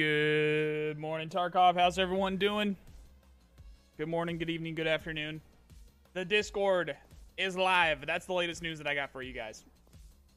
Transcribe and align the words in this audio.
Good 0.00 0.98
morning, 0.98 1.28
Tarkov. 1.28 1.74
How's 1.74 1.98
everyone 1.98 2.38
doing? 2.38 2.74
Good 3.98 4.08
morning, 4.08 4.38
good 4.38 4.48
evening, 4.48 4.74
good 4.74 4.86
afternoon. 4.86 5.42
The 6.14 6.24
Discord 6.24 6.96
is 7.36 7.54
live. 7.54 8.06
That's 8.06 8.24
the 8.24 8.32
latest 8.32 8.62
news 8.62 8.78
that 8.78 8.86
I 8.86 8.94
got 8.94 9.12
for 9.12 9.20
you 9.20 9.34
guys. 9.34 9.66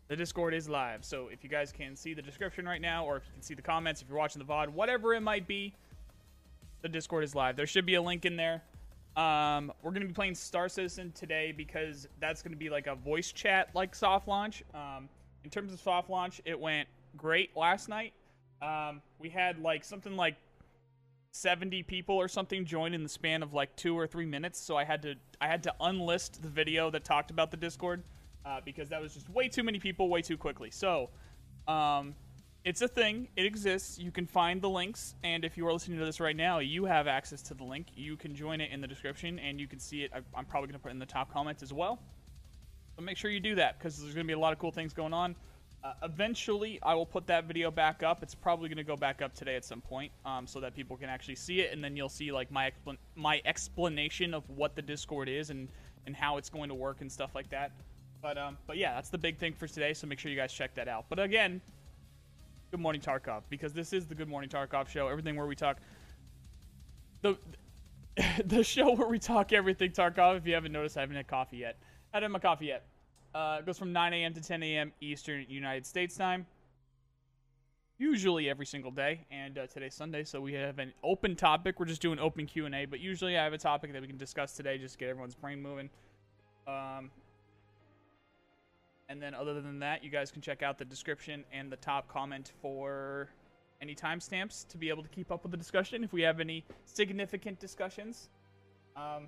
The 0.10 0.18
Discord 0.18 0.54
is 0.54 0.68
live. 0.68 1.06
So 1.06 1.30
if 1.30 1.46
you 1.46 1.50
guys 1.50 1.72
can 1.72 1.96
see 1.96 2.14
the 2.14 2.22
description 2.22 2.66
right 2.66 2.82
now, 2.82 3.06
or 3.06 3.16
if 3.16 3.24
you 3.26 3.32
can 3.36 3.42
see 3.42 3.54
the 3.54 3.62
comments, 3.62 4.02
if 4.02 4.10
you're 4.10 4.18
watching 4.18 4.40
the 4.40 4.46
VOD, 4.46 4.68
whatever 4.68 5.14
it 5.14 5.22
might 5.22 5.48
be, 5.48 5.74
the 6.82 6.90
Discord 6.90 7.24
is 7.24 7.34
live. 7.34 7.56
There 7.56 7.66
should 7.66 7.86
be 7.86 7.96
a 7.96 8.02
link 8.02 8.26
in 8.26 8.36
there. 8.36 8.62
Um, 9.16 9.72
we're 9.82 9.92
going 9.92 10.02
to 10.02 10.10
be 10.10 10.14
playing 10.14 10.36
Star 10.36 10.68
Citizen 10.68 11.14
today 11.14 11.54
because 11.56 12.10
that's 12.20 12.42
going 12.42 12.52
to 12.52 12.60
be 12.60 12.70
like 12.70 12.88
a 12.88 12.96
voice 12.96 13.32
chat 13.32 13.70
like 13.74 13.96
soft 13.96 14.28
launch. 14.28 14.62
Um, 14.74 15.08
in 15.46 15.50
terms 15.50 15.72
of 15.72 15.80
soft 15.80 16.10
launch, 16.10 16.42
it 16.44 16.60
went 16.60 16.90
great 17.16 17.56
last 17.56 17.88
night. 17.88 18.12
Um, 18.64 19.02
we 19.20 19.30
had 19.30 19.60
like 19.60 19.84
something 19.84 20.16
like 20.16 20.36
70 21.32 21.84
people 21.84 22.16
or 22.16 22.28
something 22.28 22.64
join 22.64 22.94
in 22.94 23.04
the 23.04 23.10
span 23.10 23.44
of 23.44 23.54
like 23.54 23.76
two 23.76 23.98
or 23.98 24.08
three 24.08 24.26
minutes. 24.26 24.60
So 24.60 24.78
I 24.78 24.86
had 24.86 25.02
to 25.02 25.16
I 25.42 25.48
had 25.48 25.64
to 25.64 25.76
unlist 25.82 26.42
the 26.42 26.48
video 26.48 26.90
that 26.92 27.04
talked 27.04 27.30
about 27.30 27.52
the 27.52 27.58
Discord 27.58 28.04
uh, 28.46 28.62
because 28.64 28.90
that 28.90 29.02
was 29.02 29.14
just 29.14 29.30
way 29.30 29.50
too 29.50 29.64
many 29.64 29.80
people 29.80 30.08
way 30.08 30.22
too 30.22 30.38
quickly. 30.38 30.72
So 30.72 31.10
um, 31.68 32.16
it's 32.64 32.82
a 32.82 32.88
thing. 32.88 33.28
It 33.36 33.46
exists. 33.46 34.00
You 34.00 34.12
can 34.12 34.26
find 34.26 34.62
the 34.62 34.70
links, 34.70 35.16
and 35.24 35.44
if 35.44 35.58
you 35.58 35.68
are 35.68 35.74
listening 35.74 36.00
to 36.00 36.06
this 36.06 36.22
right 36.22 36.36
now, 36.36 36.60
you 36.60 36.86
have 36.86 37.08
access 37.08 37.42
to 37.44 37.54
the 37.54 37.64
link. 37.66 37.88
You 37.96 38.16
can 38.16 38.36
join 38.36 38.62
it 38.62 38.72
in 38.72 38.80
the 38.80 38.88
description, 38.88 39.40
and 39.40 39.60
you 39.60 39.68
can 39.68 39.80
see 39.80 40.04
it. 40.04 40.12
I, 40.14 40.20
I'm 40.34 40.46
probably 40.46 40.68
going 40.68 40.80
to 40.80 40.84
put 40.84 40.90
it 40.90 40.92
in 40.92 41.00
the 41.00 41.06
top 41.06 41.34
comments 41.34 41.62
as 41.62 41.74
well. 41.74 42.00
So 42.96 43.02
make 43.02 43.18
sure 43.18 43.32
you 43.32 43.42
do 43.42 43.56
that 43.56 43.80
because 43.80 44.00
there's 44.00 44.14
going 44.14 44.26
to 44.26 44.30
be 44.30 44.34
a 44.34 44.40
lot 44.40 44.54
of 44.54 44.60
cool 44.60 44.72
things 44.72 44.94
going 44.94 45.14
on. 45.14 45.36
Uh, 45.84 45.94
eventually, 46.04 46.80
I 46.82 46.94
will 46.94 47.06
put 47.06 47.28
that 47.28 47.44
video 47.44 47.70
back 47.70 48.04
up. 48.04 48.24
It's 48.24 48.34
probably 48.34 48.70
going 48.70 48.78
to 48.78 48.86
go 48.86 48.96
back 48.96 49.22
up 49.22 49.34
today 49.34 49.58
at 49.58 49.66
some 49.66 49.82
point, 49.82 50.14
um, 50.26 50.48
so 50.48 50.62
that 50.62 50.74
people 50.74 50.96
can 50.96 51.10
actually 51.10 51.36
see 51.36 51.60
it, 51.60 51.74
and 51.74 51.84
then 51.84 51.98
you'll 51.98 52.08
see 52.08 52.32
like 52.32 52.50
my 52.52 52.72
expl- 52.72 52.98
my 53.16 53.42
explanation 53.44 54.34
of 54.34 54.50
what 54.50 54.76
the 54.76 54.82
Discord 54.82 55.28
is 55.28 55.50
and 55.50 55.68
and 56.06 56.16
how 56.16 56.38
it's 56.38 56.50
going 56.50 56.70
to 56.70 56.76
work 56.76 57.02
and 57.02 57.12
stuff 57.12 57.36
like 57.36 57.50
that. 57.50 57.72
But 58.22 58.38
um, 58.38 58.58
but 58.66 58.78
yeah, 58.78 58.94
that's 58.96 59.10
the 59.10 59.18
big 59.18 59.38
thing 59.38 59.54
for 59.54 59.68
today. 59.68 59.94
So 59.94 60.08
make 60.08 60.20
sure 60.20 60.32
you 60.32 60.38
guys 60.38 60.54
check 60.54 60.74
that 60.76 60.88
out. 60.88 61.06
But 61.10 61.20
again, 61.20 61.60
Good 62.72 62.80
Morning 62.80 63.02
Tarkov, 63.02 63.42
because 63.50 63.74
this 63.74 63.92
is 63.92 64.08
the 64.08 64.16
Good 64.16 64.30
Morning 64.30 64.50
Tarkov 64.50 64.88
show. 64.88 65.10
Everything 65.10 65.36
where 65.36 65.48
we 65.48 65.56
talk 65.56 65.80
the 67.22 67.38
the 68.46 68.64
show 68.64 68.94
where 68.94 69.10
we 69.10 69.20
talk 69.20 69.52
everything 69.52 69.92
Tarkov. 69.92 70.38
If 70.38 70.48
you 70.48 70.54
haven't 70.54 70.72
noticed, 70.72 70.96
I 70.96 71.02
haven't 71.02 71.18
had 71.18 71.28
coffee 71.28 71.58
yet. 71.58 71.78
I 72.14 72.18
haven't 72.18 72.32
had 72.32 72.32
my 72.32 72.40
coffee 72.40 72.68
yet. 72.68 72.86
Uh, 73.34 73.58
it 73.60 73.66
goes 73.66 73.80
from 73.80 73.92
9 73.92 74.14
a.m. 74.14 74.34
to 74.34 74.42
10 74.42 74.62
a.m. 74.62 74.92
Eastern 75.02 75.46
United 75.50 75.86
States 75.86 76.16
time. 76.16 76.46
Usually 77.98 78.50
every 78.50 78.66
single 78.66 78.92
day, 78.92 79.26
and 79.32 79.58
uh, 79.58 79.66
today's 79.68 79.96
Sunday, 79.96 80.24
so 80.24 80.40
we 80.40 80.54
have 80.54 80.78
an 80.78 80.94
open 81.04 81.36
topic. 81.36 81.80
We're 81.80 81.86
just 81.86 82.02
doing 82.02 82.20
open 82.20 82.46
Q 82.46 82.66
and 82.66 82.76
A, 82.76 82.86
but 82.86 83.00
usually 83.00 83.38
I 83.38 83.44
have 83.44 83.54
a 83.54 83.58
topic 83.58 83.92
that 83.94 84.02
we 84.02 84.08
can 84.08 84.18
discuss 84.18 84.54
today, 84.54 84.78
just 84.78 84.96
to 84.96 85.00
get 85.00 85.10
everyone's 85.10 85.36
brain 85.36 85.62
moving. 85.62 85.90
Um, 86.68 87.10
and 89.10 89.22
then 89.22 89.34
other 89.34 89.62
than 89.62 89.80
that, 89.80 90.04
you 90.04 90.10
guys 90.10 90.32
can 90.32 90.42
check 90.42 90.62
out 90.62 90.78
the 90.78 90.86
description 90.86 91.44
and 91.52 91.72
the 91.72 91.78
top 91.78 92.08
comment 92.08 92.52
for 92.62 93.30
any 93.82 93.96
timestamps 93.96 94.68
to 94.68 94.78
be 94.78 94.90
able 94.90 95.04
to 95.04 95.10
keep 95.10 95.32
up 95.32 95.44
with 95.44 95.52
the 95.52 95.58
discussion 95.58 96.04
if 96.04 96.14
we 96.14 96.22
have 96.22 96.40
any 96.40 96.64
significant 96.86 97.60
discussions. 97.60 98.30
Um, 98.96 99.28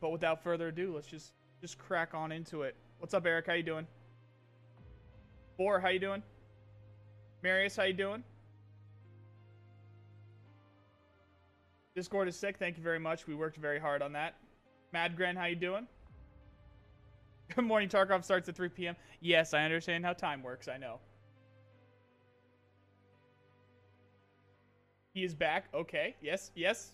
but 0.00 0.10
without 0.10 0.42
further 0.42 0.68
ado, 0.68 0.94
let's 0.94 1.06
just 1.06 1.32
just 1.60 1.78
crack 1.78 2.14
on 2.14 2.32
into 2.32 2.62
it. 2.62 2.76
What's 2.98 3.12
up, 3.14 3.26
Eric? 3.26 3.46
How 3.46 3.52
you 3.52 3.62
doing? 3.62 3.86
Boar, 5.58 5.80
how 5.80 5.88
you 5.88 5.98
doing? 5.98 6.22
Marius, 7.42 7.76
how 7.76 7.84
you 7.84 7.92
doing? 7.92 8.24
Discord 11.94 12.28
is 12.28 12.36
sick. 12.36 12.56
Thank 12.58 12.76
you 12.76 12.82
very 12.82 12.98
much. 12.98 13.26
We 13.26 13.34
worked 13.34 13.56
very 13.58 13.78
hard 13.78 14.02
on 14.02 14.12
that. 14.12 14.34
Madgren, 14.94 15.36
how 15.36 15.44
you 15.44 15.56
doing? 15.56 15.86
Good 17.54 17.64
morning. 17.64 17.88
Tarkov 17.88 18.24
starts 18.24 18.48
at 18.48 18.56
3 18.56 18.70
p.m. 18.70 18.96
Yes, 19.20 19.54
I 19.54 19.64
understand 19.64 20.04
how 20.04 20.12
time 20.12 20.42
works. 20.42 20.68
I 20.68 20.78
know. 20.78 20.98
He 25.14 25.22
is 25.24 25.34
back. 25.34 25.66
Okay. 25.72 26.16
Yes. 26.20 26.50
Yes. 26.54 26.92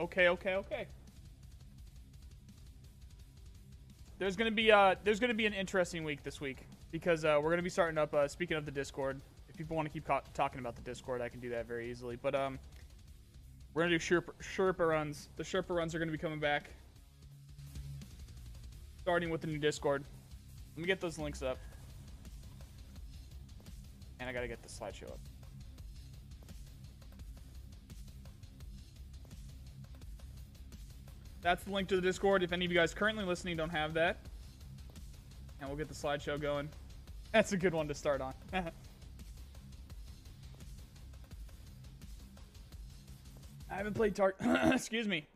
Okay. 0.00 0.28
Okay. 0.28 0.54
Okay. 0.54 0.86
There's 4.18 4.36
gonna 4.36 4.50
be 4.50 4.72
uh 4.72 4.94
there's 5.04 5.20
gonna 5.20 5.34
be 5.34 5.46
an 5.46 5.52
interesting 5.52 6.02
week 6.02 6.22
this 6.22 6.40
week 6.40 6.66
because 6.90 7.24
uh, 7.24 7.38
we're 7.42 7.50
gonna 7.50 7.62
be 7.62 7.70
starting 7.70 7.98
up. 7.98 8.14
Uh, 8.14 8.26
speaking 8.26 8.56
of 8.56 8.64
the 8.64 8.70
Discord, 8.70 9.20
if 9.48 9.56
people 9.56 9.76
want 9.76 9.86
to 9.86 9.92
keep 9.92 10.08
talking 10.32 10.58
about 10.58 10.74
the 10.74 10.82
Discord, 10.82 11.20
I 11.20 11.28
can 11.28 11.40
do 11.40 11.50
that 11.50 11.66
very 11.66 11.90
easily. 11.90 12.16
But 12.16 12.34
um, 12.34 12.58
we're 13.74 13.82
gonna 13.82 13.98
do 13.98 14.04
Sherpa, 14.04 14.30
Sherpa 14.40 14.88
runs. 14.88 15.28
The 15.36 15.42
Sherpa 15.42 15.70
runs 15.70 15.94
are 15.94 15.98
gonna 15.98 16.12
be 16.12 16.18
coming 16.18 16.40
back 16.40 16.70
starting 19.06 19.30
with 19.30 19.40
the 19.40 19.46
new 19.46 19.58
Discord. 19.58 20.02
Let 20.74 20.80
me 20.80 20.86
get 20.86 21.00
those 21.00 21.16
links 21.16 21.40
up. 21.40 21.58
And 24.18 24.28
I 24.28 24.32
gotta 24.32 24.48
get 24.48 24.62
the 24.62 24.68
slideshow 24.68 25.04
up. 25.04 25.20
That's 31.46 31.62
the 31.62 31.70
link 31.70 31.86
to 31.90 31.94
the 31.94 32.02
Discord. 32.02 32.42
If 32.42 32.52
any 32.52 32.64
of 32.64 32.72
you 32.72 32.76
guys 32.76 32.92
currently 32.92 33.24
listening 33.24 33.56
don't 33.56 33.70
have 33.70 33.94
that. 33.94 34.16
And 35.60 35.68
we'll 35.68 35.78
get 35.78 35.86
the 35.86 35.94
slideshow 35.94 36.40
going. 36.40 36.68
That's 37.30 37.52
a 37.52 37.56
good 37.56 37.72
one 37.72 37.86
to 37.86 37.94
start 37.94 38.20
on. 38.20 38.34
I 38.52 38.72
haven't 43.70 43.94
played 43.94 44.16
Tar- 44.16 44.34
excuse 44.72 45.06
me. 45.06 45.28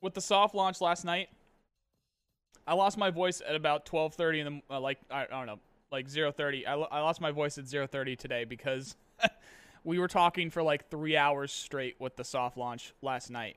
With 0.00 0.14
the 0.14 0.20
soft 0.20 0.54
launch 0.54 0.80
last 0.80 1.04
night, 1.04 1.30
I 2.64 2.74
lost 2.74 2.96
my 2.96 3.10
voice 3.10 3.42
at 3.44 3.56
about 3.56 3.84
12:30 3.86 4.38
in 4.38 4.62
the 4.68 4.76
uh, 4.76 4.78
like 4.78 4.98
I, 5.10 5.24
I, 5.24 5.26
don't 5.26 5.46
know 5.46 5.58
like 5.90 6.06
0:30. 6.06 6.64
I, 6.64 6.74
I 6.74 7.00
lost 7.00 7.20
my 7.20 7.32
voice 7.32 7.58
at 7.58 7.64
0:30 7.64 8.16
today 8.16 8.44
because 8.44 8.94
we 9.82 9.98
were 9.98 10.06
talking 10.06 10.48
for 10.48 10.62
like 10.62 10.88
three 10.90 11.16
hours 11.16 11.50
straight 11.50 11.96
with 11.98 12.14
the 12.14 12.22
soft 12.22 12.56
launch 12.56 12.94
last 13.02 13.28
night. 13.28 13.56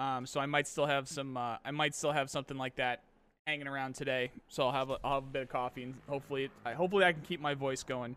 Um, 0.00 0.24
so 0.24 0.40
I 0.40 0.46
might 0.46 0.66
still 0.66 0.86
have 0.86 1.06
some 1.08 1.36
uh, 1.36 1.58
I 1.62 1.70
might 1.72 1.94
still 1.94 2.12
have 2.12 2.30
something 2.30 2.56
like 2.56 2.76
that 2.76 3.02
hanging 3.46 3.68
around 3.68 3.94
today. 3.94 4.30
So 4.48 4.64
I'll 4.64 4.72
have 4.72 4.88
a, 4.88 4.96
I'll 5.04 5.14
have 5.16 5.24
a 5.24 5.26
bit 5.26 5.42
of 5.42 5.48
coffee 5.50 5.82
and 5.82 5.94
hopefully 6.08 6.50
I, 6.64 6.72
hopefully 6.72 7.04
I 7.04 7.12
can 7.12 7.20
keep 7.20 7.38
my 7.38 7.52
voice 7.52 7.82
going. 7.82 8.16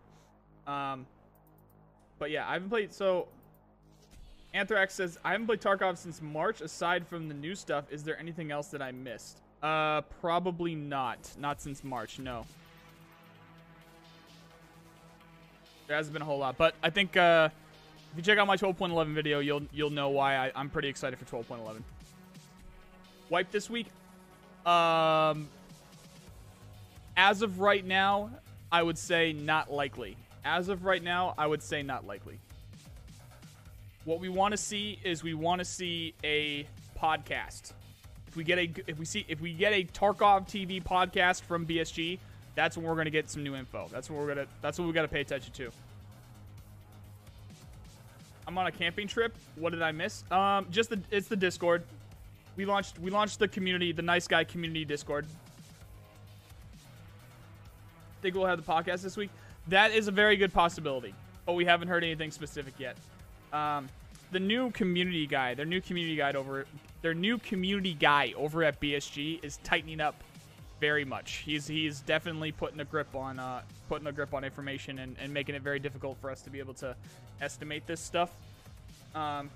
Um, 0.66 1.06
but 2.20 2.32
yeah, 2.32 2.48
I 2.48 2.54
haven't 2.54 2.70
played 2.70 2.94
so. 2.94 3.28
Anthrax 4.54 4.94
says 4.94 5.20
I 5.26 5.34
haven't 5.34 5.48
played 5.48 5.60
Tarkov 5.60 5.98
since 5.98 6.22
March. 6.22 6.62
Aside 6.62 7.06
from 7.06 7.28
the 7.28 7.34
new 7.34 7.54
stuff, 7.54 7.84
is 7.92 8.02
there 8.04 8.18
anything 8.18 8.50
else 8.50 8.68
that 8.68 8.82
I 8.82 8.94
missed? 8.94 9.42
Uh, 9.62 10.02
probably 10.22 10.76
not. 10.76 11.32
Not 11.38 11.62
since 11.62 11.84
March, 11.84 12.18
no. 12.18 12.46
There 15.88 15.98
hasn't 15.98 16.14
been 16.14 16.22
a 16.22 16.26
whole 16.26 16.40
lot, 16.40 16.58
but 16.58 16.76
I 16.82 16.90
think 16.90 17.18
uh, 17.18 17.50
if 18.14 18.18
you 18.18 18.24
check 18.24 18.38
out 18.38 18.48
my 18.48 18.56
12.11 18.56 19.14
video, 19.14 19.40
you'll 19.40 19.64
you'll 19.74 19.90
know 19.90 20.10
why 20.10 20.38
I, 20.38 20.52
I'm 20.56 20.70
pretty 20.70 20.88
excited 20.88 21.20
for 21.20 21.26
12.11. 21.26 21.82
Wipe 23.30 23.52
this 23.52 23.70
week. 23.70 23.88
Um, 24.66 25.50
as 27.18 27.42
of 27.42 27.60
right 27.60 27.86
now, 27.86 28.30
I 28.72 28.82
would 28.82 28.98
say 28.98 29.34
not 29.34 29.72
likely. 29.72 30.16
As 30.46 30.70
of 30.70 30.86
right 30.86 31.04
now, 31.04 31.34
I 31.38 31.48
would 31.48 31.62
say 31.62 31.84
not 31.84 32.06
likely. 32.08 32.40
What 34.06 34.20
we 34.20 34.30
want 34.30 34.52
to 34.52 34.58
see 34.58 35.00
is 35.04 35.24
we 35.24 35.34
want 35.34 35.60
to 35.60 35.66
see 35.66 36.14
a 36.24 36.68
podcast 37.00 37.74
if 38.34 38.38
we 38.38 38.44
get 38.44 38.58
a 38.58 38.68
if 38.88 38.98
we 38.98 39.06
see 39.06 39.24
if 39.28 39.42
we 39.42 39.54
get 39.54 39.74
a 39.74 39.84
Tarkov 39.84 40.48
TV 40.48 40.82
podcast 40.82 41.44
from 41.44 41.68
BSG, 41.68 42.18
that's 42.56 42.76
when 42.76 42.84
we're 42.84 42.96
gonna 42.96 43.12
get 43.12 43.30
some 43.30 43.44
new 43.44 43.56
info. 43.56 43.88
That's 43.92 44.10
what 44.10 44.20
we're 44.20 44.28
gonna 44.28 44.48
that's 44.60 44.80
what 44.80 44.88
we 44.88 44.92
gotta 44.92 45.08
pay 45.08 45.22
attention 45.22 45.54
to. 45.54 45.70
I'm 48.48 48.58
on 48.58 48.68
a 48.68 48.72
camping 48.72 49.08
trip. 49.08 49.36
What 49.56 49.72
did 49.72 49.82
I 49.82 49.92
miss? 49.92 50.24
Um, 50.32 50.68
just 50.70 50.90
the 50.90 51.00
it's 51.12 51.28
the 51.28 51.36
Discord. 51.36 51.84
We 52.56 52.66
launched 52.66 53.00
we 53.00 53.12
launched 53.12 53.40
the 53.40 53.48
community, 53.48 53.92
the 53.92 54.02
nice 54.02 54.28
guy 54.28 54.44
community 54.44 54.86
Discord. 54.86 55.26
Think 58.22 58.36
we'll 58.36 58.46
have 58.46 58.64
the 58.64 58.72
podcast 58.72 59.02
this 59.02 59.18
week. 59.18 59.30
That 59.68 59.92
is 59.92 60.08
a 60.08 60.12
very 60.12 60.36
good 60.36 60.54
possibility, 60.54 61.14
but 61.46 61.54
we 61.54 61.66
haven't 61.66 61.88
heard 61.88 62.04
anything 62.04 62.32
specific 62.32 62.74
yet. 62.78 62.98
Um, 63.52 63.90
the 64.32 64.40
new 64.40 64.72
community 64.72 65.28
guy, 65.28 65.54
their 65.54 65.66
new 65.66 65.82
community 65.82 66.16
guide 66.16 66.36
over 66.36 66.66
their 67.02 67.14
new 67.14 67.38
community 67.38 67.94
guy 67.94 68.34
over 68.36 68.64
at 68.64 68.80
BSG 68.80 69.44
is 69.44 69.58
tightening 69.58 70.00
up 70.00 70.16
very 70.84 71.06
much. 71.06 71.44
He's 71.46 71.66
he's 71.66 72.02
definitely 72.02 72.52
putting 72.52 72.82
a 72.82 72.84
grip 72.84 73.16
on 73.16 73.40
uh, 73.40 73.62
putting 73.88 74.06
a 74.06 74.12
grip 74.12 74.34
on 74.34 74.44
information 74.44 75.00
and, 75.00 75.16
and 75.18 75.34
making 75.34 75.56
it 75.56 75.62
very 75.62 75.80
difficult 75.80 76.18
for 76.20 76.30
us 76.30 76.42
to 76.42 76.50
be 76.50 76.60
able 76.60 76.74
to 76.74 76.94
estimate 77.40 77.88
this 77.88 78.02
stuff. 78.02 78.30
Um, 79.16 79.50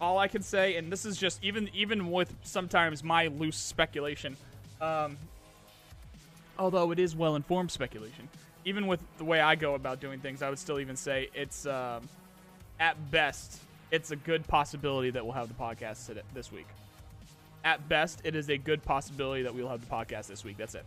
all 0.00 0.18
I 0.18 0.28
can 0.28 0.42
say, 0.42 0.76
and 0.76 0.92
this 0.92 1.04
is 1.04 1.16
just 1.16 1.42
even 1.42 1.70
even 1.74 2.12
with 2.12 2.32
sometimes 2.44 3.02
my 3.02 3.26
loose 3.26 3.56
speculation, 3.56 4.36
um, 4.80 5.16
although 6.56 6.92
it 6.92 7.00
is 7.00 7.16
well 7.16 7.34
informed 7.34 7.72
speculation, 7.72 8.28
even 8.64 8.86
with 8.86 9.00
the 9.18 9.24
way 9.24 9.40
I 9.40 9.56
go 9.56 9.74
about 9.74 9.98
doing 9.98 10.20
things, 10.20 10.40
I 10.40 10.50
would 10.50 10.60
still 10.60 10.78
even 10.78 10.94
say 10.94 11.30
it's 11.34 11.66
um, 11.66 12.08
at 12.78 13.10
best, 13.10 13.58
it's 13.90 14.12
a 14.12 14.16
good 14.16 14.46
possibility 14.46 15.10
that 15.10 15.24
we'll 15.24 15.34
have 15.34 15.48
the 15.48 15.54
podcast 15.54 16.16
this 16.32 16.52
week. 16.52 16.68
At 17.64 17.88
best, 17.88 18.20
it 18.24 18.34
is 18.34 18.48
a 18.48 18.56
good 18.56 18.82
possibility 18.82 19.42
that 19.42 19.54
we'll 19.54 19.68
have 19.68 19.80
the 19.80 19.94
podcast 19.94 20.26
this 20.26 20.44
week. 20.44 20.56
That's 20.56 20.74
it. 20.74 20.84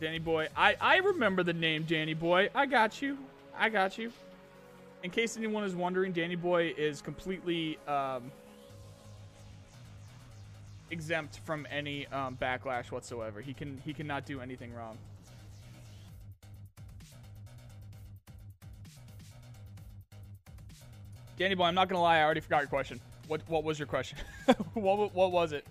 Danny 0.00 0.18
Boy. 0.18 0.48
I, 0.56 0.76
I 0.80 0.96
remember 0.98 1.42
the 1.42 1.52
name 1.52 1.84
Danny 1.84 2.14
Boy. 2.14 2.50
I 2.54 2.66
got 2.66 3.00
you. 3.00 3.16
I 3.56 3.68
got 3.68 3.96
you. 3.96 4.12
In 5.02 5.10
case 5.10 5.36
anyone 5.36 5.64
is 5.64 5.74
wondering, 5.74 6.12
Danny 6.12 6.34
Boy 6.34 6.74
is 6.76 7.00
completely 7.00 7.78
um, 7.86 8.32
exempt 10.90 11.38
from 11.44 11.66
any 11.70 12.06
um, 12.08 12.36
backlash 12.40 12.90
whatsoever. 12.90 13.40
He 13.40 13.54
can 13.54 13.80
he 13.84 13.92
cannot 13.92 14.26
do 14.26 14.40
anything 14.40 14.74
wrong. 14.74 14.98
Danny 21.36 21.54
Boy, 21.54 21.64
I'm 21.64 21.74
not 21.74 21.88
gonna 21.88 22.00
lie, 22.00 22.18
I 22.18 22.22
already 22.22 22.40
forgot 22.40 22.60
your 22.60 22.68
question. 22.68 23.00
What 23.26 23.42
what 23.48 23.64
was 23.64 23.78
your 23.78 23.86
question? 23.86 24.18
what 24.74 25.14
what 25.14 25.32
was 25.32 25.52
it? 25.52 25.66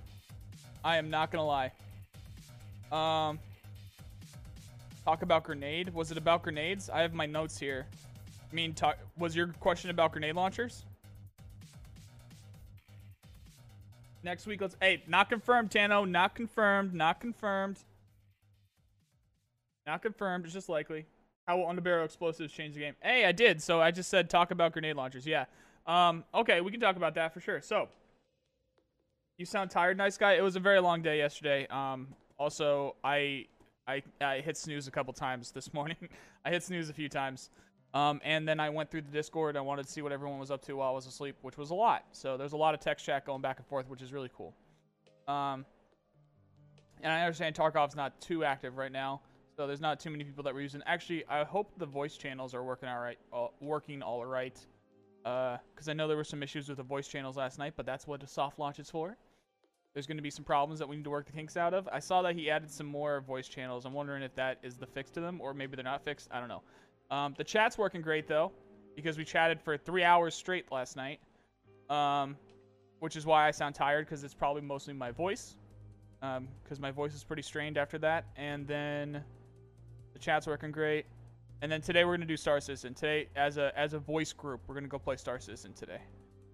I 0.83 0.98
am 0.98 1.10
not 1.10 1.31
gonna 1.31 1.45
lie. 1.45 1.71
Um. 2.92 3.39
Talk 5.06 5.21
about 5.21 5.44
grenade. 5.44 5.94
Was 5.94 6.12
it 6.12 6.18
about 6.18 6.44
grenades? 6.44 6.89
I 6.89 7.01
have 7.01 7.13
my 7.13 7.25
notes 7.25 7.60
here. 7.60 7.86
I 8.50 8.56
mean, 8.56 8.74
talk, 8.74 8.98
was 9.18 9.36
your 9.36 9.48
question 9.60 9.89
about 9.89 10.13
grenade 10.13 10.36
launchers? 10.36 10.86
Next 14.24 14.48
week, 14.48 14.62
let's. 14.62 14.77
Hey, 14.81 15.04
not 15.07 15.30
confirmed, 15.30 15.71
Tano. 15.71 16.09
Not 16.09 16.36
confirmed. 16.36 16.94
Not 16.94 17.19
confirmed. 17.19 17.80
Not 19.86 20.01
confirmed. 20.01 20.45
It's 20.45 20.54
just 20.54 20.69
likely. 20.69 21.06
How 21.48 21.57
will 21.57 21.66
underbarrel 21.66 22.06
explosives 22.06 22.54
change 22.54 22.75
the 22.75 22.81
game? 22.81 22.95
Hey, 23.01 23.25
I 23.25 23.31
did. 23.31 23.62
So 23.62 23.81
I 23.81 23.92
just 23.92 24.10
said 24.10 24.30
talk 24.30 24.51
about 24.51 24.72
grenade 24.74 24.95
launchers. 24.95 25.25
Yeah. 25.25 25.45
Um. 25.86 26.24
Okay, 26.34 26.62
we 26.62 26.72
can 26.72 26.80
talk 26.80 26.95
about 26.95 27.16
that 27.16 27.34
for 27.34 27.42
sure. 27.42 27.62
So, 27.62 27.90
you 29.38 29.45
sound 29.45 29.69
tired, 29.69 29.98
nice 29.98 30.18
guy. 30.18 30.34
It 30.34 30.42
was 30.42 30.56
a 30.56 30.62
very 30.62 30.80
long 30.80 31.01
day 31.01 31.18
yesterday. 31.18 31.68
Um. 31.68 32.07
Also, 32.38 32.95
I 33.04 33.48
I, 33.88 34.01
I 34.22 34.40
hit 34.40 34.57
snooze 34.57 34.88
a 34.88 34.92
couple 34.92 35.13
times 35.13 35.51
this 35.51 35.74
morning. 35.74 35.98
I 36.45 36.51
hit 36.51 36.63
snooze 36.63 36.90
a 36.90 36.94
few 36.94 37.10
times. 37.10 37.50
Um, 37.94 38.22
and 38.24 38.48
then 38.48 38.60
I 38.60 38.69
went 38.69 38.90
through 38.90 39.01
the 39.01 39.12
Discord. 39.12 39.56
I 39.56 39.62
wanted 39.62 39.86
to 39.86 39.92
see 39.92 40.01
what 40.01 40.12
everyone 40.12 40.40
was 40.40 40.50
up 40.50 40.63
to 40.66 40.74
while 40.74 40.90
I 40.90 40.94
was 40.94 41.06
asleep, 41.06 41.36
which 41.42 41.57
was 41.57 41.69
a 41.69 41.75
lot. 41.75 42.06
So 42.12 42.38
there's 42.38 42.54
a 42.54 42.57
lot 42.57 42.74
of 42.74 42.80
text 42.80 43.06
chat 43.06 43.25
going 43.25 43.42
back 43.42 43.57
and 43.57 43.68
forth, 43.68 43.88
which 43.88 44.01
is 44.01 44.12
really 44.12 44.31
cool. 44.36 44.54
Um, 45.28 45.66
and 47.04 47.12
I 47.12 47.22
understand 47.22 47.56
Tarkov's 47.56 47.95
not 47.95 48.19
too 48.19 48.44
active 48.44 48.78
right 48.78 48.92
now, 48.92 49.22
so 49.56 49.68
there's 49.68 49.82
not 49.82 50.00
too 50.00 50.10
many 50.10 50.24
people 50.24 50.44
that 50.44 50.54
were 50.54 50.62
using. 50.62 50.82
Actually, 50.86 51.26
I 51.28 51.44
hope 51.44 51.72
the 51.78 51.86
voice 51.86 52.18
channels 52.18 52.54
are 52.54 52.64
working 52.64 52.90
all 52.90 53.00
right, 53.00 53.20
working 53.62 54.02
all 54.02 54.26
right. 54.26 54.58
Because 55.24 55.88
uh, 55.88 55.92
I 55.92 55.94
know 55.94 56.08
there 56.08 56.18
were 56.18 56.24
some 56.24 56.44
issues 56.44 56.68
with 56.68 56.78
the 56.78 56.84
voice 56.84 57.08
channels 57.08 57.38
last 57.38 57.58
night, 57.58 57.74
but 57.78 57.86
that's 57.86 58.08
what 58.08 58.22
a 58.24 58.28
soft 58.28 58.60
launch 58.60 58.80
is 58.80 58.90
for 58.90 59.16
there's 59.94 60.08
going 60.08 60.18
to 60.18 60.24
be 60.24 60.32
some 60.32 60.44
problems 60.44 60.80
that 60.80 60.90
we 60.90 60.96
need 60.96 61.04
to 61.04 61.10
work 61.10 61.26
the 61.26 61.32
kinks 61.32 61.56
out 61.56 61.74
of. 61.74 61.88
I 61.92 62.00
saw 62.00 62.22
that 62.24 62.36
he 62.36 62.50
added 62.50 62.72
some 62.72 62.88
more 62.88 63.22
voice 63.22 63.48
channels. 63.48 63.86
I'm 63.86 63.94
wondering 63.94 64.24
if 64.24 64.34
that 64.36 64.58
is 64.64 64.76
the 64.76 64.88
fix 64.88 65.12
to 65.12 65.22
them, 65.22 65.40
or 65.40 65.54
maybe 65.54 65.76
they're 65.76 65.84
not 65.84 66.04
fixed. 66.04 66.30
I 66.32 66.40
don't 66.40 66.50
know. 66.50 66.64
Um, 67.12 67.36
the 67.38 67.44
chat's 67.44 67.78
working 67.78 68.02
great 68.02 68.28
though, 68.28 68.52
because 68.96 69.18
we 69.18 69.24
chatted 69.24 69.62
for 69.62 69.78
three 69.78 70.04
hours 70.04 70.34
straight 70.34 70.72
last 70.72 70.96
night. 70.96 71.20
Um, 71.90 72.38
which 73.00 73.18
is 73.18 73.26
why 73.26 73.46
I 73.46 73.52
sound 73.52 73.76
tired, 73.76 74.06
because 74.06 74.24
it's 74.24 74.34
probably 74.34 74.62
mostly 74.62 74.94
my 74.94 75.12
voice, 75.12 75.58
because 76.22 76.78
um, 76.78 76.80
my 76.80 76.90
voice 76.90 77.14
is 77.14 77.22
pretty 77.22 77.42
strained 77.42 77.78
after 77.78 77.98
that. 77.98 78.26
And 78.38 78.66
then 78.66 79.22
the 80.13 80.19
chat's 80.19 80.48
working 80.48 80.71
great. 80.71 81.06
And 81.62 81.71
then 81.71 81.81
today 81.81 82.04
we're 82.04 82.15
gonna 82.15 82.25
do 82.25 82.38
Star 82.38 82.60
Citizen. 82.60 82.94
Today, 82.94 83.27
as 83.36 83.57
a 83.57 83.77
as 83.77 83.94
a 83.94 84.00
voice 84.00 84.33
group, 84.33 84.62
we're 84.68 84.75
gonna 84.75 84.88
go 84.88 85.00
play 85.00 85.15
Star 85.15 85.39
Citizen 85.39 85.74
today. 85.74 86.01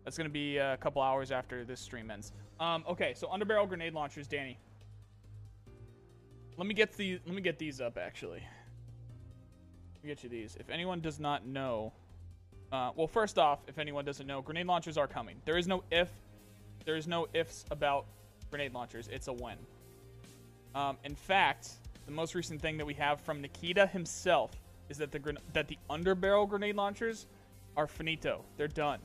That's 0.03 0.17
gonna 0.17 0.29
be 0.29 0.57
a 0.57 0.77
couple 0.77 1.01
hours 1.01 1.31
after 1.31 1.65
this 1.65 1.79
stream 1.79 2.11
ends. 2.11 2.31
Um, 2.59 2.83
okay, 2.87 3.13
so 3.15 3.27
underbarrel 3.27 3.67
grenade 3.67 3.93
launchers, 3.93 4.27
Danny. 4.27 4.57
Let 6.57 6.67
me 6.67 6.73
get 6.73 6.93
the 6.93 7.19
let 7.25 7.35
me 7.35 7.41
get 7.41 7.57
these 7.57 7.81
up 7.81 7.97
actually. 7.97 8.43
Let 9.95 10.03
me 10.03 10.09
get 10.09 10.23
you 10.23 10.29
these. 10.29 10.55
If 10.59 10.69
anyone 10.69 11.01
does 11.01 11.19
not 11.19 11.45
know, 11.45 11.91
uh, 12.71 12.91
well, 12.95 13.07
first 13.07 13.37
off, 13.37 13.59
if 13.67 13.79
anyone 13.79 14.05
doesn't 14.05 14.27
know, 14.27 14.41
grenade 14.41 14.67
launchers 14.67 14.97
are 14.97 15.07
coming. 15.07 15.37
There 15.45 15.57
is 15.57 15.67
no 15.67 15.83
if, 15.89 16.09
there 16.85 16.95
is 16.95 17.07
no 17.07 17.27
ifs 17.33 17.65
about 17.71 18.05
grenade 18.49 18.73
launchers. 18.73 19.07
It's 19.11 19.27
a 19.27 19.33
when. 19.33 19.57
Um, 20.75 20.97
in 21.03 21.15
fact, 21.15 21.69
the 22.05 22.11
most 22.11 22.35
recent 22.35 22.61
thing 22.61 22.77
that 22.77 22.85
we 22.85 22.93
have 22.95 23.21
from 23.21 23.41
Nikita 23.41 23.87
himself 23.87 24.51
is 24.89 24.97
that 24.97 25.11
the 25.11 25.37
that 25.53 25.67
the 25.67 25.77
underbarrel 25.89 26.49
grenade 26.49 26.75
launchers 26.75 27.27
are 27.77 27.87
finito. 27.87 28.43
They're 28.57 28.67
done 28.67 28.99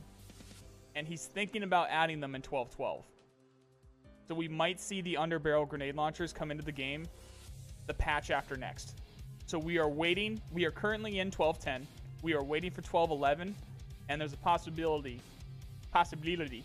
and 0.95 1.07
he's 1.07 1.27
thinking 1.27 1.63
about 1.63 1.89
adding 1.91 2.21
them 2.21 2.35
in 2.35 2.43
12-12. 2.43 3.03
So 4.29 4.35
we 4.35 4.49
might 4.49 4.81
see 4.81 5.01
the 5.01 5.15
underbarrel 5.15 5.69
grenade 5.69 5.97
launchers 5.97 6.33
come 6.33 6.51
into 6.51 6.65
the 6.65 6.73
game 6.73 7.07
the 7.87 7.95
patch 7.95 8.31
after 8.31 8.57
next. 8.57 8.95
So 9.47 9.59
we 9.59 9.79
are 9.79 9.89
waiting. 9.89 10.41
We 10.53 10.65
are 10.65 10.71
currently 10.71 11.19
in 11.19 11.31
12-10. 11.31 11.85
We 12.23 12.33
are 12.33 12.43
waiting 12.43 12.71
for 12.71 12.81
12-11, 12.81 13.53
and 14.09 14.21
there's 14.21 14.33
a 14.33 14.39
possibility, 14.39 15.21
possibility 15.93 16.65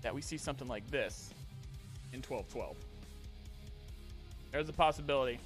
that 0.00 0.12
we 0.12 0.20
see 0.20 0.36
something 0.36 0.66
like 0.66 0.84
this 0.90 1.32
in 2.12 2.22
12-12. 2.22 2.74
There's 4.52 4.68
a 4.68 4.72
possibility. 4.72 5.38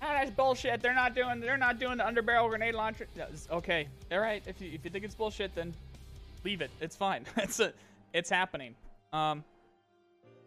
Ah, 0.00 0.14
that's 0.18 0.30
bullshit. 0.30 0.82
They're 0.82 0.94
not 0.94 1.14
doing. 1.14 1.40
They're 1.40 1.56
not 1.56 1.78
doing 1.78 1.98
the 1.98 2.04
underbarrel 2.04 2.48
grenade 2.48 2.74
launcher. 2.74 3.06
Okay, 3.50 3.88
all 4.10 4.18
right. 4.18 4.42
If 4.46 4.60
you 4.60 4.70
if 4.72 4.84
you 4.84 4.90
think 4.90 5.04
it's 5.04 5.14
bullshit, 5.14 5.54
then 5.54 5.72
leave 6.44 6.60
it. 6.60 6.70
It's 6.80 6.96
fine. 6.96 7.24
it's 7.36 7.60
a, 7.60 7.72
it's 8.12 8.28
happening. 8.28 8.74
Um, 9.12 9.44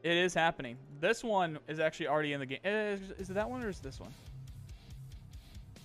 it 0.04 0.16
is 0.16 0.34
happening. 0.34 0.78
This 1.00 1.24
one 1.24 1.58
is 1.68 1.80
actually 1.80 2.08
already 2.08 2.34
in 2.34 2.40
the 2.40 2.46
game. 2.46 2.60
Is, 2.64 3.02
is 3.18 3.30
it 3.30 3.34
that 3.34 3.50
one 3.50 3.64
or 3.64 3.70
is 3.70 3.80
this 3.80 4.00
one? 4.00 4.14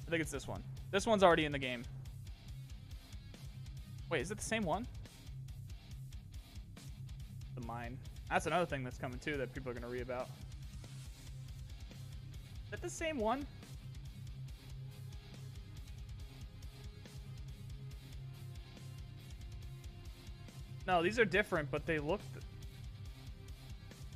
I 0.06 0.10
think 0.10 0.20
it's 0.20 0.32
this 0.32 0.46
one. 0.46 0.62
This 0.90 1.06
one's 1.06 1.22
already 1.22 1.46
in 1.46 1.52
the 1.52 1.58
game. 1.58 1.82
Wait, 4.10 4.20
is 4.20 4.30
it 4.30 4.36
the 4.36 4.44
same 4.44 4.64
one? 4.64 4.86
The 7.54 7.62
mine. 7.62 7.96
That's 8.32 8.46
another 8.46 8.64
thing 8.64 8.82
that's 8.82 8.96
coming 8.96 9.18
too 9.18 9.36
that 9.36 9.52
people 9.52 9.70
are 9.70 9.74
gonna 9.74 9.90
read 9.92 10.00
about. 10.00 10.26
Is 12.64 12.70
that 12.70 12.80
the 12.80 12.88
same 12.88 13.18
one? 13.18 13.46
No, 20.86 21.02
these 21.02 21.18
are 21.18 21.26
different, 21.26 21.70
but 21.70 21.84
they 21.84 21.98
look... 21.98 22.22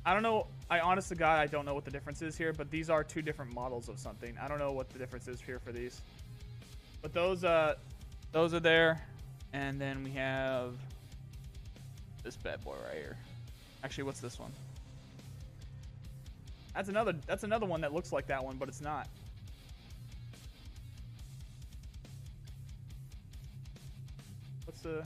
I 0.03 0.15
don't 0.15 0.23
know. 0.23 0.47
I 0.67 0.79
honest 0.79 1.09
to 1.09 1.15
God, 1.15 1.39
I 1.39 1.45
don't 1.45 1.65
know 1.65 1.75
what 1.75 1.85
the 1.85 1.91
difference 1.91 2.23
is 2.23 2.35
here, 2.35 2.53
but 2.53 2.71
these 2.71 2.89
are 2.89 3.03
two 3.03 3.21
different 3.21 3.53
models 3.53 3.87
of 3.87 3.99
something. 3.99 4.35
I 4.41 4.47
don't 4.47 4.57
know 4.57 4.71
what 4.71 4.89
the 4.89 4.97
difference 4.97 5.27
is 5.27 5.39
here 5.39 5.59
for 5.59 5.71
these. 5.71 6.01
But 7.03 7.13
those, 7.13 7.43
uh, 7.43 7.75
those 8.31 8.55
are 8.55 8.59
there. 8.59 8.99
And 9.53 9.79
then 9.79 10.03
we 10.03 10.09
have 10.11 10.73
this 12.23 12.35
bad 12.35 12.63
boy 12.63 12.77
right 12.83 12.97
here. 12.97 13.17
Actually, 13.87 14.03
what's 14.03 14.19
this 14.19 14.37
one? 14.37 14.51
That's 16.75 16.89
another, 16.89 17.13
that's 17.25 17.45
another 17.45 17.65
one 17.65 17.79
that 17.79 17.93
looks 17.93 18.11
like 18.11 18.27
that 18.27 18.43
one, 18.43 18.57
but 18.57 18.67
it's 18.67 18.81
not. 18.81 19.07
What's 24.65 24.81
the... 24.81 25.05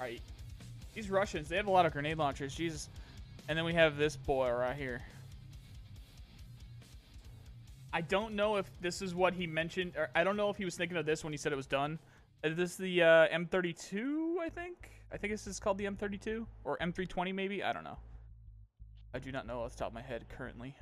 Right. 0.00 0.22
These 0.94 1.10
Russians, 1.10 1.50
they 1.50 1.56
have 1.56 1.66
a 1.66 1.70
lot 1.70 1.84
of 1.84 1.92
grenade 1.92 2.16
launchers. 2.16 2.54
Jesus. 2.54 2.88
And 3.46 3.58
then 3.58 3.66
we 3.66 3.74
have 3.74 3.98
this 3.98 4.16
boy 4.16 4.50
right 4.50 4.74
here. 4.74 5.02
I 7.92 8.00
don't 8.00 8.36
know 8.36 8.56
if 8.56 8.64
this 8.80 9.02
is 9.02 9.14
what 9.14 9.34
he 9.34 9.46
mentioned. 9.46 9.92
Or 9.98 10.08
I 10.14 10.24
don't 10.24 10.38
know 10.38 10.48
if 10.48 10.56
he 10.56 10.64
was 10.64 10.76
thinking 10.76 10.96
of 10.96 11.04
this 11.04 11.22
when 11.24 11.34
he 11.34 11.36
said 11.36 11.52
it 11.52 11.56
was 11.56 11.66
done. 11.66 11.98
Is 12.42 12.56
this 12.56 12.76
the 12.76 13.02
uh, 13.02 13.28
M32, 13.28 14.38
I 14.40 14.48
think? 14.48 14.93
I 15.14 15.16
think 15.16 15.32
this 15.32 15.46
is 15.46 15.60
called 15.60 15.78
the 15.78 15.84
M32. 15.84 16.44
Or 16.64 16.76
M320, 16.78 17.32
maybe? 17.32 17.62
I 17.62 17.72
don't 17.72 17.84
know. 17.84 17.98
I 19.14 19.20
do 19.20 19.30
not 19.30 19.46
know 19.46 19.60
off 19.60 19.70
the 19.70 19.78
top 19.78 19.88
of 19.88 19.94
my 19.94 20.02
head 20.02 20.24
currently. 20.28 20.74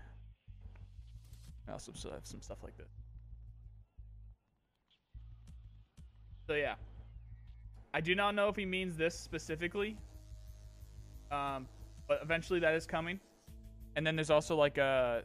I 1.68 1.72
also 1.72 1.92
have 2.10 2.24
some 2.24 2.40
stuff 2.40 2.56
like 2.64 2.74
this. 2.78 2.88
So 6.46 6.54
yeah. 6.54 6.76
I 7.92 8.00
do 8.00 8.14
not 8.14 8.34
know 8.34 8.48
if 8.48 8.56
he 8.56 8.64
means 8.64 8.96
this 8.96 9.14
specifically. 9.14 9.98
Um, 11.30 11.68
but 12.08 12.20
eventually 12.22 12.58
that 12.60 12.74
is 12.74 12.86
coming. 12.86 13.20
And 13.96 14.06
then 14.06 14.16
there's 14.16 14.30
also 14.30 14.56
like 14.56 14.78
a 14.78 15.24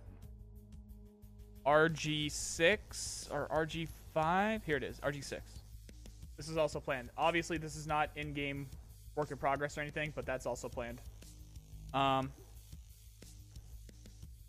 RG6 1.65 3.31
or 3.31 3.47
RG5. 3.47 4.63
Here 4.65 4.75
it 4.75 4.83
is, 4.83 4.99
RG6. 4.99 5.39
This 6.35 6.49
is 6.49 6.57
also 6.57 6.81
planned. 6.81 7.09
Obviously, 7.17 7.57
this 7.57 7.77
is 7.77 7.87
not 7.87 8.09
in-game 8.17 8.67
work 9.17 9.31
in 9.31 9.37
progress 9.37 9.77
or 9.77 9.81
anything, 9.81 10.13
but 10.15 10.25
that's 10.25 10.45
also 10.45 10.69
planned. 10.69 11.01
Um, 11.93 12.31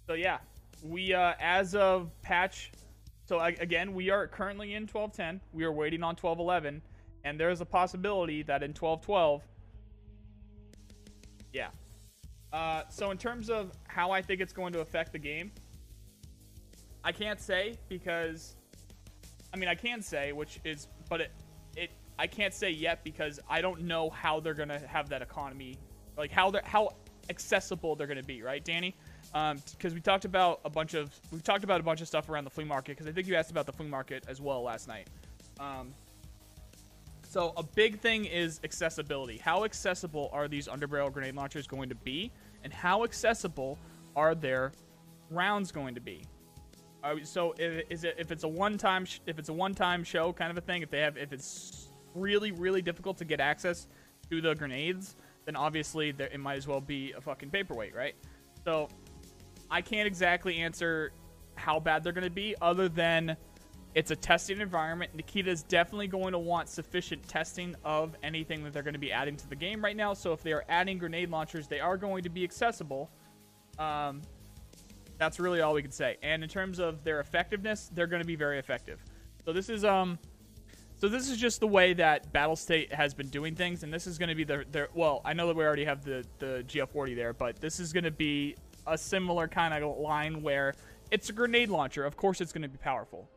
So 0.07 0.15
yeah, 0.15 0.39
we 0.83 1.13
uh, 1.13 1.35
as 1.39 1.75
of 1.75 2.11
patch. 2.23 2.73
So 3.27 3.41
again, 3.41 3.93
we 3.93 4.09
are 4.09 4.27
currently 4.27 4.73
in 4.73 4.87
12.10. 4.87 5.39
We 5.53 5.65
are 5.65 5.73
waiting 5.73 6.03
on 6.03 6.17
12.11, 6.17 6.81
and 7.25 7.39
there's 7.39 7.61
a 7.61 7.67
possibility 7.67 8.43
that 8.45 8.63
in 8.63 8.73
12.12. 8.73 9.43
Yeah. 11.53 11.69
Uh, 12.55 12.85
so 12.89 13.11
in 13.11 13.19
terms 13.19 13.51
of 13.51 13.73
how 13.87 14.11
I 14.11 14.23
think 14.23 14.41
it's 14.41 14.55
going 14.55 14.73
to 14.73 14.81
affect 14.81 15.13
the 15.13 15.19
game, 15.19 15.53
I 17.05 17.13
can't 17.13 17.39
say 17.39 17.77
because, 17.91 18.57
I 19.53 19.59
mean, 19.59 19.69
I 19.69 19.75
can 19.75 20.01
say, 20.01 20.33
which 20.33 20.59
is, 20.65 20.89
but 21.11 21.21
it, 21.21 21.33
I 22.19 22.27
can't 22.27 22.53
say 22.53 22.71
yet 22.71 23.05
because 23.05 23.39
I 23.49 23.61
don't 23.61 23.83
know 23.83 24.11
how 24.11 24.41
they're 24.41 24.55
gonna 24.55 24.81
have 24.87 25.09
that 25.11 25.23
economy, 25.23 25.79
like 26.17 26.31
how 26.31 26.51
they 26.51 26.61
how 26.65 26.95
accessible 27.31 27.95
they're 27.95 28.07
gonna 28.07 28.23
be, 28.23 28.43
right, 28.43 28.65
Danny? 28.65 28.97
Because 29.27 29.93
um, 29.93 29.95
we 29.95 30.01
talked 30.01 30.25
about 30.25 30.61
a 30.65 30.71
bunch 30.71 30.95
of 30.95 31.11
we 31.31 31.39
talked 31.41 31.65
about 31.65 31.81
a 31.81 31.85
bunch 31.85 32.01
of 32.01 32.09
stuff 32.09 32.29
around 32.29 32.45
the 32.45 32.51
flea 32.51 32.65
market. 32.65 32.97
Because 32.97 33.07
I 33.07 33.13
think 33.13 33.29
you 33.29 33.37
asked 33.37 33.51
about 33.51 33.67
the 33.67 33.73
flea 33.73 33.87
market 33.87 34.25
as 34.29 34.41
well 34.41 34.63
last 34.63 34.89
night. 34.89 35.09
Um, 35.61 35.93
so 37.29 37.53
a 37.57 37.63
big 37.63 38.01
thing 38.01 38.25
is 38.25 38.59
accessibility. 38.65 39.37
How 39.37 39.65
accessible 39.65 40.31
are 40.33 40.49
these 40.49 40.67
underbarrel 40.67 41.13
grenade 41.13 41.35
launchers 41.35 41.67
going 41.67 41.91
to 41.91 41.95
be, 41.95 42.33
and 42.65 42.73
how 42.73 43.05
accessible 43.05 43.79
are 44.17 44.35
their 44.35 44.73
rounds 45.31 45.71
going 45.71 45.95
to 45.95 46.01
be? 46.01 46.25
Uh, 47.05 47.17
so 47.23 47.55
if, 47.59 47.85
is 47.91 48.05
it 48.05 48.17
if 48.19 48.33
it's 48.33 48.45
a 48.45 48.49
one 48.49 48.77
time 48.79 49.07
if 49.27 49.39
it's 49.39 49.51
a 49.51 49.53
one 49.53 49.75
time 49.75 50.03
show 50.03 50.33
kind 50.33 50.51
of 50.51 50.57
a 50.57 50.61
thing, 50.61 50.83
if 50.83 50.91
they 50.91 51.01
have 51.01 51.17
if 51.17 51.33
it's 51.33 51.88
really 52.21 52.53
really 52.53 52.83
difficult 52.83 53.19
to 53.19 53.25
get 53.25 53.41
access 53.41 53.87
to 54.31 54.41
the 54.41 54.55
grenades, 54.55 55.17
then 55.45 55.57
obviously 55.57 56.13
there, 56.13 56.29
it 56.29 56.41
might 56.41 56.57
as 56.57 56.67
well 56.67 56.81
be 56.81 57.13
a 57.13 57.21
fucking 57.21 57.51
paperweight, 57.51 57.95
right? 57.95 58.15
So 58.65 58.89
I 59.71 59.81
can't 59.81 60.07
exactly 60.07 60.59
answer 60.59 61.13
how 61.55 61.81
bad 61.81 62.05
they're 62.05 62.13
going 62.13 62.25
to 62.25 62.31
be, 62.31 62.55
other 62.61 62.89
than 62.89 63.37
it's 63.95 64.11
a 64.11 64.17
testing 64.17 64.61
environment. 64.61 65.15
Nikita 65.15 65.51
is 65.51 65.63
definitely 65.63 66.07
going 66.07 66.33
to 66.33 66.39
want 66.39 66.69
sufficient 66.69 67.27
testing 67.27 67.75
of 67.85 68.15
anything 68.23 68.63
that 68.65 68.73
they're 68.73 68.83
going 68.83 68.95
to 68.95 69.01
be 69.01 69.11
adding 69.11 69.37
to 69.37 69.49
the 69.49 69.57
game 69.57 69.83
right 69.83 69.97
now. 69.97 70.15
So 70.15 70.33
if 70.33 70.43
they 70.43 70.53
are 70.53 70.65
adding 70.69 70.99
grenade 70.99 71.31
launchers, 71.31 71.67
they 71.67 71.81
are 71.81 71.97
going 71.97 72.23
to 72.23 72.29
be 72.29 72.45
accessible. 72.45 73.11
Um, 73.79 74.23
that's 75.19 75.41
really 75.41 75.63
all 75.63 75.75
we 75.75 75.83
can 75.83 75.91
say. 75.91 76.17
And 76.23 76.43
in 76.43 76.49
terms 76.49 76.79
of 76.79 77.03
their 77.03 77.21
effectiveness, 77.21 77.91
they're 77.93 78.07
going 78.07 78.23
to 78.23 78.27
be 78.27 78.37
very 78.37 78.59
effective. 78.59 79.03
So 79.45 79.53
this 79.53 79.69
is 79.69 79.85
um 79.85 80.19
so 80.99 81.09
this 81.09 81.31
is 81.31 81.37
just 81.37 81.61
the 81.61 81.67
way 81.67 81.95
that 81.95 82.33
Battlestate 82.33 82.93
has 82.93 83.15
been 83.15 83.29
doing 83.29 83.55
things, 83.55 83.85
and 83.85 83.93
this 83.93 84.07
is 84.07 84.19
going 84.19 84.31
to 84.31 84.35
be 84.35 84.45
the 84.45 84.65
their 84.71 84.89
well. 84.95 85.23
I 85.25 85.33
know 85.33 85.47
that 85.47 85.57
we 85.57 85.65
already 85.65 85.85
have 85.85 86.05
the 86.05 86.25
the 86.39 86.65
GL40 86.67 87.15
there, 87.15 87.33
but 87.33 87.61
this 87.61 87.79
is 87.79 87.93
going 87.93 88.05
to 88.05 88.11
be 88.11 88.57
a 88.87 88.99
similar 88.99 89.47
kind 89.47 89.73
of 89.73 89.99
line 89.99 90.43
where 90.43 90.75
it's 91.11 91.29
a 91.31 91.33
grenade 91.33 91.69
launcher. 91.69 92.05
Of 92.05 92.17
course, 92.17 92.41
it's 92.41 92.53
going 92.53 92.63
to 92.63 92.69
be 92.69 92.79
powerful. 92.79 93.29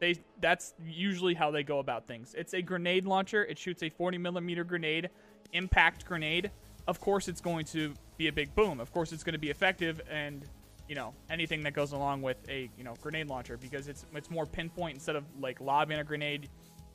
They 0.00 0.16
that's 0.40 0.72
usually 0.82 1.34
how 1.34 1.50
they 1.50 1.62
go 1.62 1.78
about 1.78 2.06
things. 2.08 2.34
It's 2.36 2.54
a 2.54 2.62
grenade 2.62 3.04
launcher. 3.04 3.44
It 3.44 3.58
shoots 3.58 3.82
a 3.82 3.90
40 3.90 4.16
millimeter 4.16 4.64
grenade, 4.64 5.10
impact 5.52 6.06
grenade. 6.06 6.50
Of 6.88 7.00
course, 7.00 7.28
it's 7.28 7.42
going 7.42 7.66
to 7.66 7.92
be 8.16 8.28
a 8.28 8.32
big 8.32 8.54
boom. 8.54 8.80
Of 8.80 8.92
course, 8.92 9.12
it's 9.12 9.22
going 9.22 9.34
to 9.34 9.38
be 9.38 9.50
effective 9.50 10.00
and 10.10 10.44
you 10.88 10.96
know 10.96 11.14
anything 11.28 11.62
that 11.62 11.74
goes 11.74 11.92
along 11.92 12.22
with 12.22 12.36
a 12.48 12.68
you 12.76 12.82
know 12.82 12.94
grenade 13.00 13.28
launcher 13.28 13.56
because 13.56 13.86
it's 13.88 14.06
it's 14.14 14.30
more 14.30 14.46
pinpoint 14.46 14.94
instead 14.94 15.16
of 15.16 15.24
like 15.38 15.60
lobbing 15.60 15.98
a 15.98 16.04
grenade. 16.04 16.48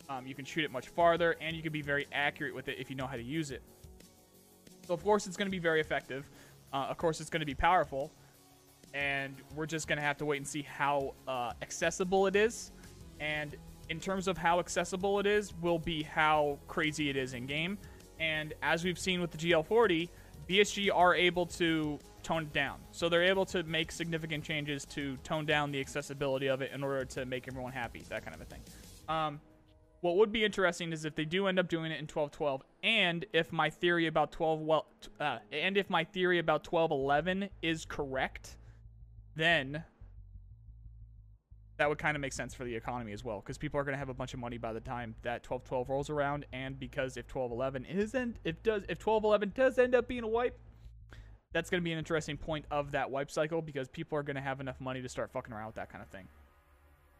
Um, 0.09 0.27
you 0.27 0.35
can 0.35 0.45
shoot 0.45 0.63
it 0.63 0.71
much 0.71 0.89
farther 0.89 1.35
and 1.41 1.55
you 1.55 1.63
can 1.63 1.71
be 1.71 1.81
very 1.81 2.05
accurate 2.11 2.53
with 2.53 2.67
it 2.67 2.77
if 2.79 2.89
you 2.89 2.95
know 2.95 3.07
how 3.07 3.15
to 3.15 3.23
use 3.23 3.51
it. 3.51 3.61
So 4.87 4.93
of 4.93 5.03
course 5.03 5.25
it's 5.27 5.37
going 5.37 5.47
to 5.47 5.51
be 5.51 5.59
very 5.59 5.81
effective. 5.81 6.29
Uh, 6.73 6.87
of 6.89 6.97
course 6.97 7.21
it's 7.21 7.29
going 7.29 7.39
to 7.39 7.45
be 7.45 7.55
powerful, 7.55 8.11
and 8.93 9.35
we're 9.55 9.65
just 9.65 9.87
going 9.87 9.97
to 9.97 10.03
have 10.03 10.17
to 10.17 10.25
wait 10.25 10.37
and 10.37 10.47
see 10.47 10.61
how 10.61 11.13
uh, 11.27 11.53
accessible 11.61 12.27
it 12.27 12.35
is. 12.35 12.71
And 13.19 13.55
in 13.89 13.99
terms 13.99 14.27
of 14.27 14.37
how 14.37 14.59
accessible 14.59 15.19
it 15.19 15.25
is, 15.25 15.53
will 15.61 15.79
be 15.79 16.03
how 16.03 16.59
crazy 16.67 17.09
it 17.09 17.15
is 17.15 17.33
in 17.33 17.45
game. 17.45 17.77
And 18.19 18.53
as 18.61 18.83
we've 18.83 18.99
seen 18.99 19.21
with 19.21 19.31
the 19.31 19.37
GL40, 19.37 20.09
BSG 20.49 20.89
are 20.93 21.15
able 21.15 21.45
to 21.45 21.99
tone 22.23 22.43
it 22.43 22.53
down. 22.53 22.79
So 22.91 23.09
they're 23.09 23.23
able 23.23 23.45
to 23.47 23.63
make 23.63 23.91
significant 23.91 24.43
changes 24.43 24.85
to 24.85 25.17
tone 25.17 25.45
down 25.45 25.71
the 25.71 25.79
accessibility 25.79 26.47
of 26.47 26.61
it 26.61 26.71
in 26.73 26.83
order 26.83 27.05
to 27.05 27.25
make 27.25 27.47
everyone 27.47 27.71
happy, 27.71 28.03
that 28.09 28.23
kind 28.23 28.35
of 28.35 28.41
a 28.41 28.45
thing. 28.45 28.61
Um, 29.07 29.39
what 30.05 30.17
would 30.17 30.31
be 30.31 30.45
interesting 30.45 30.93
is 30.93 31.03
if 31.03 31.15
they 31.15 31.25
do 31.25 31.47
end 31.47 31.57
up 31.57 31.67
doing 31.67 31.85
it 31.85 31.97
in 31.97 32.03
1212, 32.05 32.61
and 32.83 33.25
if 33.33 33.51
my 33.51 33.71
theory 33.71 34.05
about 34.05 34.31
12 34.31 34.61
well, 34.61 34.85
uh, 35.19 35.39
and 35.51 35.79
if 35.79 35.89
my 35.89 36.03
theory 36.03 36.37
about 36.37 36.71
1211 36.71 37.49
is 37.63 37.85
correct, 37.85 38.55
then 39.35 39.83
that 41.77 41.89
would 41.89 41.97
kind 41.97 42.15
of 42.15 42.21
make 42.21 42.33
sense 42.33 42.53
for 42.53 42.65
the 42.65 42.75
economy 42.75 43.13
as 43.13 43.23
well, 43.23 43.39
because 43.39 43.57
people 43.57 43.79
are 43.79 43.83
going 43.83 43.95
to 43.95 43.97
have 43.97 44.09
a 44.09 44.13
bunch 44.13 44.35
of 44.35 44.39
money 44.39 44.59
by 44.59 44.73
the 44.73 44.79
time 44.79 45.15
that 45.23 45.43
1212 45.43 45.89
rolls 45.89 46.11
around, 46.11 46.45
and 46.53 46.79
because 46.79 47.17
if 47.17 47.25
1211 47.35 47.85
isn't, 47.85 48.37
if 48.43 48.61
does 48.61 48.83
if 48.83 49.03
1211 49.03 49.53
does 49.55 49.79
end 49.79 49.95
up 49.95 50.07
being 50.07 50.23
a 50.23 50.27
wipe, 50.27 50.55
that's 51.51 51.71
going 51.71 51.81
to 51.81 51.83
be 51.83 51.91
an 51.91 51.97
interesting 51.97 52.37
point 52.37 52.65
of 52.69 52.91
that 52.91 53.09
wipe 53.09 53.31
cycle 53.31 53.59
because 53.59 53.87
people 53.87 54.19
are 54.19 54.23
going 54.23 54.35
to 54.35 54.41
have 54.43 54.61
enough 54.61 54.79
money 54.79 55.01
to 55.01 55.09
start 55.09 55.31
fucking 55.31 55.51
around 55.51 55.65
with 55.65 55.75
that 55.77 55.89
kind 55.89 56.03
of 56.03 56.09
thing. 56.09 56.27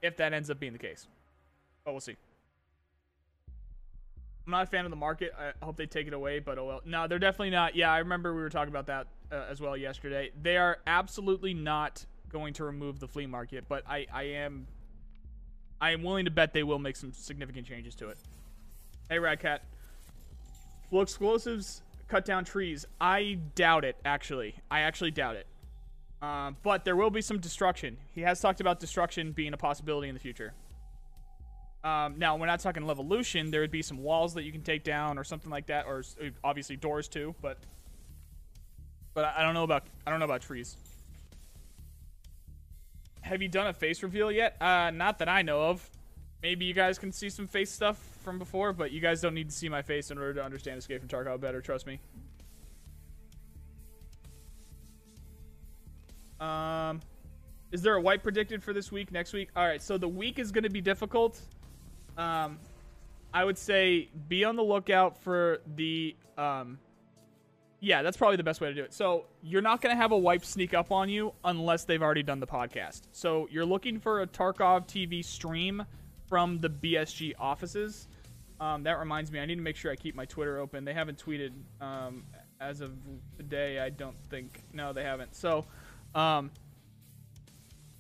If 0.03 0.17
that 0.17 0.33
ends 0.33 0.51
up 0.51 0.59
being 0.59 0.73
the 0.73 0.77
case. 0.77 1.07
But 1.83 1.93
we'll 1.93 2.01
see. 2.01 2.17
I'm 4.45 4.51
not 4.51 4.63
a 4.63 4.67
fan 4.67 4.85
of 4.85 4.91
the 4.91 4.97
market. 4.97 5.33
I 5.37 5.53
hope 5.65 5.75
they 5.75 5.87
take 5.87 6.07
it 6.07 6.13
away, 6.13 6.39
but 6.39 6.59
oh 6.59 6.65
well. 6.65 6.81
No, 6.85 7.07
they're 7.07 7.19
definitely 7.19 7.49
not. 7.49 7.75
Yeah, 7.75 7.91
I 7.91 7.99
remember 7.99 8.33
we 8.33 8.41
were 8.41 8.49
talking 8.49 8.69
about 8.69 8.87
that 8.87 9.07
uh, 9.31 9.45
as 9.49 9.59
well 9.59 9.75
yesterday. 9.75 10.31
They 10.39 10.57
are 10.57 10.77
absolutely 10.85 11.53
not 11.53 12.05
going 12.29 12.53
to 12.55 12.65
remove 12.65 12.99
the 12.99 13.07
flea 13.07 13.25
market, 13.25 13.65
but 13.67 13.83
I, 13.87 14.05
I 14.13 14.23
am 14.23 14.67
I 15.81 15.91
am 15.91 16.03
willing 16.03 16.25
to 16.25 16.31
bet 16.31 16.53
they 16.53 16.63
will 16.63 16.79
make 16.79 16.95
some 16.95 17.11
significant 17.11 17.67
changes 17.67 17.95
to 17.95 18.09
it. 18.09 18.17
Hey, 19.09 19.17
Radcat. 19.17 19.59
Will 20.91 21.01
explosives 21.01 21.81
cut 22.07 22.25
down 22.25 22.45
trees. 22.45 22.85
I 23.01 23.39
doubt 23.55 23.83
it, 23.83 23.97
actually. 24.05 24.55
I 24.69 24.81
actually 24.81 25.11
doubt 25.11 25.35
it. 25.35 25.47
Uh, 26.21 26.51
but 26.63 26.85
there 26.85 26.95
will 26.95 27.09
be 27.09 27.21
some 27.21 27.39
destruction. 27.39 27.97
He 28.13 28.21
has 28.21 28.39
talked 28.39 28.61
about 28.61 28.79
destruction 28.79 29.31
being 29.31 29.53
a 29.53 29.57
possibility 29.57 30.07
in 30.07 30.13
the 30.13 30.19
future. 30.19 30.53
Um, 31.85 32.15
now, 32.17 32.35
we're 32.35 32.47
not 32.47 32.61
talking 32.61 32.81
Levolution. 32.81 33.51
There 33.51 33.61
would 33.61 33.69
be 33.69 33.83
some 33.83 33.99
walls 33.99 34.33
that 34.33 34.43
you 34.43 34.51
can 34.51 34.63
take 34.63 34.83
down 34.83 35.19
or 35.19 35.23
something 35.23 35.51
like 35.51 35.67
that, 35.67 35.85
or 35.85 36.03
uh, 36.19 36.29
obviously 36.43 36.75
doors 36.75 37.07
too. 37.07 37.35
But, 37.43 37.59
but 39.13 39.25
I 39.37 39.43
don't 39.43 39.53
know 39.53 39.63
about 39.63 39.83
I 40.05 40.09
don't 40.09 40.17
know 40.17 40.25
about 40.25 40.41
trees. 40.41 40.75
Have 43.21 43.43
you 43.43 43.47
done 43.47 43.67
a 43.67 43.73
face 43.73 44.01
reveal 44.01 44.31
yet? 44.31 44.59
Uh, 44.59 44.89
not 44.89 45.19
that 45.19 45.29
I 45.29 45.43
know 45.43 45.61
of. 45.61 45.87
Maybe 46.41 46.65
you 46.65 46.73
guys 46.73 46.97
can 46.97 47.11
see 47.11 47.29
some 47.29 47.47
face 47.47 47.71
stuff 47.71 47.97
from 48.23 48.39
before, 48.39 48.73
but 48.73 48.91
you 48.91 48.99
guys 48.99 49.21
don't 49.21 49.35
need 49.35 49.49
to 49.49 49.55
see 49.55 49.69
my 49.69 49.83
face 49.83 50.09
in 50.09 50.17
order 50.17 50.33
to 50.35 50.43
understand 50.43 50.79
Escape 50.79 51.01
from 51.01 51.09
Tarkov 51.09 51.39
better, 51.39 51.61
trust 51.61 51.85
me. 51.85 51.99
Um, 56.39 57.01
is 57.71 57.81
there 57.81 57.95
a 57.95 58.01
wipe 58.01 58.23
predicted 58.23 58.63
for 58.63 58.73
this 58.73 58.91
week, 58.91 59.11
next 59.11 59.33
week? 59.33 59.49
All 59.55 59.65
right, 59.65 59.81
so 59.81 59.97
the 59.97 60.07
week 60.07 60.39
is 60.39 60.51
going 60.51 60.63
to 60.63 60.69
be 60.69 60.81
difficult. 60.81 61.39
Um, 62.17 62.59
I 63.33 63.43
would 63.43 63.57
say 63.57 64.09
be 64.27 64.45
on 64.45 64.55
the 64.55 64.63
lookout 64.63 65.17
for 65.17 65.59
the 65.75 66.15
um, 66.37 66.79
yeah, 67.85 68.01
that's 68.01 68.17
probably 68.17 68.37
the 68.37 68.43
best 68.43 68.61
way 68.61 68.69
to 68.69 68.73
do 68.73 68.83
it. 68.83 68.93
So 68.93 69.25
you're 69.43 69.61
not 69.61 69.81
going 69.81 69.95
to 69.95 70.01
have 70.01 70.11
a 70.11 70.17
wipe 70.17 70.43
sneak 70.43 70.73
up 70.73 70.91
on 70.91 71.07
you 71.07 71.33
unless 71.43 71.83
they've 71.83 72.01
already 72.01 72.23
done 72.23 72.39
the 72.39 72.47
podcast. 72.47 73.01
So 73.11 73.47
you're 73.51 73.65
looking 73.65 73.99
for 73.99 74.21
a 74.21 74.27
Tarkov 74.27 74.87
TV 74.87 75.23
stream 75.23 75.85
from 76.27 76.59
the 76.59 76.69
BSG 76.69 77.33
offices. 77.37 78.07
Um, 78.59 78.83
that 78.83 78.97
reminds 78.97 79.31
me, 79.31 79.39
I 79.39 79.45
need 79.45 79.57
to 79.57 79.61
make 79.61 79.75
sure 79.75 79.91
I 79.91 79.95
keep 79.95 80.15
my 80.15 80.25
Twitter 80.25 80.57
open. 80.57 80.85
They 80.85 80.93
haven't 80.93 81.23
tweeted 81.23 81.51
um, 81.81 82.23
as 82.59 82.81
of 82.81 82.93
today. 83.37 83.79
I 83.79 83.89
don't 83.89 84.19
think. 84.29 84.63
No, 84.73 84.93
they 84.93 85.03
haven't. 85.03 85.35
So, 85.35 85.65
um, 86.15 86.51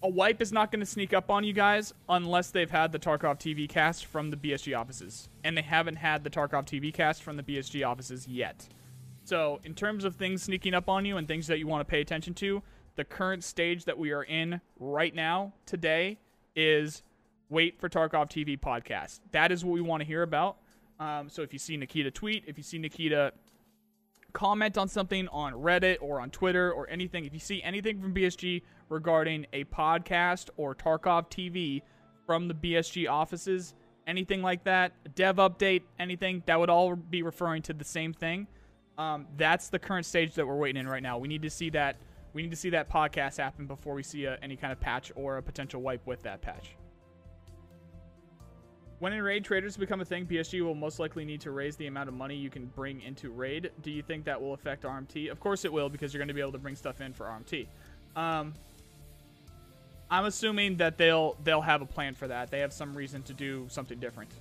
a 0.05 0.07
wipe 0.07 0.39
is 0.39 0.51
not 0.51 0.71
going 0.71 0.81
to 0.81 0.85
sneak 0.85 1.13
up 1.13 1.31
on 1.31 1.43
you 1.43 1.51
guys 1.51 1.91
unless 2.07 2.51
they've 2.51 2.69
had 2.69 2.91
the 2.91 2.99
Tarkov 2.99 3.39
TV 3.39 3.67
cast 3.67 4.05
from 4.05 4.29
the 4.29 4.37
BSG 4.37 4.79
offices, 4.79 5.29
and 5.43 5.57
they 5.57 5.63
haven't 5.63 5.95
had 5.95 6.23
the 6.23 6.29
Tarkov 6.29 6.67
TV 6.67 6.93
cast 6.93 7.23
from 7.23 7.37
the 7.37 7.41
BSG 7.41 7.83
offices 7.83 8.27
yet. 8.27 8.67
So, 9.23 9.59
in 9.63 9.73
terms 9.73 10.05
of 10.05 10.15
things 10.15 10.43
sneaking 10.43 10.75
up 10.75 10.89
on 10.89 11.05
you 11.05 11.17
and 11.17 11.27
things 11.27 11.47
that 11.47 11.57
you 11.57 11.65
want 11.65 11.81
to 11.81 11.89
pay 11.89 12.01
attention 12.01 12.35
to, 12.35 12.61
the 12.97 13.03
current 13.03 13.43
stage 13.43 13.85
that 13.85 13.97
we 13.97 14.11
are 14.11 14.21
in 14.21 14.61
right 14.79 15.13
now 15.15 15.53
today 15.65 16.19
is 16.55 17.01
wait 17.49 17.79
for 17.79 17.89
Tarkov 17.89 18.29
TV 18.29 18.59
podcast. 18.59 19.21
That 19.31 19.51
is 19.51 19.65
what 19.65 19.73
we 19.73 19.81
want 19.81 20.01
to 20.01 20.05
hear 20.05 20.21
about. 20.21 20.57
Um, 20.99 21.29
so 21.29 21.41
if 21.41 21.51
you 21.51 21.57
see 21.57 21.77
Nikita 21.77 22.11
tweet, 22.11 22.43
if 22.45 22.59
you 22.59 22.63
see 22.63 22.77
Nikita 22.77 23.33
comment 24.35 24.77
on 24.77 24.89
something 24.89 25.27
on 25.29 25.53
Reddit 25.53 25.97
or 26.01 26.19
on 26.19 26.29
Twitter 26.29 26.71
or 26.71 26.87
anything, 26.89 27.25
if 27.25 27.33
you 27.33 27.39
see 27.39 27.63
anything 27.63 28.01
from 28.01 28.13
BSG 28.13 28.61
regarding 28.89 29.47
a 29.53 29.63
podcast 29.63 30.49
or 30.57 30.75
Tarkov 30.75 31.31
TV 31.31 31.81
from 32.25 32.49
the 32.49 32.53
BSG 32.53 33.09
offices, 33.09 33.73
anything 34.05 34.41
like 34.41 34.65
that, 34.65 35.15
dev 35.15 35.37
update, 35.37 35.83
anything, 35.99 36.43
that 36.47 36.59
would 36.59 36.69
all 36.69 36.95
be 36.95 37.23
referring 37.23 37.61
to 37.63 37.73
the 37.73 37.85
same 37.85 38.13
thing. 38.13 38.45
Um, 38.97 39.25
that's 39.37 39.69
the 39.69 39.79
current 39.79 40.05
stage 40.05 40.35
that 40.35 40.45
we're 40.45 40.57
waiting 40.57 40.81
in 40.81 40.87
right 40.87 41.03
now. 41.03 41.17
We 41.17 41.29
need 41.29 41.41
to 41.41 41.49
see 41.49 41.69
that 41.71 41.95
We 42.33 42.41
need 42.41 42.51
to 42.51 42.57
see 42.57 42.71
that 42.71 42.89
podcast 42.89 43.37
happen 43.37 43.65
before 43.65 43.93
we 43.93 44.03
see 44.03 44.25
a, 44.25 44.37
any 44.41 44.57
kind 44.57 44.73
of 44.73 44.81
patch 44.81 45.13
or 45.15 45.37
a 45.37 45.41
potential 45.41 45.81
wipe 45.81 46.05
with 46.05 46.21
that 46.23 46.41
patch. 46.41 46.75
When 49.05 49.13
in 49.13 49.21
raid 49.21 49.45
traders 49.45 49.77
become 49.77 50.01
a 50.01 50.05
thing, 50.05 50.25
BSG 50.25 50.63
will 50.63 50.73
most 50.73 50.97
likely 50.97 51.25
need 51.25 51.39
to 51.41 51.51
raise 51.51 51.75
the 51.75 51.85
amount 51.85 52.09
of 52.09 52.15
money 52.15 52.35
you 52.35 52.49
can 52.49 52.65
bring 52.65 53.01
into 53.01 53.29
raid. 53.29 53.69
Do 53.83 53.91
you 53.91 54.01
think 54.01 54.25
that 54.25 54.41
will 54.41 54.55
affect 54.55 54.81
RMT? 54.81 55.29
Of 55.29 55.39
course 55.39 55.63
it 55.63 55.71
will, 55.71 55.89
because 55.89 56.11
you're 56.11 56.17
going 56.17 56.29
to 56.29 56.33
be 56.33 56.41
able 56.41 56.53
to 56.53 56.57
bring 56.57 56.75
stuff 56.75 57.01
in 57.01 57.13
for 57.13 57.27
RMT. 57.27 57.67
Um, 58.15 58.55
I'm 60.09 60.25
assuming 60.25 60.77
that 60.77 60.97
they'll 60.97 61.37
they'll 61.43 61.61
have 61.61 61.83
a 61.83 61.85
plan 61.85 62.15
for 62.15 62.27
that. 62.29 62.49
They 62.49 62.61
have 62.61 62.73
some 62.73 62.97
reason 62.97 63.21
to 63.21 63.33
do 63.35 63.67
something 63.69 63.99
different. 63.99 64.31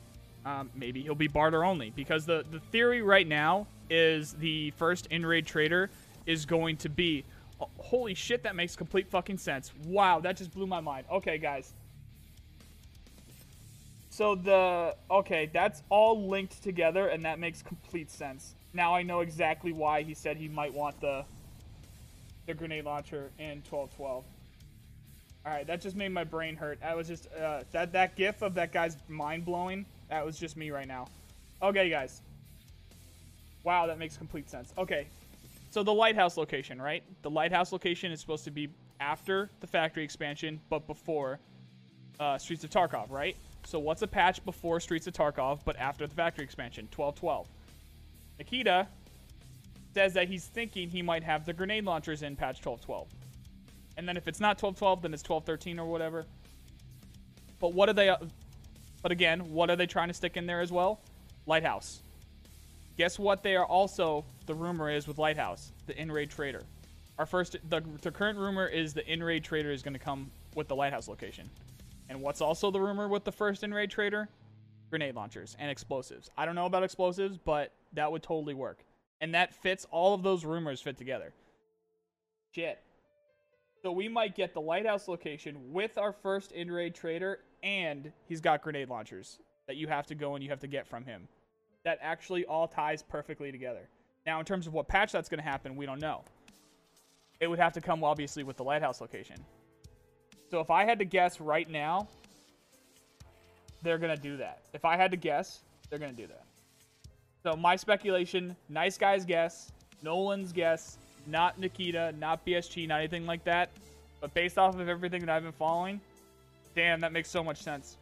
Um, 0.46 0.70
maybe 0.74 1.02
he'll 1.02 1.14
be 1.14 1.28
barter 1.28 1.62
only 1.62 1.90
because 1.90 2.24
the 2.24 2.46
the 2.50 2.60
theory 2.60 3.02
right 3.02 3.28
now 3.28 3.66
is 3.90 4.32
the 4.32 4.70
first 4.78 5.08
in 5.08 5.26
raid 5.26 5.44
trader 5.44 5.90
is 6.24 6.46
going 6.46 6.78
to 6.78 6.88
be. 6.88 7.26
Oh, 7.60 7.68
holy 7.76 8.14
shit, 8.14 8.42
that 8.44 8.56
makes 8.56 8.76
complete 8.76 9.10
fucking 9.10 9.36
sense. 9.36 9.72
Wow, 9.84 10.20
that 10.20 10.38
just 10.38 10.54
blew 10.54 10.66
my 10.66 10.80
mind. 10.80 11.04
Okay, 11.12 11.36
guys. 11.36 11.74
So 14.14 14.36
the 14.36 14.94
okay, 15.10 15.50
that's 15.52 15.82
all 15.88 16.28
linked 16.28 16.62
together, 16.62 17.08
and 17.08 17.24
that 17.24 17.40
makes 17.40 17.62
complete 17.62 18.12
sense. 18.12 18.54
Now 18.72 18.94
I 18.94 19.02
know 19.02 19.20
exactly 19.20 19.72
why 19.72 20.02
he 20.02 20.14
said 20.14 20.36
he 20.36 20.46
might 20.46 20.72
want 20.72 21.00
the 21.00 21.24
the 22.46 22.54
grenade 22.54 22.84
launcher 22.84 23.32
in 23.40 23.60
1212. 23.68 24.24
All 25.44 25.52
right, 25.52 25.66
that 25.66 25.80
just 25.80 25.96
made 25.96 26.10
my 26.10 26.22
brain 26.22 26.54
hurt. 26.54 26.78
I 26.80 26.94
was 26.94 27.08
just 27.08 27.26
uh, 27.34 27.64
that 27.72 27.90
that 27.90 28.14
gif 28.14 28.40
of 28.42 28.54
that 28.54 28.72
guy's 28.72 28.96
mind 29.08 29.44
blowing. 29.44 29.84
That 30.10 30.24
was 30.24 30.38
just 30.38 30.56
me 30.56 30.70
right 30.70 30.86
now. 30.86 31.08
Okay, 31.60 31.90
guys. 31.90 32.22
Wow, 33.64 33.88
that 33.88 33.98
makes 33.98 34.16
complete 34.16 34.48
sense. 34.48 34.72
Okay, 34.78 35.08
so 35.72 35.82
the 35.82 35.92
lighthouse 35.92 36.36
location, 36.36 36.80
right? 36.80 37.02
The 37.22 37.30
lighthouse 37.30 37.72
location 37.72 38.12
is 38.12 38.20
supposed 38.20 38.44
to 38.44 38.52
be 38.52 38.68
after 39.00 39.50
the 39.58 39.66
factory 39.66 40.04
expansion, 40.04 40.60
but 40.70 40.86
before 40.86 41.40
uh, 42.20 42.38
Streets 42.38 42.62
of 42.62 42.70
Tarkov, 42.70 43.10
right? 43.10 43.36
So 43.64 43.78
what's 43.78 44.02
a 44.02 44.06
patch 44.06 44.44
before 44.44 44.78
Streets 44.80 45.06
of 45.06 45.14
Tarkov, 45.14 45.60
but 45.64 45.76
after 45.76 46.06
the 46.06 46.14
factory 46.14 46.44
expansion? 46.44 46.88
1212. 46.94 47.48
Nikita 48.38 48.86
says 49.94 50.12
that 50.14 50.28
he's 50.28 50.44
thinking 50.44 50.90
he 50.90 51.02
might 51.02 51.22
have 51.22 51.46
the 51.46 51.52
grenade 51.52 51.84
launchers 51.84 52.22
in 52.22 52.36
patch 52.36 52.64
1212. 52.64 53.08
And 53.96 54.08
then 54.08 54.16
if 54.16 54.28
it's 54.28 54.40
not 54.40 54.58
12-12, 54.58 55.02
then 55.02 55.14
it's 55.14 55.22
12-13 55.22 55.78
or 55.78 55.86
whatever. 55.86 56.26
But 57.60 57.72
what 57.72 57.88
are 57.88 57.92
they... 57.92 58.08
Uh, 58.08 58.16
but 59.02 59.12
again, 59.12 59.52
what 59.52 59.70
are 59.70 59.76
they 59.76 59.86
trying 59.86 60.08
to 60.08 60.14
stick 60.14 60.36
in 60.36 60.46
there 60.46 60.60
as 60.60 60.72
well? 60.72 61.00
Lighthouse. 61.46 62.02
Guess 62.96 63.18
what 63.18 63.42
they 63.42 63.54
are 63.54 63.66
also, 63.66 64.24
the 64.46 64.54
rumor 64.54 64.90
is 64.90 65.06
with 65.06 65.18
Lighthouse, 65.18 65.72
the 65.86 66.00
in-raid 66.00 66.30
trader. 66.30 66.62
Our 67.18 67.26
first, 67.26 67.56
the, 67.68 67.82
the 68.02 68.10
current 68.10 68.38
rumor 68.38 68.66
is 68.66 68.94
the 68.94 69.06
in-raid 69.10 69.44
trader 69.44 69.70
is 69.70 69.82
going 69.82 69.94
to 69.94 70.00
come 70.00 70.30
with 70.54 70.68
the 70.68 70.76
Lighthouse 70.76 71.06
location. 71.06 71.48
And 72.08 72.20
what's 72.20 72.40
also 72.40 72.70
the 72.70 72.80
rumor 72.80 73.08
with 73.08 73.24
the 73.24 73.32
first 73.32 73.64
in-raid 73.64 73.90
trader? 73.90 74.28
Grenade 74.90 75.14
launchers 75.14 75.56
and 75.58 75.70
explosives. 75.70 76.30
I 76.36 76.44
don't 76.44 76.54
know 76.54 76.66
about 76.66 76.82
explosives, 76.82 77.38
but 77.38 77.72
that 77.94 78.10
would 78.12 78.22
totally 78.22 78.54
work. 78.54 78.84
And 79.20 79.34
that 79.34 79.54
fits, 79.54 79.86
all 79.90 80.14
of 80.14 80.22
those 80.22 80.44
rumors 80.44 80.80
fit 80.80 80.96
together. 80.96 81.32
Shit. 82.54 82.80
So 83.82 83.90
we 83.92 84.08
might 84.08 84.34
get 84.34 84.54
the 84.54 84.60
lighthouse 84.60 85.08
location 85.08 85.72
with 85.72 85.98
our 85.98 86.12
first 86.12 86.52
in 86.52 86.70
raid 86.70 86.94
trader, 86.94 87.40
and 87.62 88.12
he's 88.26 88.40
got 88.40 88.62
grenade 88.62 88.88
launchers 88.88 89.38
that 89.66 89.76
you 89.76 89.88
have 89.88 90.06
to 90.06 90.14
go 90.14 90.34
and 90.34 90.44
you 90.44 90.50
have 90.50 90.60
to 90.60 90.66
get 90.66 90.86
from 90.86 91.04
him. 91.04 91.26
That 91.84 91.98
actually 92.00 92.44
all 92.44 92.68
ties 92.68 93.02
perfectly 93.02 93.50
together. 93.50 93.88
Now, 94.26 94.38
in 94.38 94.46
terms 94.46 94.66
of 94.66 94.72
what 94.72 94.88
patch 94.88 95.12
that's 95.12 95.28
going 95.28 95.38
to 95.38 95.44
happen, 95.44 95.76
we 95.76 95.86
don't 95.86 96.00
know. 96.00 96.22
It 97.40 97.46
would 97.46 97.58
have 97.58 97.72
to 97.74 97.80
come 97.80 98.04
obviously 98.04 98.42
with 98.42 98.56
the 98.56 98.64
lighthouse 98.64 99.00
location. 99.00 99.36
So 100.54 100.60
if 100.60 100.70
I 100.70 100.84
had 100.84 101.00
to 101.00 101.04
guess 101.04 101.40
right 101.40 101.68
now, 101.68 102.06
they're 103.82 103.98
going 103.98 104.14
to 104.14 104.22
do 104.22 104.36
that. 104.36 104.60
If 104.72 104.84
I 104.84 104.96
had 104.96 105.10
to 105.10 105.16
guess, 105.16 105.62
they're 105.90 105.98
going 105.98 106.14
to 106.14 106.16
do 106.16 106.28
that. 106.28 106.44
So 107.42 107.56
my 107.56 107.74
speculation, 107.74 108.54
nice 108.68 108.96
guy's 108.96 109.24
guess, 109.24 109.72
Nolan's 110.00 110.52
guess, 110.52 110.98
not 111.26 111.58
Nikita, 111.58 112.14
not 112.20 112.46
BSG, 112.46 112.86
not 112.86 113.00
anything 113.00 113.26
like 113.26 113.42
that. 113.42 113.68
But 114.20 114.32
based 114.32 114.56
off 114.56 114.78
of 114.78 114.88
everything 114.88 115.22
that 115.22 115.28
I've 115.28 115.42
been 115.42 115.50
following, 115.50 116.00
damn, 116.76 117.00
that 117.00 117.10
makes 117.10 117.28
so 117.28 117.42
much 117.42 117.60
sense. 117.60 117.96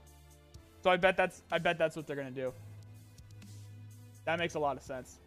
So 0.82 0.90
I 0.90 0.98
bet 0.98 1.16
that's 1.16 1.40
I 1.50 1.56
bet 1.56 1.78
that's 1.78 1.96
what 1.96 2.06
they're 2.06 2.16
gonna 2.16 2.30
do. 2.30 2.52
That 4.26 4.38
makes 4.38 4.56
a 4.56 4.58
lot 4.58 4.76
of 4.76 4.82
sense. 4.82 5.20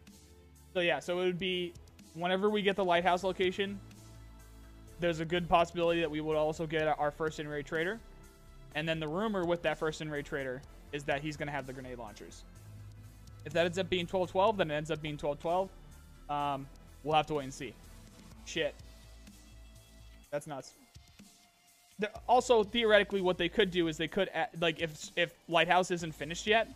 So 0.76 0.80
yeah, 0.80 1.00
so 1.00 1.22
it 1.22 1.26
would 1.26 1.40
be 1.40 1.74
whenever 2.14 2.52
we 2.52 2.62
get 2.62 2.76
the 2.76 2.86
lighthouse 2.86 3.24
location, 3.24 3.80
there's 5.00 5.20
a 5.20 5.26
good 5.26 5.48
possibility 5.50 6.00
that 6.00 6.10
we 6.10 6.22
would 6.22 6.38
also 6.38 6.66
get 6.66 6.88
our 6.88 7.12
first 7.12 7.40
in 7.40 7.48
raid 7.48 7.66
trader. 7.66 8.00
And 8.76 8.88
then 8.88 9.00
the 9.00 9.08
rumor 9.08 9.46
with 9.46 9.62
that 9.64 9.78
first 9.78 10.02
in 10.02 10.10
raid 10.10 10.26
trader 10.26 10.62
is 10.92 11.04
that 11.06 11.22
he's 11.22 11.38
gonna 11.38 11.52
have 11.52 11.68
the 11.68 11.74
grenade 11.74 11.98
launchers. 11.98 12.44
If 13.46 13.54
that 13.54 13.66
ends 13.66 13.78
up 13.78 13.90
being 13.90 14.08
12-12, 14.08 14.58
then 14.58 14.72
it 14.72 14.76
ends 14.76 14.92
up 14.92 15.02
being 15.02 15.18
12-12. 15.18 15.70
Um, 16.30 16.68
we'll 17.04 17.16
have 17.16 17.28
to 17.28 17.36
wait 17.36 17.44
and 17.44 17.54
see. 17.54 17.74
Shit. 18.46 18.76
That's 20.32 20.48
nuts. 20.48 20.74
also, 22.28 22.64
theoretically, 22.64 23.22
what 23.22 23.38
they 23.38 23.48
could 23.48 23.72
do 23.72 23.88
is 23.88 23.96
they 23.98 24.08
could, 24.08 24.30
add, 24.34 24.50
like, 24.60 24.82
if 24.82 25.12
if 25.16 25.32
Lighthouse 25.48 25.92
isn't 25.92 26.14
finished 26.14 26.46
yet, 26.46 26.68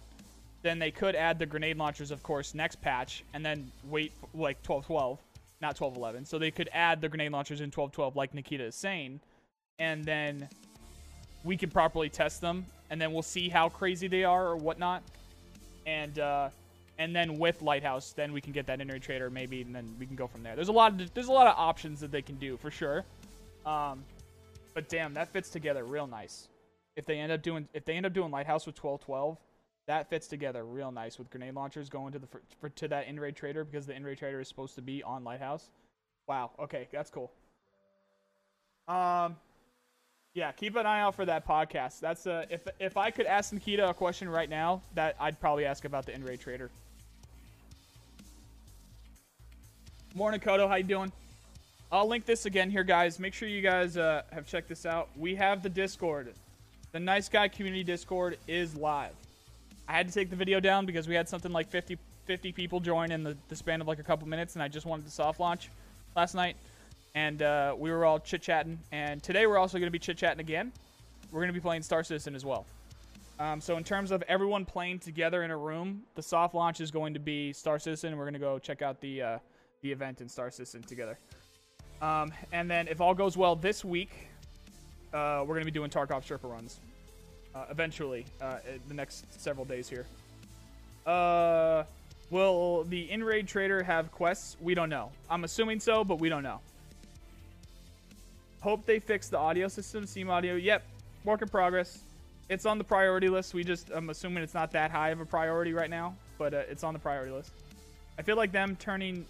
then 0.62 0.80
they 0.80 0.92
could 0.92 1.16
add 1.16 1.40
the 1.40 1.46
grenade 1.46 1.78
launchers, 1.78 2.12
of 2.12 2.24
course, 2.24 2.54
next 2.54 2.82
patch, 2.82 3.24
and 3.34 3.46
then 3.46 3.72
wait, 3.86 4.14
like, 4.34 4.62
12-12, 4.64 5.18
not 5.62 5.78
12-11. 5.78 6.28
So 6.28 6.40
they 6.40 6.52
could 6.52 6.70
add 6.74 7.02
the 7.02 7.10
grenade 7.10 7.32
launchers 7.32 7.62
in 7.62 7.72
12-12, 7.72 8.16
like 8.16 8.34
Nikita 8.34 8.66
is 8.66 8.76
saying, 8.76 9.20
and 9.78 10.04
then 10.04 10.48
we 11.44 11.58
can 11.58 11.70
properly 11.70 12.10
test 12.10 12.42
them, 12.42 12.66
and 12.90 13.00
then 13.00 13.14
we'll 13.14 13.22
see 13.22 13.50
how 13.50 13.70
crazy 13.70 14.08
they 14.08 14.24
are 14.24 14.48
or 14.48 14.58
whatnot. 14.58 15.04
And, 15.86 16.20
uh, 16.20 16.50
and 16.98 17.16
then 17.16 17.38
with 17.38 17.62
Lighthouse, 17.62 18.12
then 18.12 18.34
we 18.34 18.42
can 18.42 18.52
get 18.52 18.68
that 18.68 18.82
in-raid 18.82 19.02
trader 19.02 19.30
maybe, 19.30 19.62
and 19.62 19.74
then 19.74 19.96
we 19.98 20.06
can 20.06 20.16
go 20.16 20.28
from 20.28 20.44
there. 20.44 20.56
There's 20.56 20.68
a 20.68 20.74
lot 20.74 21.00
of 21.00 21.14
there's 21.14 21.30
a 21.30 21.32
lot 21.32 21.48
of 21.48 21.56
options 21.58 22.02
that 22.02 22.12
they 22.12 22.22
can 22.22 22.36
do 22.36 22.58
for 22.58 22.70
sure. 22.70 23.06
Um, 23.66 24.04
but 24.74 24.90
damn, 24.90 25.14
that 25.14 25.30
fits 25.30 25.50
together 25.50 25.86
real 25.86 26.08
nice. 26.08 26.50
If 26.98 27.06
they 27.06 27.20
end 27.20 27.32
up 27.32 27.42
doing 27.42 27.70
if 27.74 27.86
they 27.86 27.96
end 27.96 28.06
up 28.06 28.14
doing 28.14 28.32
Lighthouse 28.32 28.66
with 28.66 28.76
12-12, 28.76 29.38
that 29.90 30.08
fits 30.08 30.28
together 30.28 30.64
real 30.64 30.92
nice 30.92 31.18
with 31.18 31.32
grenade 31.32 31.56
launchers 31.56 31.90
going 31.90 32.14
to 32.14 32.20
the 32.20 32.28
for, 32.62 32.70
to 32.70 32.88
that 32.88 33.08
in-raid 33.08 33.36
trader 33.36 33.64
because 33.64 33.88
the 33.88 33.96
in-raid 33.96 34.20
trader 34.20 34.40
is 34.40 34.48
supposed 34.48 34.76
to 34.76 34.84
be 34.84 35.02
on 35.02 35.24
Lighthouse. 35.24 35.72
Wow. 36.28 36.52
Okay, 36.60 36.88
that's 36.92 37.10
cool. 37.10 37.32
Um, 38.88 39.36
yeah, 40.36 40.52
keep 40.52 40.76
an 40.76 40.86
eye 40.86 41.02
out 41.02 41.16
for 41.16 41.26
that 41.26 41.48
podcast. 41.48 42.02
That's 42.02 42.28
uh, 42.28 42.46
if 42.52 42.68
if 42.80 42.98
I 42.98 43.10
could 43.10 43.26
ask 43.26 43.52
Nikita 43.52 43.90
a 43.90 43.94
question 43.96 44.30
right 44.30 44.48
now, 44.48 44.84
that 44.94 45.16
I'd 45.20 45.40
probably 45.40 45.66
ask 45.66 45.86
about 45.86 46.06
the 46.06 46.14
in-raid 46.14 46.40
trader. 46.40 46.70
Morning, 50.14 50.40
Kodo. 50.40 50.70
How 50.70 50.76
you 50.76 50.84
doing? 50.84 51.12
I'll 51.92 52.08
link 52.08 52.28
this 52.28 52.46
again 52.46 52.70
here, 52.70 52.84
guys. 52.84 53.18
Make 53.18 53.34
sure 53.34 53.50
you 53.50 53.64
guys 53.64 53.98
uh, 53.98 54.22
have 54.32 54.46
checked 54.46 54.70
this 54.70 54.86
out. 54.86 55.10
We 55.18 55.34
have 55.34 55.64
the 55.64 55.70
Discord. 55.70 56.36
The 56.92 57.00
Nice 57.00 57.28
Guy 57.28 57.48
Community 57.48 57.84
Discord 57.84 58.38
is 58.48 58.76
live. 58.76 59.16
I 59.90 59.94
had 59.94 60.08
to 60.08 60.14
take 60.14 60.30
the 60.30 60.36
video 60.36 60.60
down 60.60 60.86
because 60.86 61.08
we 61.08 61.16
had 61.16 61.28
something 61.28 61.52
like 61.52 61.68
50, 61.68 61.98
50 62.26 62.52
people 62.54 62.80
join 62.80 63.12
in 63.12 63.24
the, 63.24 63.36
the 63.50 63.56
span 63.56 63.82
of 63.82 63.88
like 63.88 64.00
a 64.00 64.04
couple 64.04 64.28
minutes, 64.28 64.54
and 64.54 64.64
I 64.64 64.68
just 64.68 64.86
wanted 64.86 65.06
to 65.06 65.12
soft 65.12 65.40
launch 65.40 65.70
last 66.16 66.36
night. 66.36 66.56
And 67.16 67.42
uh, 67.42 67.76
we 67.78 67.92
were 67.92 68.06
all 68.06 68.20
chit-chatting. 68.20 68.80
And 68.92 69.22
today 69.22 69.48
we're 69.48 69.58
also 69.58 69.80
going 69.80 69.88
to 69.88 69.92
be 69.92 70.00
chit-chatting 70.00 70.40
again. 70.40 70.72
We're 71.32 71.42
going 71.42 71.50
to 71.50 71.54
be 71.54 71.60
playing 71.60 71.82
Star 71.82 72.04
Citizen 72.04 72.36
as 72.36 72.46
well. 72.46 72.66
Um, 73.40 73.60
so 73.60 73.78
in 73.78 73.84
terms 73.84 74.12
of 74.12 74.24
everyone 74.28 74.64
playing 74.64 75.00
together 75.00 75.44
in 75.44 75.52
a 75.52 75.58
room, 75.58 76.04
the 76.16 76.22
soft 76.22 76.54
launch 76.54 76.82
is 76.82 76.92
going 76.92 77.16
to 77.16 77.20
be 77.20 77.52
Star 77.52 77.80
Citizen. 77.80 78.16
We're 78.16 78.26
going 78.26 78.34
to 78.34 78.40
go 78.40 78.60
check 78.60 78.82
out 78.82 79.02
the... 79.02 79.22
Uh, 79.22 79.38
the 79.82 79.92
event 79.92 80.22
in 80.22 80.30
Star 80.30 80.52
Citizen 80.52 80.84
together. 80.84 81.18
Um, 82.02 82.32
and 82.52 82.70
then 82.70 82.88
if 82.88 83.02
all 83.02 83.14
goes 83.14 83.38
well 83.38 83.56
this 83.56 83.84
week, 83.84 84.12
uh, 85.14 85.40
we're 85.42 85.56
going 85.56 85.62
to 85.62 85.66
be 85.66 85.72
doing 85.72 85.90
Tarkov 85.90 86.26
Sherpa 86.26 86.50
runs. 86.50 86.80
Uh, 87.56 87.66
eventually, 87.72 88.26
uh, 88.42 88.58
the 88.88 88.94
next 88.94 89.26
several 89.42 89.66
days 89.66 89.90
here. 89.90 90.06
Uh, 91.06 91.84
will 92.30 92.84
the 92.84 93.10
in-raid 93.10 93.48
trader 93.48 93.82
have 93.82 94.12
quests? 94.12 94.56
We 94.62 94.76
don't 94.76 94.90
know. 94.90 95.12
I'm 95.30 95.44
assuming 95.44 95.80
so, 95.80 96.04
but 96.04 96.20
we 96.20 96.30
don't 96.30 96.44
know. 96.44 96.60
Hope 98.62 98.86
they 98.86 99.00
fix 99.00 99.30
the 99.30 99.38
audio 99.38 99.68
system. 99.68 100.06
Steam 100.06 100.30
audio. 100.30 100.56
Yep. 100.56 100.84
Work 101.24 101.42
in 101.42 101.48
progress. 101.48 102.00
It's 102.50 102.66
on 102.66 102.78
the 102.78 102.84
priority 102.84 103.30
list. 103.30 103.54
We 103.54 103.64
just, 103.64 103.90
I'm 103.92 104.10
assuming 104.10 104.44
it's 104.44 104.54
not 104.54 104.72
that 104.72 104.92
high 104.92 105.10
of 105.10 105.20
a 105.20 105.26
priority 105.26 105.74
right 105.74 105.90
now, 105.90 106.16
but 106.38 106.54
uh, 106.54 106.64
it's 106.70 106.84
on 106.84 106.94
the 106.94 107.00
priority 107.00 107.32
list. 107.32 107.52
I 108.18 108.22
feel 108.22 108.36
like 108.36 108.52
them 108.52 108.76
turning 108.76 109.26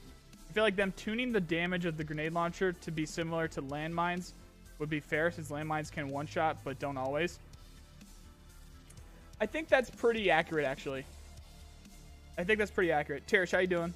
I 0.49 0.53
feel 0.53 0.63
like 0.63 0.75
them 0.75 0.93
tuning 0.97 1.31
the 1.31 1.41
damage 1.41 1.85
of 1.85 1.95
the 1.95 2.03
grenade 2.03 2.33
launcher 2.33 2.73
to 2.73 2.91
be 2.91 3.05
similar 3.05 3.47
to 3.49 3.61
landmines 3.61 4.31
would 4.79 4.89
be 4.89 4.99
fair 4.99 5.29
since 5.29 5.49
landmines 5.49 5.91
can 5.91 6.09
one-shot 6.09 6.57
but 6.63 6.79
don't 6.79 6.97
always. 6.97 7.37
I 9.41 9.45
think 9.45 9.69
that's 9.69 9.89
pretty 9.89 10.29
accurate, 10.29 10.65
actually. 10.65 11.05
I 12.37 12.43
think 12.43 12.59
that's 12.59 12.71
pretty 12.71 12.91
accurate. 12.91 13.25
Tarish, 13.27 13.51
how 13.51 13.59
you 13.59 13.67
doing? 13.67 13.93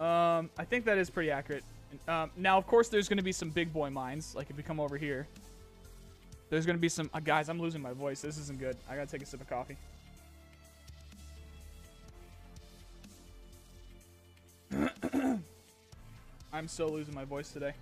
Um, 0.00 0.50
I 0.56 0.64
think 0.64 0.84
that 0.84 0.96
is 0.98 1.10
pretty 1.10 1.30
accurate. 1.30 1.64
Um, 2.06 2.30
now, 2.36 2.56
of 2.58 2.66
course, 2.66 2.88
there's 2.88 3.08
going 3.08 3.16
to 3.16 3.24
be 3.24 3.32
some 3.32 3.50
big 3.50 3.72
boy 3.72 3.90
mines. 3.90 4.34
Like 4.36 4.50
if 4.50 4.56
you 4.56 4.62
come 4.62 4.78
over 4.78 4.96
here, 4.96 5.26
there's 6.50 6.66
going 6.66 6.76
to 6.76 6.80
be 6.80 6.88
some. 6.88 7.10
Uh, 7.12 7.20
guys, 7.20 7.48
I'm 7.48 7.60
losing 7.60 7.82
my 7.82 7.92
voice. 7.92 8.20
This 8.20 8.38
isn't 8.38 8.60
good. 8.60 8.76
I 8.88 8.94
got 8.94 9.08
to 9.08 9.12
take 9.12 9.22
a 9.22 9.26
sip 9.26 9.40
of 9.40 9.48
coffee. 9.48 9.76
I'm 16.52 16.68
so 16.68 16.86
losing 16.86 17.14
my 17.14 17.24
voice 17.24 17.50
today. 17.50 17.72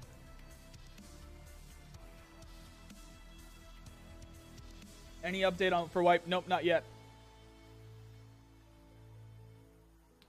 Any 5.26 5.40
update 5.40 5.72
on 5.72 5.88
for 5.88 6.04
wipe? 6.04 6.28
Nope, 6.28 6.44
not 6.46 6.64
yet. 6.64 6.84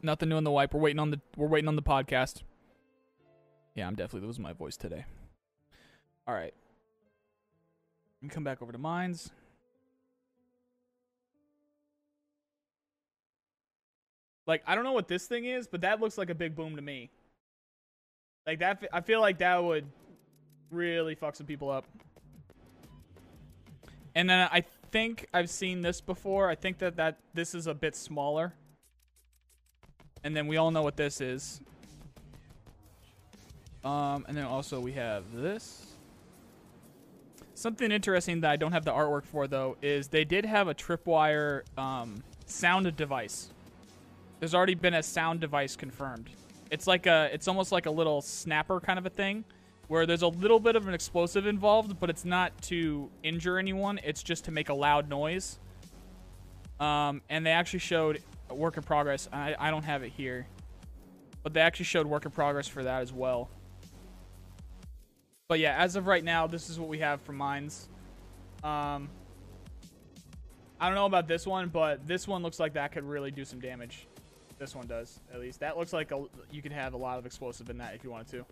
Nothing 0.01 0.29
new 0.29 0.37
on 0.37 0.43
the 0.43 0.49
wipe. 0.49 0.73
We're 0.73 0.79
waiting 0.79 0.97
on 0.97 1.11
the 1.11 1.21
we're 1.35 1.45
waiting 1.45 1.67
on 1.67 1.75
the 1.75 1.83
podcast. 1.83 2.41
Yeah, 3.75 3.85
I'm 3.85 3.93
definitely 3.93 4.25
losing 4.25 4.41
my 4.41 4.53
voice 4.53 4.75
today. 4.75 5.05
All 6.27 6.33
right. 6.33 6.53
Come 8.29 8.43
back 8.43 8.63
over 8.63 8.71
to 8.71 8.79
mines. 8.79 9.29
Like 14.47 14.63
I 14.65 14.73
don't 14.73 14.83
know 14.83 14.93
what 14.93 15.07
this 15.07 15.27
thing 15.27 15.45
is, 15.45 15.67
but 15.67 15.81
that 15.81 16.01
looks 16.01 16.17
like 16.17 16.31
a 16.31 16.35
big 16.35 16.55
boom 16.55 16.75
to 16.75 16.81
me. 16.81 17.11
Like 18.47 18.59
that 18.59 18.83
I 18.91 19.01
feel 19.01 19.21
like 19.21 19.37
that 19.37 19.63
would 19.63 19.85
really 20.71 21.13
fuck 21.13 21.35
some 21.35 21.45
people 21.45 21.69
up. 21.69 21.85
And 24.15 24.27
then 24.27 24.49
I 24.51 24.63
think 24.91 25.27
I've 25.33 25.49
seen 25.49 25.81
this 25.81 26.01
before. 26.01 26.49
I 26.49 26.55
think 26.55 26.79
that 26.79 26.95
that 26.97 27.19
this 27.33 27.53
is 27.55 27.67
a 27.67 27.73
bit 27.73 27.95
smaller. 27.95 28.53
And 30.23 30.35
then 30.35 30.47
we 30.47 30.57
all 30.57 30.71
know 30.71 30.81
what 30.81 30.97
this 30.97 31.21
is. 31.21 31.61
Um, 33.83 34.25
and 34.27 34.35
then 34.35 34.45
also 34.45 34.79
we 34.79 34.93
have 34.93 35.23
this. 35.33 35.85
Something 37.53 37.91
interesting 37.91 38.41
that 38.41 38.51
I 38.51 38.55
don't 38.55 38.71
have 38.71 38.85
the 38.85 38.91
artwork 38.91 39.25
for 39.25 39.47
though 39.47 39.77
is 39.81 40.07
they 40.09 40.25
did 40.25 40.45
have 40.45 40.67
a 40.67 40.75
tripwire 40.75 41.61
um, 41.77 42.23
sound 42.45 42.93
device. 42.95 43.49
There's 44.39 44.53
already 44.53 44.75
been 44.75 44.93
a 44.93 45.03
sound 45.03 45.39
device 45.39 45.75
confirmed. 45.75 46.29
It's 46.69 46.85
like 46.85 47.07
a, 47.07 47.29
it's 47.33 47.47
almost 47.47 47.71
like 47.71 47.85
a 47.85 47.91
little 47.91 48.21
snapper 48.21 48.79
kind 48.79 48.99
of 48.99 49.05
a 49.05 49.09
thing, 49.09 49.45
where 49.87 50.05
there's 50.05 50.21
a 50.21 50.27
little 50.27 50.59
bit 50.59 50.75
of 50.75 50.87
an 50.87 50.93
explosive 50.93 51.47
involved, 51.47 51.99
but 51.99 52.09
it's 52.09 52.25
not 52.25 52.61
to 52.63 53.09
injure 53.23 53.57
anyone. 53.57 53.99
It's 54.03 54.21
just 54.21 54.45
to 54.45 54.51
make 54.51 54.69
a 54.69 54.73
loud 54.73 55.09
noise. 55.09 55.59
Um, 56.79 57.21
and 57.29 57.45
they 57.45 57.51
actually 57.51 57.79
showed 57.79 58.21
work 58.49 58.77
in 58.77 58.83
progress. 58.83 59.29
I, 59.31 59.55
I 59.57 59.71
don't 59.71 59.83
have 59.83 60.03
it 60.03 60.11
here. 60.11 60.47
But 61.43 61.53
they 61.53 61.61
actually 61.61 61.85
showed 61.85 62.07
work 62.07 62.25
in 62.25 62.31
progress 62.31 62.67
for 62.67 62.83
that 62.83 63.01
as 63.01 63.13
well. 63.13 63.49
But 65.47 65.59
yeah, 65.59 65.81
as 65.81 65.95
of 65.95 66.07
right 66.07 66.23
now, 66.23 66.45
this 66.45 66.69
is 66.69 66.77
what 66.77 66.89
we 66.89 66.99
have 66.99 67.21
for 67.21 67.31
mines. 67.31 67.87
Um, 68.63 69.07
I 70.79 70.87
don't 70.87 70.95
know 70.95 71.05
about 71.05 71.27
this 71.27 71.47
one, 71.47 71.69
but 71.69 72.05
this 72.05 72.27
one 72.27 72.43
looks 72.43 72.59
like 72.59 72.73
that 72.73 72.91
could 72.91 73.05
really 73.05 73.31
do 73.31 73.45
some 73.45 73.59
damage. 73.59 74.07
This 74.59 74.75
one 74.75 74.87
does, 74.87 75.21
at 75.33 75.39
least. 75.39 75.61
That 75.61 75.77
looks 75.77 75.93
like 75.93 76.11
a, 76.11 76.25
you 76.51 76.61
could 76.61 76.73
have 76.73 76.93
a 76.93 76.97
lot 76.97 77.17
of 77.17 77.25
explosive 77.25 77.69
in 77.69 77.77
that 77.77 77.95
if 77.95 78.03
you 78.03 78.11
wanted 78.11 78.27
to. 78.31 78.45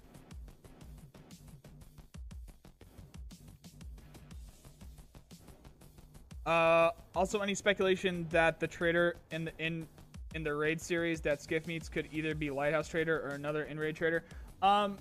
Uh, 6.46 6.92
also, 7.16 7.40
any 7.40 7.56
speculation 7.56 8.28
that 8.30 8.60
the 8.60 8.68
trader 8.68 9.16
in 9.32 9.46
the 9.46 9.52
in 9.58 9.88
in 10.36 10.44
the 10.44 10.54
raid 10.54 10.80
series 10.82 11.22
that 11.22 11.42
Skiff 11.42 11.66
meets 11.66 11.88
could 11.88 12.10
either 12.12 12.36
be 12.36 12.50
Lighthouse 12.50 12.90
Trader 12.90 13.22
or 13.22 13.30
another 13.30 13.64
in 13.64 13.80
raid 13.80 13.96
trader. 13.96 14.24
Um, 14.62 14.98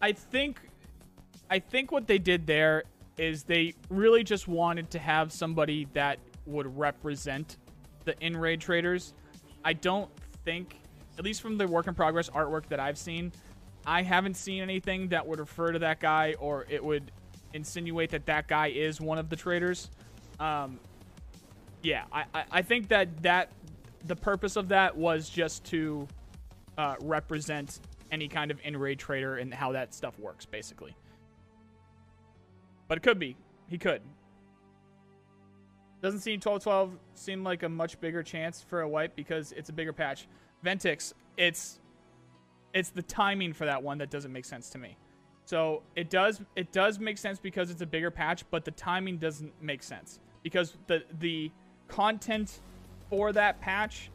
I 0.00 0.12
think, 0.12 0.60
I 1.50 1.58
think 1.58 1.90
what 1.90 2.06
they 2.06 2.18
did 2.18 2.46
there 2.46 2.84
is 3.16 3.42
they 3.42 3.74
really 3.90 4.22
just 4.22 4.46
wanted 4.46 4.90
to 4.92 4.98
have 5.00 5.32
somebody 5.32 5.88
that 5.92 6.20
would 6.46 6.78
represent 6.78 7.56
the 8.04 8.14
in 8.24 8.36
raid 8.36 8.60
traders. 8.60 9.12
I 9.64 9.72
don't 9.72 10.08
think, 10.44 10.78
at 11.18 11.24
least 11.24 11.42
from 11.42 11.58
the 11.58 11.66
work 11.66 11.88
in 11.88 11.94
progress 11.94 12.30
artwork 12.30 12.66
that 12.68 12.78
I've 12.78 12.96
seen, 12.96 13.32
I 13.84 14.02
haven't 14.02 14.34
seen 14.34 14.62
anything 14.62 15.08
that 15.08 15.26
would 15.26 15.40
refer 15.40 15.72
to 15.72 15.80
that 15.80 15.98
guy 15.98 16.36
or 16.38 16.64
it 16.68 16.82
would 16.82 17.10
insinuate 17.54 18.10
that 18.10 18.24
that 18.26 18.46
guy 18.46 18.68
is 18.68 19.00
one 19.00 19.18
of 19.18 19.28
the 19.30 19.36
traders. 19.36 19.90
Um, 20.40 20.78
yeah, 21.82 22.04
I, 22.12 22.24
I, 22.34 22.44
I 22.50 22.62
think 22.62 22.88
that 22.88 23.22
that 23.22 23.50
the 24.04 24.16
purpose 24.16 24.56
of 24.56 24.68
that 24.68 24.96
was 24.96 25.28
just 25.28 25.64
to 25.66 26.06
uh, 26.76 26.96
represent 27.00 27.80
any 28.10 28.28
kind 28.28 28.50
of 28.50 28.58
in-raid 28.64 28.98
trader 28.98 29.36
and 29.36 29.52
how 29.52 29.72
that 29.72 29.94
stuff 29.94 30.18
works, 30.18 30.46
basically. 30.46 30.94
But 32.86 32.98
it 32.98 33.02
could 33.02 33.18
be. 33.18 33.36
He 33.68 33.76
could. 33.76 34.00
Doesn't 36.00 36.20
seem 36.20 36.40
12-12 36.40 36.92
seem 37.14 37.44
like 37.44 37.64
a 37.64 37.68
much 37.68 38.00
bigger 38.00 38.22
chance 38.22 38.62
for 38.62 38.82
a 38.82 38.88
wipe 38.88 39.14
because 39.16 39.52
it's 39.52 39.68
a 39.68 39.72
bigger 39.72 39.92
patch. 39.92 40.28
Ventix, 40.64 41.12
it's 41.36 41.80
it's 42.74 42.90
the 42.90 43.02
timing 43.02 43.52
for 43.52 43.64
that 43.64 43.82
one 43.82 43.98
that 43.98 44.10
doesn't 44.10 44.32
make 44.32 44.44
sense 44.44 44.70
to 44.70 44.78
me. 44.78 44.96
So 45.44 45.82
it 45.96 46.10
does 46.10 46.40
it 46.54 46.72
does 46.72 46.98
make 46.98 47.18
sense 47.18 47.38
because 47.38 47.70
it's 47.70 47.82
a 47.82 47.86
bigger 47.86 48.10
patch, 48.10 48.44
but 48.50 48.64
the 48.64 48.70
timing 48.70 49.18
doesn't 49.18 49.52
make 49.60 49.82
sense 49.82 50.20
because 50.42 50.76
the 50.86 51.02
the 51.18 51.50
content 51.88 52.60
for 53.10 53.32
that 53.32 53.60
patch 53.60 54.10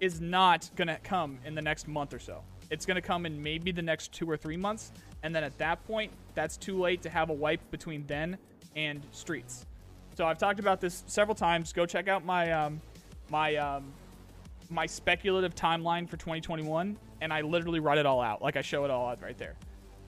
is 0.00 0.20
not 0.20 0.68
going 0.76 0.88
to 0.88 0.98
come 1.02 1.38
in 1.44 1.54
the 1.54 1.62
next 1.62 1.88
month 1.88 2.12
or 2.12 2.18
so. 2.18 2.42
It's 2.70 2.84
going 2.84 2.96
to 2.96 3.02
come 3.02 3.26
in 3.26 3.42
maybe 3.42 3.72
the 3.72 3.82
next 3.82 4.12
two 4.12 4.28
or 4.28 4.36
three 4.36 4.56
months. 4.56 4.92
And 5.22 5.34
then 5.34 5.44
at 5.44 5.56
that 5.58 5.84
point, 5.86 6.12
that's 6.34 6.56
too 6.56 6.78
late 6.78 7.02
to 7.02 7.10
have 7.10 7.30
a 7.30 7.32
wipe 7.32 7.60
between 7.70 8.04
then 8.06 8.36
and 8.74 9.02
streets. 9.12 9.66
So 10.16 10.26
I've 10.26 10.38
talked 10.38 10.60
about 10.60 10.80
this 10.80 11.04
several 11.06 11.34
times. 11.34 11.72
Go 11.72 11.86
check 11.86 12.08
out 12.08 12.24
my 12.24 12.52
um, 12.52 12.80
my 13.30 13.56
um, 13.56 13.92
my 14.70 14.86
speculative 14.86 15.54
timeline 15.54 16.08
for 16.08 16.16
2021, 16.16 16.96
and 17.20 17.32
I 17.32 17.40
literally 17.42 17.80
write 17.80 17.98
it 17.98 18.06
all 18.06 18.20
out. 18.20 18.42
Like 18.42 18.56
I 18.56 18.62
show 18.62 18.84
it 18.84 18.90
all 18.90 19.08
out 19.08 19.22
right 19.22 19.36
there. 19.38 19.54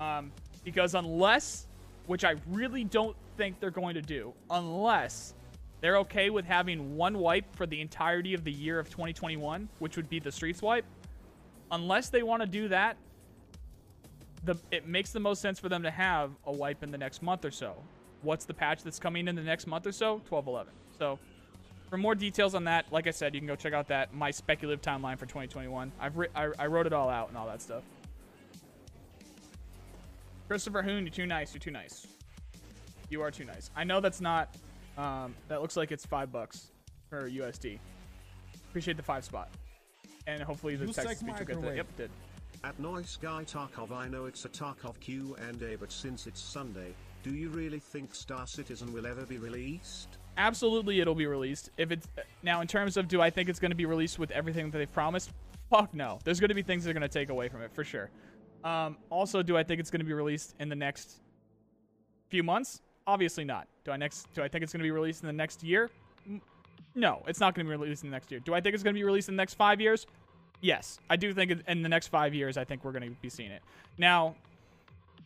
Um, 0.01 0.33
because 0.65 0.95
unless, 0.95 1.67
which 2.07 2.25
I 2.25 2.37
really 2.49 2.85
don't 2.85 3.17
think 3.37 3.61
they're 3.61 3.71
going 3.71 3.95
to 3.95 4.03
do, 4.03 4.33
unless 4.51 5.35
they're 5.81 5.99
okay 5.99 6.31
with 6.31 6.45
having 6.45 6.97
one 6.97 7.19
wipe 7.19 7.55
for 7.55 7.67
the 7.67 7.81
entirety 7.81 8.35
of 8.35 8.45
the 8.45 8.53
year 8.53 8.79
of 8.79 8.89
2021, 8.91 9.69
which 9.79 9.97
would 9.97 10.09
be 10.09 10.19
the 10.19 10.33
Streets 10.33 10.61
wipe. 10.61 10.85
Unless 11.71 12.09
they 12.11 12.23
want 12.23 12.43
to 12.43 12.49
do 12.49 12.69
that, 12.69 12.97
the 14.45 14.57
it 14.71 14.87
makes 14.87 15.11
the 15.11 15.21
most 15.21 15.41
sense 15.41 15.59
for 15.59 15.69
them 15.69 15.83
to 15.83 15.91
have 15.91 16.31
a 16.47 16.53
wipe 16.53 16.83
in 16.83 16.91
the 16.91 16.99
next 16.99 17.23
month 17.23 17.45
or 17.45 17.51
so. 17.51 17.75
What's 18.23 18.45
the 18.45 18.55
patch 18.55 18.83
that's 18.83 18.99
coming 18.99 19.29
in 19.29 19.37
the 19.37 19.43
next 19.43 19.67
month 19.67 19.87
or 19.87 19.93
so? 19.93 20.21
12.11. 20.31 20.67
So 20.99 21.19
for 21.89 21.97
more 21.97 22.15
details 22.15 22.55
on 22.55 22.65
that, 22.65 22.87
like 22.93 23.07
I 23.07 23.11
said, 23.11 23.35
you 23.35 23.41
can 23.41 23.47
go 23.47 23.57
check 23.57 23.73
out 23.73 23.89
that 23.89 24.13
my 24.15 24.31
speculative 24.31 24.83
timeline 24.83 25.19
for 25.19 25.27
2021. 25.27 25.93
I've 26.01 26.19
I, 26.35 26.49
I 26.59 26.67
wrote 26.67 26.87
it 26.87 26.93
all 26.93 27.09
out 27.09 27.29
and 27.29 27.37
all 27.37 27.47
that 27.47 27.63
stuff. 27.63 27.83
Christopher 30.49 30.83
Hoon, 30.83 31.05
you're 31.05 31.13
too 31.13 31.27
nice. 31.27 31.53
You're 31.53 31.61
too 31.61 31.71
nice. 31.71 32.07
You 33.11 33.23
are 33.23 33.31
too 33.31 33.45
nice. 33.45 33.71
I 33.77 33.85
know 33.85 34.01
that's 34.01 34.21
not 34.21 34.57
um, 34.99 35.35
that 35.49 35.63
looks 35.63 35.77
like 35.77 35.93
it's 35.93 36.05
five 36.05 36.31
bucks 36.31 36.73
for 37.09 37.31
USD. 37.31 37.79
Appreciate 38.69 38.97
the 38.97 39.03
five 39.03 39.25
spot. 39.25 39.49
And 40.27 40.43
hopefully 40.43 40.77
the 40.77 40.93
text 40.93 41.21
speech 41.21 41.39
will 41.39 41.47
get 41.47 41.61
the, 41.63 41.77
yep, 41.77 41.97
did. 41.97 42.11
At 42.65 42.79
Noise 42.79 43.17
Guy 43.23 43.45
Tarkov, 43.45 43.93
I 43.93 44.09
know 44.09 44.27
it's 44.27 44.45
a 44.45 44.49
Tarkov 44.49 45.01
Q&A, 45.01 45.77
but 45.77 45.91
since 45.91 46.27
it's 46.27 46.41
Sunday, 46.41 46.95
do 47.23 47.31
you 47.31 47.49
really 47.49 47.79
think 47.79 48.15
Star 48.15 48.47
Citizen 48.47 48.93
will 48.93 49.07
ever 49.07 49.25
be 49.25 49.39
released? 49.39 50.19
Absolutely, 50.37 51.01
it'll 51.01 51.15
be 51.15 51.27
released. 51.27 51.71
If 51.79 51.91
it's 51.91 52.09
now 52.43 52.61
in 52.61 52.67
terms 52.67 52.97
of 52.97 53.09
do 53.09 53.23
I 53.23 53.31
think 53.31 53.49
it's 53.49 53.59
going 53.59 53.71
to 53.71 53.77
be 53.77 53.87
released 53.87 54.19
with 54.19 54.31
everything 54.33 54.71
that 54.71 54.79
they've 54.79 54.93
promised? 54.93 55.31
Fuck 55.71 55.95
no. 55.95 56.19
There's 56.25 56.41
going 56.41 56.49
to 56.49 56.55
be 56.55 56.63
things 56.63 56.85
that 56.85 56.91
are 56.91 56.95
going 56.95 57.03
to 57.03 57.09
take 57.09 57.31
away 57.31 57.49
from 57.49 57.63
it 57.63 57.73
for 57.73 57.85
sure. 57.85 58.11
Um, 58.65 58.99
also, 59.11 59.43
do 59.43 59.57
I 59.57 59.63
think 59.63 59.81
it's 59.81 59.91
going 59.91 60.01
to 60.01 60.07
be 60.07 60.13
released 60.13 60.55
in 60.59 60.69
the 60.69 60.77
next 60.77 61.21
few 62.29 62.43
months? 62.43 62.83
Obviously 63.09 63.45
not. 63.45 63.67
Do 63.85 63.91
I 63.91 63.97
next? 63.97 64.33
Do 64.35 64.43
I 64.43 64.49
think 64.49 64.63
it's 64.63 64.73
going 64.73 64.81
to 64.81 64.85
be 64.85 64.91
released 64.91 65.23
in 65.23 65.27
the 65.27 65.33
next 65.33 65.65
year? 65.65 65.91
No, 66.95 67.23
it's 67.27 67.41
not 67.41 67.55
going 67.55 67.67
to 67.67 67.71
be 67.71 67.77
released 67.77 68.05
in 68.05 68.11
the 68.11 68.15
next 68.15 68.31
year. 68.31 68.39
Do 68.39 68.53
I 68.55 68.61
think 68.61 68.75
it's 68.75 68.85
going 68.85 68.95
to 68.95 68.99
be 68.99 69.05
released 69.05 69.29
in 69.31 69.35
the 69.35 69.41
next 69.41 69.55
five 69.55 69.81
years? 69.81 70.07
Yes, 70.61 70.99
I 71.09 71.17
do 71.17 71.33
think 71.33 71.53
in 71.67 71.83
the 71.83 71.89
next 71.89 72.09
five 72.09 72.35
years, 72.35 72.59
I 72.59 72.65
think 72.65 72.85
we're 72.85 72.93
going 72.93 73.09
to 73.09 73.17
be 73.23 73.31
seeing 73.31 73.51
it. 73.51 73.63
Now, 73.97 74.35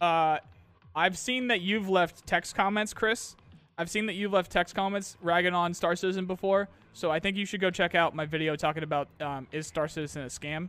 uh, 0.00 0.38
I've 0.94 1.18
seen 1.18 1.48
that 1.48 1.60
you've 1.60 1.88
left 1.88 2.24
text 2.26 2.54
comments, 2.54 2.94
Chris. 2.94 3.34
I've 3.78 3.90
seen 3.90 4.06
that 4.06 4.14
you've 4.14 4.32
left 4.32 4.52
text 4.52 4.74
comments 4.74 5.16
ragging 5.20 5.54
on 5.54 5.74
Star 5.74 5.96
Citizen 5.96 6.26
before, 6.26 6.68
so 6.92 7.10
I 7.10 7.18
think 7.18 7.36
you 7.36 7.46
should 7.46 7.60
go 7.60 7.70
check 7.70 7.94
out 7.94 8.14
my 8.14 8.26
video 8.26 8.54
talking 8.54 8.82
about 8.82 9.08
um, 9.20 9.48
is 9.50 9.66
Star 9.66 9.88
Citizen 9.88 10.22
a 10.22 10.26
scam. 10.26 10.68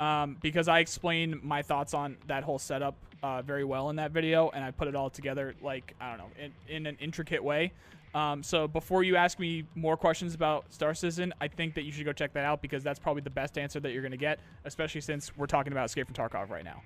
um, 0.00 0.36
because 0.42 0.68
I 0.68 0.80
explain 0.80 1.40
my 1.42 1.62
thoughts 1.62 1.94
on 1.94 2.16
that 2.26 2.42
whole 2.42 2.58
setup 2.58 2.94
uh, 3.22 3.42
very 3.42 3.64
well 3.64 3.90
in 3.90 3.96
that 3.96 4.10
video, 4.10 4.50
and 4.50 4.64
I 4.64 4.70
put 4.70 4.88
it 4.88 4.94
all 4.94 5.10
together 5.10 5.54
like 5.62 5.94
I 6.00 6.10
don't 6.10 6.18
know 6.18 6.30
in, 6.38 6.52
in 6.68 6.86
an 6.86 6.96
intricate 7.00 7.42
way. 7.42 7.72
Um, 8.14 8.42
so 8.42 8.68
before 8.68 9.02
you 9.04 9.16
ask 9.16 9.38
me 9.38 9.64
more 9.74 9.96
questions 9.96 10.34
about 10.34 10.70
Star 10.72 10.92
Citizen, 10.92 11.32
I 11.40 11.48
think 11.48 11.74
that 11.74 11.84
you 11.84 11.92
should 11.92 12.04
go 12.04 12.12
check 12.12 12.34
that 12.34 12.44
out 12.44 12.60
because 12.60 12.82
that's 12.82 12.98
probably 12.98 13.22
the 13.22 13.30
best 13.30 13.56
answer 13.56 13.80
that 13.80 13.92
you're 13.92 14.02
going 14.02 14.12
to 14.12 14.18
get, 14.18 14.38
especially 14.64 15.00
since 15.00 15.34
we're 15.36 15.46
talking 15.46 15.72
about 15.72 15.86
Escape 15.86 16.06
from 16.06 16.14
Tarkov 16.14 16.50
right 16.50 16.64
now. 16.64 16.82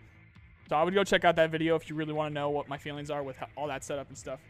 So 0.69 0.77
I 0.77 0.85
would 0.85 0.95
go 0.95 1.03
check 1.05 1.25
out 1.25 1.37
that 1.37 1.51
video 1.51 1.75
if 1.75 1.89
you 1.89 1.97
really 1.97 2.13
want 2.13 2.31
to 2.31 2.35
know 2.35 2.51
what 2.51 2.69
my 2.69 2.79
feelings 2.79 3.11
are 3.11 3.23
with 3.23 3.37
all 3.57 3.67
that 3.69 3.83
setup 3.83 4.09
and 4.09 4.17
stuff. 4.17 4.41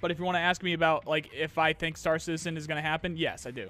But 0.00 0.10
if 0.10 0.18
you 0.18 0.24
want 0.24 0.36
to 0.36 0.40
ask 0.40 0.62
me 0.64 0.72
about 0.72 1.06
like 1.06 1.30
if 1.32 1.58
I 1.58 1.72
think 1.72 1.96
Star 1.96 2.18
Citizen 2.18 2.56
is 2.56 2.66
going 2.66 2.82
to 2.82 2.88
happen, 2.88 3.16
yes, 3.16 3.46
I 3.46 3.52
do. 3.52 3.68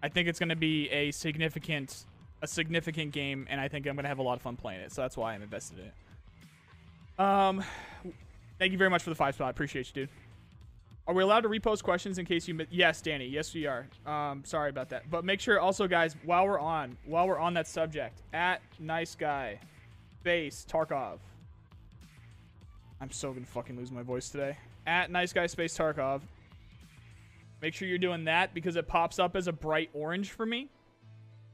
I 0.00 0.08
think 0.08 0.28
it's 0.28 0.38
going 0.38 0.48
to 0.48 0.56
be 0.56 0.88
a 0.90 1.10
significant 1.10 2.06
a 2.40 2.46
significant 2.46 3.12
game, 3.12 3.46
and 3.48 3.60
I 3.60 3.68
think 3.68 3.86
I'm 3.86 3.94
going 3.94 4.02
to 4.02 4.08
have 4.08 4.18
a 4.18 4.22
lot 4.22 4.34
of 4.34 4.42
fun 4.42 4.56
playing 4.56 4.80
it. 4.80 4.92
So 4.92 5.02
that's 5.02 5.16
why 5.16 5.34
I'm 5.34 5.42
invested 5.42 5.78
in 5.78 5.86
it. 5.86 5.94
Um, 7.22 7.62
thank 8.58 8.72
you 8.72 8.78
very 8.78 8.90
much 8.90 9.02
for 9.04 9.10
the 9.10 9.16
five 9.16 9.36
spot. 9.36 9.50
Appreciate 9.50 9.86
you, 9.88 9.92
dude. 10.02 10.08
Are 11.06 11.14
we 11.14 11.22
allowed 11.22 11.40
to 11.42 11.48
repost 11.48 11.84
questions 11.84 12.18
in 12.18 12.26
case 12.26 12.48
you? 12.48 12.54
Mi- 12.54 12.66
yes, 12.70 13.00
Danny. 13.00 13.26
Yes, 13.26 13.54
we 13.54 13.66
are. 13.66 13.86
Um, 14.06 14.42
sorry 14.44 14.70
about 14.70 14.88
that. 14.90 15.08
But 15.08 15.24
make 15.24 15.40
sure 15.40 15.60
also, 15.60 15.86
guys, 15.86 16.16
while 16.24 16.46
we're 16.46 16.58
on, 16.58 16.96
while 17.06 17.28
we're 17.28 17.38
on 17.38 17.54
that 17.54 17.68
subject, 17.68 18.22
at 18.32 18.60
nice 18.80 19.14
guy, 19.14 19.60
base 20.24 20.66
Tarkov. 20.68 21.18
I'm 23.00 23.10
so 23.10 23.32
gonna 23.32 23.46
fucking 23.46 23.76
lose 23.76 23.92
my 23.92 24.02
voice 24.02 24.28
today. 24.28 24.56
At 24.86 25.10
nice 25.10 25.32
guy 25.32 25.46
space 25.46 25.76
Tarkov. 25.76 26.22
Make 27.60 27.74
sure 27.74 27.86
you're 27.86 27.98
doing 27.98 28.24
that 28.24 28.52
because 28.52 28.74
it 28.74 28.88
pops 28.88 29.20
up 29.20 29.36
as 29.36 29.46
a 29.46 29.52
bright 29.52 29.90
orange 29.92 30.30
for 30.30 30.46
me. 30.46 30.68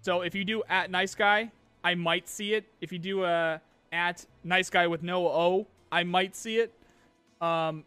So 0.00 0.22
if 0.22 0.34
you 0.34 0.44
do 0.44 0.62
at 0.68 0.90
nice 0.90 1.14
guy, 1.14 1.50
I 1.84 1.94
might 1.94 2.26
see 2.26 2.54
it. 2.54 2.64
If 2.80 2.92
you 2.92 2.98
do 2.98 3.24
a 3.24 3.60
at 3.92 4.26
nice 4.44 4.70
guy 4.70 4.86
with 4.86 5.02
no 5.02 5.26
O, 5.28 5.66
I 5.90 6.04
might 6.04 6.36
see 6.36 6.56
it. 6.58 6.72
Um, 7.40 7.84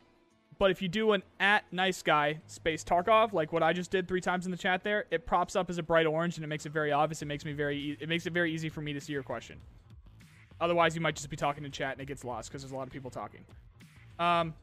but 0.57 0.69
if 0.69 0.81
you 0.81 0.87
do 0.87 1.13
an 1.13 1.23
at 1.39 1.63
nice 1.71 2.03
guy 2.03 2.39
space 2.45 2.83
Tarkov, 2.83 3.33
like 3.33 3.51
what 3.51 3.63
I 3.63 3.73
just 3.73 3.89
did 3.89 4.07
three 4.07 4.21
times 4.21 4.45
in 4.45 4.51
the 4.51 4.57
chat 4.57 4.83
there, 4.83 5.05
it 5.09 5.25
props 5.25 5.55
up 5.55 5.69
as 5.69 5.79
a 5.79 5.83
bright 5.83 6.05
orange 6.05 6.37
and 6.37 6.43
it 6.43 6.47
makes 6.47 6.65
it 6.67 6.71
very 6.71 6.91
obvious. 6.91 7.21
It 7.21 7.25
makes 7.25 7.45
me 7.45 7.53
very 7.53 7.77
e- 7.77 7.97
it 7.99 8.07
makes 8.07 8.27
it 8.27 8.33
very 8.33 8.53
easy 8.53 8.69
for 8.69 8.81
me 8.81 8.93
to 8.93 9.01
see 9.01 9.11
your 9.11 9.23
question. 9.23 9.57
Otherwise, 10.59 10.93
you 10.93 11.01
might 11.01 11.15
just 11.15 11.29
be 11.31 11.35
talking 11.35 11.65
in 11.65 11.71
chat 11.71 11.93
and 11.93 12.01
it 12.01 12.05
gets 12.05 12.23
lost 12.23 12.49
because 12.49 12.61
there's 12.61 12.71
a 12.71 12.75
lot 12.75 12.85
of 12.85 12.93
people 12.93 13.09
talking. 13.09 13.41
Um, 14.19 14.53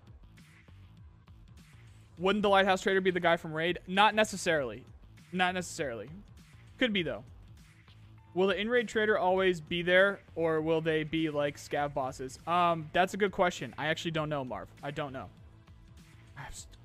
wouldn't 2.16 2.42
the 2.42 2.48
lighthouse 2.48 2.80
trader 2.80 3.00
be 3.00 3.10
the 3.10 3.18
guy 3.18 3.36
from 3.36 3.52
Raid? 3.52 3.80
Not 3.88 4.14
necessarily. 4.14 4.84
Not 5.32 5.54
necessarily. 5.54 6.08
Could 6.78 6.92
be 6.92 7.02
though. 7.02 7.24
Will 8.38 8.46
the 8.46 8.56
in-raid 8.56 8.86
trader 8.86 9.18
always 9.18 9.60
be 9.60 9.82
there, 9.82 10.20
or 10.36 10.60
will 10.60 10.80
they 10.80 11.02
be 11.02 11.28
like 11.28 11.56
scav 11.56 11.92
bosses? 11.92 12.38
Um, 12.46 12.88
that's 12.92 13.12
a 13.12 13.16
good 13.16 13.32
question. 13.32 13.74
I 13.76 13.88
actually 13.88 14.12
don't 14.12 14.28
know, 14.28 14.44
Marv. 14.44 14.68
I 14.80 14.92
don't 14.92 15.12
know. 15.12 15.26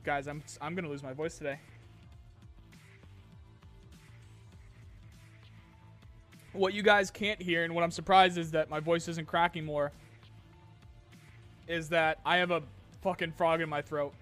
Guys, 0.03 0.27
I'm 0.27 0.41
I'm 0.59 0.73
gonna 0.73 0.89
lose 0.89 1.03
my 1.03 1.13
voice 1.13 1.37
today. 1.37 1.59
What 6.53 6.73
you 6.73 6.81
guys 6.81 7.11
can't 7.11 7.39
hear, 7.39 7.63
and 7.63 7.75
what 7.75 7.83
I'm 7.83 7.91
surprised 7.91 8.39
is 8.39 8.49
that 8.49 8.71
my 8.71 8.79
voice 8.79 9.07
isn't 9.07 9.27
cracking 9.27 9.63
more, 9.63 9.91
is 11.67 11.87
that 11.89 12.17
I 12.25 12.37
have 12.37 12.49
a 12.49 12.63
fucking 13.03 13.33
frog 13.33 13.61
in 13.61 13.69
my 13.69 13.83
throat, 13.83 14.15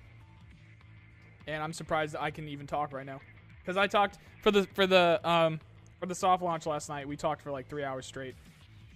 and 1.48 1.64
I'm 1.64 1.72
surprised 1.72 2.14
that 2.14 2.22
I 2.22 2.30
can 2.30 2.50
even 2.50 2.68
talk 2.68 2.92
right 2.92 3.06
now, 3.06 3.22
because 3.62 3.78
I 3.78 3.88
talked 3.88 4.18
for 4.42 4.52
the 4.52 4.68
for 4.74 4.86
the 4.86 5.22
um 5.24 5.62
for 6.02 6.08
the 6.08 6.16
soft 6.16 6.42
launch 6.42 6.66
last 6.66 6.90
night. 6.90 7.08
We 7.08 7.16
talked 7.16 7.44
for 7.44 7.52
like 7.52 7.70
three 7.70 7.84
hours 7.84 8.06
straight, 8.06 8.36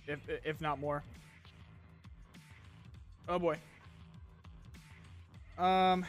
if 0.07 0.19
if 0.43 0.59
not 0.59 0.79
more. 0.79 1.03
Oh 3.29 3.39
boy. 3.39 3.57
Um, 5.57 6.03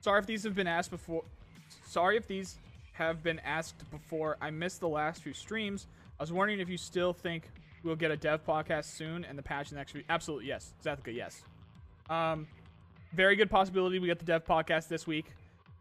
sorry 0.00 0.18
if 0.18 0.26
these 0.26 0.42
have 0.42 0.54
been 0.54 0.66
asked 0.66 0.90
before. 0.90 1.22
Sorry 1.86 2.16
if 2.16 2.26
these 2.26 2.56
have 2.92 3.22
been 3.22 3.38
asked 3.40 3.88
before. 3.90 4.36
I 4.40 4.50
missed 4.50 4.80
the 4.80 4.88
last 4.88 5.22
few 5.22 5.32
streams. 5.32 5.86
I 6.18 6.22
was 6.22 6.32
wondering 6.32 6.58
if 6.58 6.68
you 6.68 6.76
still 6.76 7.12
think 7.12 7.48
we'll 7.84 7.94
get 7.94 8.10
a 8.10 8.16
dev 8.16 8.44
podcast 8.44 8.86
soon 8.96 9.24
and 9.24 9.38
the 9.38 9.42
patch 9.42 9.70
next 9.70 9.94
week. 9.94 10.06
Absolutely, 10.08 10.48
yes. 10.48 10.72
Zathika, 10.84 11.14
yes. 11.14 11.42
Um, 12.10 12.48
very 13.12 13.36
good 13.36 13.48
possibility 13.50 14.00
we 14.00 14.08
get 14.08 14.18
the 14.18 14.24
dev 14.24 14.44
podcast 14.44 14.88
this 14.88 15.06
week. 15.06 15.26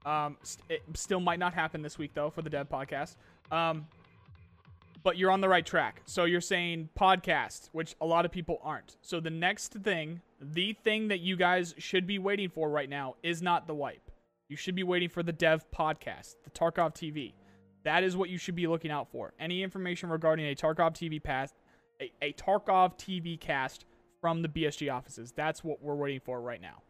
Um, 0.05 0.37
st- 0.43 0.69
it 0.69 0.97
still 0.97 1.19
might 1.19 1.39
not 1.39 1.55
happen 1.55 1.81
this 1.81 1.97
week 1.97 2.11
though 2.13 2.29
for 2.29 2.43
the 2.43 2.49
dev 2.49 2.69
podcast. 2.69 3.15
Um, 3.51 3.87
but 5.05 5.19
you're 5.19 5.29
on 5.29 5.39
the 5.39 5.47
right 5.47 5.65
track. 5.65 6.01
So 6.05 6.25
you're 6.25 6.41
saying 6.41 6.89
podcast, 6.99 7.69
which 7.73 7.95
a 8.01 8.05
lot 8.07 8.25
of 8.25 8.31
people 8.31 8.59
aren't. 8.63 8.97
So 9.01 9.19
the 9.19 9.29
next 9.29 9.71
thing, 9.71 10.19
the 10.41 10.73
thing 10.83 11.09
that 11.09 11.19
you 11.19 11.35
guys 11.35 11.75
should 11.77 12.07
be 12.07 12.17
waiting 12.17 12.49
for 12.49 12.71
right 12.71 12.89
now 12.89 13.13
is 13.21 13.39
not 13.39 13.67
the 13.67 13.75
wipe. 13.75 14.11
You 14.49 14.57
should 14.57 14.73
be 14.73 14.81
waiting 14.81 15.09
for 15.09 15.21
the 15.21 15.31
dev 15.31 15.63
podcast, 15.71 16.37
the 16.43 16.49
Tarkov 16.49 16.95
TV. 16.95 17.33
That 17.83 18.03
is 18.03 18.17
what 18.17 18.29
you 18.31 18.39
should 18.39 18.55
be 18.55 18.65
looking 18.65 18.89
out 18.89 19.11
for. 19.11 19.31
Any 19.39 19.61
information 19.61 20.09
regarding 20.09 20.47
a 20.47 20.55
Tarkov 20.55 20.95
TV 20.95 21.21
pass, 21.21 21.53
a, 22.01 22.11
a 22.23 22.33
Tarkov 22.33 22.97
TV 22.97 23.39
cast 23.39 23.85
from 24.21 24.41
the 24.41 24.49
BSG 24.49 24.91
offices. 24.91 25.31
That's 25.31 25.63
what 25.63 25.83
we're 25.83 25.93
waiting 25.93 26.19
for 26.19 26.41
right 26.41 26.59
now. 26.59 26.81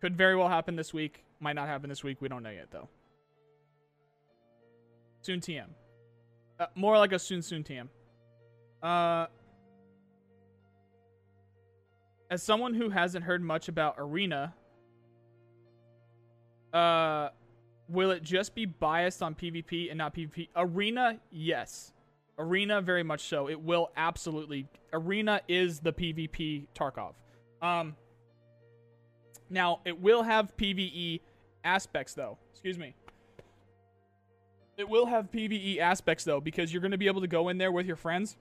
Could 0.00 0.16
very 0.16 0.36
well 0.36 0.48
happen 0.48 0.76
this 0.76 0.94
week. 0.94 1.24
Might 1.40 1.56
not 1.56 1.66
happen 1.66 1.88
this 1.88 2.04
week. 2.04 2.18
We 2.20 2.28
don't 2.28 2.44
know 2.44 2.50
yet 2.50 2.70
though. 2.70 2.88
Soon 5.22 5.40
TM. 5.40 5.70
Uh, 6.60 6.66
more 6.74 6.98
like 6.98 7.12
a 7.12 7.18
soon 7.18 7.40
soon 7.40 7.64
TM. 7.64 7.88
Uh, 8.82 9.26
as 12.30 12.42
someone 12.42 12.74
who 12.74 12.90
hasn't 12.90 13.24
heard 13.24 13.42
much 13.42 13.68
about 13.68 13.94
Arena, 13.96 14.54
uh, 16.74 17.30
will 17.88 18.10
it 18.10 18.22
just 18.22 18.54
be 18.54 18.66
biased 18.66 19.22
on 19.22 19.34
PvP 19.34 19.88
and 19.88 19.96
not 19.96 20.14
PvP? 20.14 20.48
Arena, 20.54 21.18
yes. 21.30 21.94
Arena, 22.38 22.82
very 22.82 23.02
much 23.02 23.22
so. 23.22 23.48
It 23.48 23.60
will 23.60 23.90
absolutely. 23.96 24.66
Arena 24.92 25.40
is 25.48 25.80
the 25.80 25.94
PvP 25.94 26.66
Tarkov. 26.74 27.14
Um. 27.62 27.96
Now 29.48 29.80
it 29.86 29.98
will 29.98 30.22
have 30.22 30.54
PVE 30.58 31.20
aspects, 31.64 32.12
though. 32.12 32.36
Excuse 32.52 32.78
me. 32.78 32.94
It 34.80 34.88
will 34.88 35.04
have 35.04 35.30
PVE 35.30 35.78
aspects 35.78 36.24
though, 36.24 36.40
because 36.40 36.72
you're 36.72 36.80
going 36.80 36.92
to 36.92 36.98
be 36.98 37.06
able 37.06 37.20
to 37.20 37.26
go 37.26 37.50
in 37.50 37.58
there 37.58 37.70
with 37.70 37.84
your 37.84 37.96
friends. 37.96 38.38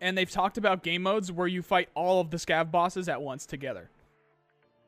And 0.00 0.16
they've 0.16 0.30
talked 0.30 0.56
about 0.56 0.82
game 0.82 1.02
modes 1.02 1.30
where 1.30 1.46
you 1.46 1.60
fight 1.60 1.90
all 1.94 2.22
of 2.22 2.30
the 2.30 2.38
scav 2.38 2.70
bosses 2.70 3.06
at 3.06 3.20
once 3.20 3.44
together. 3.44 3.90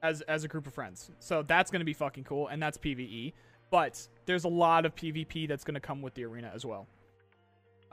As 0.03 0.23
as 0.23 0.43
a 0.43 0.49
group 0.49 0.67
of 0.67 0.73
friends. 0.73 1.11
So 1.19 1.43
that's 1.43 1.71
going 1.71 1.81
to 1.81 1.85
be 1.85 1.93
fucking 1.93 2.25
cool 2.25 2.49
and 2.49 2.63
that's 2.63 2.79
PvE. 2.79 3.35
But 3.71 4.09
there's 4.25 4.45
a 4.45 4.49
lot 4.49 4.87
of 4.87 4.97
PvP 4.97 5.47
that's 5.47 5.65
going 5.65 5.75
to 5.75 5.81
come 5.81 6.01
with 6.01 6.15
the 6.15 6.25
arena 6.25 6.51
as 6.55 6.65
well. 6.65 6.87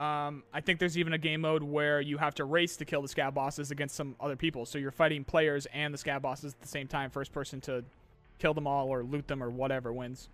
Um, 0.00 0.44
I 0.52 0.62
think 0.62 0.78
there's 0.78 0.96
even 0.96 1.12
a 1.12 1.18
game 1.18 1.42
mode 1.42 1.62
where 1.62 2.00
you 2.00 2.16
have 2.16 2.34
to 2.36 2.46
race 2.46 2.76
to 2.78 2.86
kill 2.86 3.02
the 3.02 3.08
scav 3.08 3.34
bosses 3.34 3.70
against 3.70 3.96
some 3.96 4.16
other 4.18 4.36
people. 4.36 4.64
So 4.64 4.78
you're 4.78 4.90
fighting 4.90 5.24
players 5.24 5.66
and 5.74 5.92
the 5.92 5.98
scav 5.98 6.22
bosses 6.22 6.54
at 6.54 6.60
the 6.62 6.68
same 6.68 6.88
time, 6.88 7.10
first 7.10 7.32
person 7.32 7.60
to 7.62 7.84
kill 8.38 8.54
them 8.54 8.66
all 8.66 8.88
or 8.88 9.04
loot 9.04 9.28
them 9.28 9.42
or 9.42 9.50
whatever 9.50 9.92
wins. 9.92 10.30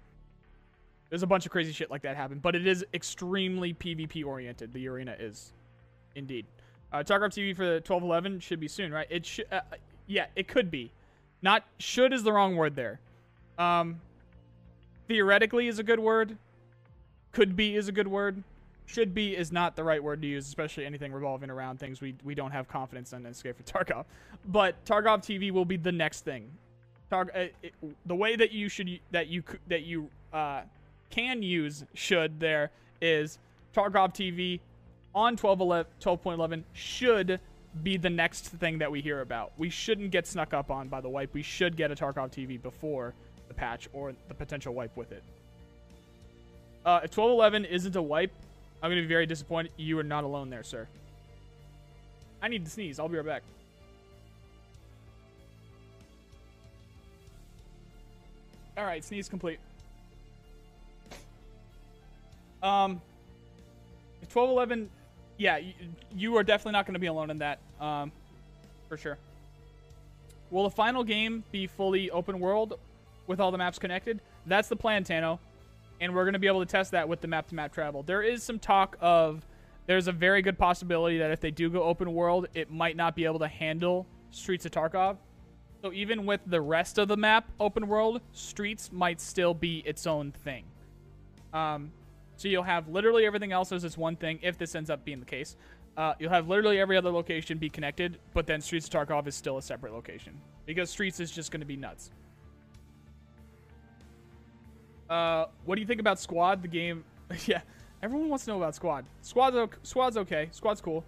There's 1.11 1.23
a 1.23 1.27
bunch 1.27 1.47
of 1.47 1.53
crazy 1.53 1.73
shit 1.73 1.91
like 1.91 2.03
that 2.03 2.17
happen, 2.17 2.39
but 2.39 2.55
it 2.55 2.67
is 2.67 2.85
extremely 2.93 3.73
PvP 3.73 4.25
oriented. 4.25 4.73
The 4.73 4.89
arena 4.89 5.17
is, 5.19 5.53
indeed. 6.15 6.45
Uh, 6.93 6.99
Tarkov 6.99 7.31
TV 7.31 7.55
for 7.57 7.65
the 7.65 7.75
1211 7.75 8.41
should 8.41 8.61
be 8.61 8.69
soon, 8.69 8.93
right? 8.93 9.07
It 9.11 9.25
should, 9.25 9.47
uh, 9.51 9.61
yeah, 10.07 10.27
it 10.37 10.49
could 10.49 10.71
be. 10.71 10.91
Not 11.41 11.65
should 11.79 12.13
is 12.13 12.23
the 12.23 12.33
wrong 12.33 12.57
word 12.57 12.77
there. 12.77 13.01
Um, 13.59 14.01
theoretically 15.07 15.69
is 15.69 15.79
a 15.79 15.83
good 15.83 16.01
word. 16.01 16.37
Could 17.33 17.57
be 17.57 17.77
is 17.77 17.89
a 17.89 17.93
good 17.93 18.09
word. 18.09 18.43
Should 18.87 19.15
be 19.15 19.37
is 19.37 19.53
not 19.53 19.77
the 19.77 19.85
right 19.85 20.03
word 20.03 20.23
to 20.23 20.29
use, 20.29 20.47
especially 20.47 20.87
anything 20.87 21.13
revolving 21.13 21.51
around 21.51 21.79
things 21.79 22.01
we 22.01 22.15
we 22.25 22.35
don't 22.35 22.51
have 22.53 22.69
confidence 22.69 23.13
in 23.13 23.19
and 23.19 23.35
Escape 23.35 23.57
for 23.57 23.63
Tarkov. 23.85 24.07
But 24.47 24.83
Tarkov 24.85 25.19
TV 25.19 25.51
will 25.51 25.67
be 25.67 25.77
the 25.77 25.93
next 25.93 26.25
thing. 26.25 26.51
Targ- 27.13 27.35
uh, 27.35 27.53
it, 27.63 27.75
the 28.07 28.15
way 28.15 28.35
that 28.37 28.51
you 28.51 28.69
should 28.69 28.99
that 29.11 29.29
you 29.29 29.43
that 29.69 29.83
you 29.83 30.09
uh 30.33 30.63
can 31.11 31.43
use 31.43 31.85
should 31.95 32.41
there 32.41 32.71
is 33.01 33.39
Tarkov 33.75 34.15
TV 34.15 34.61
on 35.15 35.37
12.11 35.37 36.63
should 36.73 37.41
be 37.83 37.97
the 37.97 38.11
next 38.11 38.49
thing 38.49 38.79
that 38.79 38.91
we 38.91 39.01
hear 39.01 39.21
about. 39.21 39.53
We 39.57 39.71
shouldn't 39.71 40.11
get 40.11 40.27
snuck 40.27 40.55
up 40.55 40.71
on 40.71 40.89
by 40.89 41.01
the 41.01 41.09
wipe. 41.09 41.33
We 41.35 41.43
should 41.43 41.77
get 41.77 41.91
a 41.91 41.95
Tarkov 41.95 42.31
TV 42.31 42.61
before 42.61 43.15
the 43.47 43.55
patch 43.55 43.89
or 43.93 44.13
the 44.29 44.35
potential 44.35 44.75
wipe 44.75 44.97
with 44.97 45.13
it. 45.13 45.23
Uh, 46.85 47.01
if 47.05 47.11
12.11 47.11 47.69
isn't 47.69 47.97
a 47.97 48.03
wipe, 48.03 48.33
I'm 48.83 48.91
going 48.91 49.03
to 49.03 49.03
be 49.03 49.13
very 49.13 49.27
disappointed. 49.27 49.73
You 49.77 49.99
are 49.99 50.05
not 50.05 50.25
alone 50.25 50.51
there, 50.51 50.63
sir. 50.63 50.87
I 52.41 52.49
need 52.49 52.65
to 52.65 52.71
sneeze. 52.71 52.99
I'll 52.99 53.09
be 53.09 53.17
right 53.17 53.27
back. 53.27 53.43
All 58.77 58.85
right, 58.85 59.05
sneeze 59.05 59.29
complete. 59.29 59.59
Um, 62.63 63.01
1211 64.33 64.91
yeah, 65.39 65.57
you, 65.57 65.73
you 66.15 66.37
are 66.37 66.43
definitely 66.43 66.73
not 66.73 66.85
going 66.85 66.95
to 66.95 67.01
be 67.01 67.07
alone 67.07 67.31
in 67.31 67.39
that, 67.39 67.61
um, 67.81 68.13
for 68.89 68.97
sure. 68.97 69.17
Will 70.51 70.65
the 70.65 70.71
final 70.71 71.05
game 71.05 71.45
be 71.53 71.67
fully 71.67 72.11
open 72.11 72.41
world 72.41 72.79
with 73.27 73.41
all 73.41 73.51
the 73.51 73.59
maps 73.59 73.79
connected? 73.79 74.21
That's 74.47 74.69
the 74.69 74.77
plan, 74.77 75.05
Tano. 75.05 75.39
And 76.01 76.15
we're 76.15 76.25
going 76.25 76.35
to 76.35 76.39
be 76.39 76.47
able 76.47 76.61
to 76.61 76.71
test 76.71 76.93
that 76.93 77.09
with 77.09 77.21
the 77.21 77.29
map 77.29 77.49
to 77.49 77.55
map 77.55 77.73
travel. 77.73 78.03
There 78.03 78.23
is 78.23 78.43
some 78.43 78.59
talk 78.59 78.97
of 79.01 79.45
there's 79.87 80.07
a 80.07 80.13
very 80.13 80.43
good 80.43 80.59
possibility 80.59 81.19
that 81.19 81.31
if 81.31 81.41
they 81.41 81.51
do 81.51 81.71
go 81.71 81.83
open 81.83 82.13
world, 82.13 82.47
it 82.55 82.71
might 82.71 82.97
not 82.97 83.17
be 83.17 83.25
able 83.25 83.39
to 83.41 83.49
handle 83.49 84.07
Streets 84.31 84.67
of 84.67 84.73
Tarkov. 84.73 85.17
So 85.83 85.93
even 85.93 86.27
with 86.27 86.41
the 86.47 86.61
rest 86.61 86.99
of 86.99 87.09
the 87.09 87.17
map 87.17 87.49
open 87.59 87.89
world, 87.89 88.21
Streets 88.33 88.91
might 88.93 89.21
still 89.21 89.55
be 89.55 89.79
its 89.87 90.07
own 90.07 90.33
thing. 90.33 90.65
Um, 91.53 91.91
so 92.39 92.47
you'll 92.47 92.63
have 92.63 92.89
literally 92.89 93.27
everything 93.27 93.51
else 93.51 93.73
as 93.73 93.83
this 93.83 93.99
one 93.99 94.15
thing 94.15 94.39
if 94.43 94.57
this 94.57 94.77
ends 94.77 94.91
up 94.91 95.05
being 95.05 95.19
the 95.19 95.27
case. 95.27 95.57
Uh, 95.97 96.15
you'll 96.21 96.31
have 96.31 96.49
literally 96.49 96.79
every 96.79 96.97
other 96.97 97.11
location 97.11 97.59
be 97.59 97.69
connected, 97.69 98.19
but 98.33 98.47
then 98.47 98.61
Streets 98.61 98.87
of 98.87 98.93
Tarkov 98.93 99.27
is 99.27 99.35
still 99.35 99.59
a 99.59 99.63
separate 99.63 99.93
location 99.93 100.41
because 100.65 100.89
Streets 100.89 101.19
is 101.19 101.33
just 101.33 101.51
going 101.51 101.61
to 101.61 101.67
be 101.67 101.77
nuts. 101.77 102.13
Uh, 105.11 105.47
what 105.65 105.75
do 105.75 105.81
you 105.81 105.87
think 105.87 105.99
about 106.01 106.21
Squad? 106.21 106.63
The 106.63 106.69
game, 106.69 107.03
yeah, 107.47 107.63
everyone 108.05 108.29
wants 108.29 108.45
to 108.45 108.53
know 108.53 108.59
about 108.59 108.77
Squad. 108.77 109.05
Squad's 109.21 109.57
okay. 109.57 109.79
Squad's 109.83 110.17
okay. 110.17 110.49
Squad's 110.53 110.81
cool. 110.81 111.05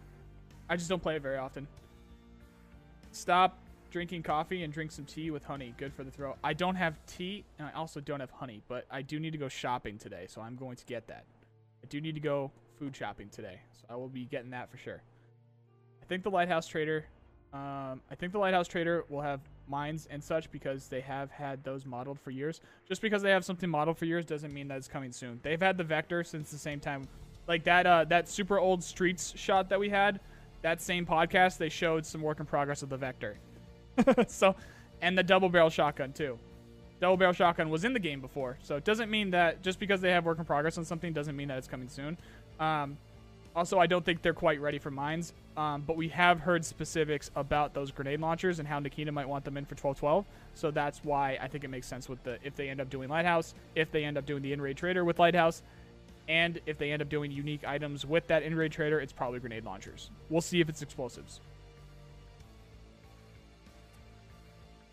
I 0.68 0.76
just 0.76 0.88
don't 0.88 1.02
play 1.02 1.14
it 1.14 1.22
very 1.22 1.36
often. 1.36 1.68
Stop 3.12 3.56
drinking 3.90 4.22
coffee 4.22 4.62
and 4.62 4.72
drink 4.72 4.92
some 4.92 5.04
tea 5.04 5.30
with 5.30 5.44
honey. 5.44 5.74
Good 5.76 5.92
for 5.92 6.04
the 6.04 6.10
throat. 6.10 6.36
I 6.42 6.52
don't 6.52 6.76
have 6.76 6.94
tea, 7.06 7.44
and 7.58 7.68
I 7.68 7.72
also 7.72 8.00
don't 8.00 8.20
have 8.20 8.30
honey, 8.30 8.62
but 8.68 8.86
I 8.90 9.02
do 9.02 9.20
need 9.20 9.32
to 9.32 9.38
go 9.38 9.48
shopping 9.48 9.98
today, 9.98 10.26
so 10.28 10.40
I'm 10.40 10.56
going 10.56 10.76
to 10.76 10.84
get 10.86 11.06
that. 11.08 11.24
I 11.82 11.86
do 11.88 12.00
need 12.00 12.14
to 12.14 12.20
go 12.20 12.50
food 12.78 12.96
shopping 12.96 13.28
today, 13.28 13.60
so 13.72 13.86
I 13.90 13.96
will 13.96 14.08
be 14.08 14.24
getting 14.24 14.50
that 14.50 14.70
for 14.70 14.78
sure. 14.78 15.02
I 16.02 16.06
think 16.06 16.22
the 16.22 16.30
Lighthouse 16.30 16.66
Trader, 16.66 17.04
um, 17.52 18.00
I 18.10 18.14
think 18.16 18.32
the 18.32 18.38
Lighthouse 18.38 18.68
Trader 18.68 19.04
will 19.08 19.20
have 19.20 19.40
mines 19.68 20.08
and 20.10 20.22
such 20.22 20.50
because 20.50 20.88
they 20.88 21.00
have 21.00 21.30
had 21.30 21.62
those 21.64 21.86
modeled 21.86 22.18
for 22.18 22.30
years. 22.30 22.60
Just 22.88 23.00
because 23.00 23.22
they 23.22 23.30
have 23.30 23.44
something 23.44 23.70
modeled 23.70 23.98
for 23.98 24.04
years 24.04 24.24
doesn't 24.24 24.52
mean 24.52 24.68
that 24.68 24.78
it's 24.78 24.88
coming 24.88 25.12
soon. 25.12 25.40
They've 25.42 25.60
had 25.60 25.76
the 25.76 25.84
Vector 25.84 26.24
since 26.24 26.50
the 26.50 26.58
same 26.58 26.80
time. 26.80 27.06
Like 27.46 27.64
that, 27.64 27.86
uh, 27.86 28.04
that 28.04 28.28
super 28.28 28.58
old 28.58 28.82
Streets 28.82 29.32
shot 29.36 29.68
that 29.70 29.80
we 29.80 29.88
had, 29.88 30.20
that 30.62 30.80
same 30.80 31.06
podcast, 31.06 31.58
they 31.58 31.68
showed 31.68 32.04
some 32.04 32.20
work 32.20 32.40
in 32.40 32.46
progress 32.46 32.82
of 32.82 32.88
the 32.88 32.96
Vector. 32.96 33.38
so, 34.28 34.54
and 35.02 35.16
the 35.16 35.22
double 35.22 35.48
barrel 35.48 35.70
shotgun 35.70 36.12
too. 36.12 36.38
Double 37.00 37.16
barrel 37.16 37.32
shotgun 37.32 37.70
was 37.70 37.84
in 37.84 37.92
the 37.92 37.98
game 37.98 38.20
before, 38.20 38.58
so 38.62 38.76
it 38.76 38.84
doesn't 38.84 39.10
mean 39.10 39.30
that 39.30 39.62
just 39.62 39.78
because 39.78 40.00
they 40.00 40.10
have 40.10 40.24
work 40.24 40.38
in 40.38 40.44
progress 40.44 40.76
on 40.76 40.84
something 40.84 41.12
doesn't 41.12 41.36
mean 41.36 41.48
that 41.48 41.58
it's 41.58 41.68
coming 41.68 41.88
soon. 41.88 42.18
Um, 42.58 42.98
also, 43.56 43.78
I 43.78 43.86
don't 43.86 44.04
think 44.04 44.22
they're 44.22 44.32
quite 44.32 44.60
ready 44.60 44.78
for 44.78 44.90
mines, 44.90 45.32
um, 45.56 45.82
but 45.84 45.96
we 45.96 46.08
have 46.08 46.40
heard 46.40 46.64
specifics 46.64 47.30
about 47.34 47.74
those 47.74 47.90
grenade 47.90 48.20
launchers 48.20 48.60
and 48.60 48.68
how 48.68 48.78
Nikita 48.78 49.10
might 49.10 49.28
want 49.28 49.44
them 49.44 49.56
in 49.56 49.64
for 49.64 49.74
1212. 49.74 50.24
So 50.54 50.70
that's 50.70 51.02
why 51.02 51.38
I 51.40 51.48
think 51.48 51.64
it 51.64 51.68
makes 51.68 51.86
sense 51.88 52.08
with 52.08 52.22
the 52.22 52.38
if 52.44 52.54
they 52.54 52.68
end 52.68 52.80
up 52.80 52.90
doing 52.90 53.08
Lighthouse, 53.08 53.54
if 53.74 53.90
they 53.90 54.04
end 54.04 54.16
up 54.18 54.26
doing 54.26 54.42
the 54.42 54.52
in-raid 54.52 54.76
trader 54.76 55.04
with 55.04 55.18
Lighthouse, 55.18 55.62
and 56.28 56.60
if 56.66 56.78
they 56.78 56.92
end 56.92 57.02
up 57.02 57.08
doing 57.08 57.32
unique 57.32 57.66
items 57.66 58.06
with 58.06 58.26
that 58.28 58.44
in-raid 58.44 58.70
trader, 58.70 59.00
it's 59.00 59.12
probably 59.12 59.40
grenade 59.40 59.64
launchers. 59.64 60.10
We'll 60.28 60.42
see 60.42 60.60
if 60.60 60.68
it's 60.68 60.82
explosives. 60.82 61.40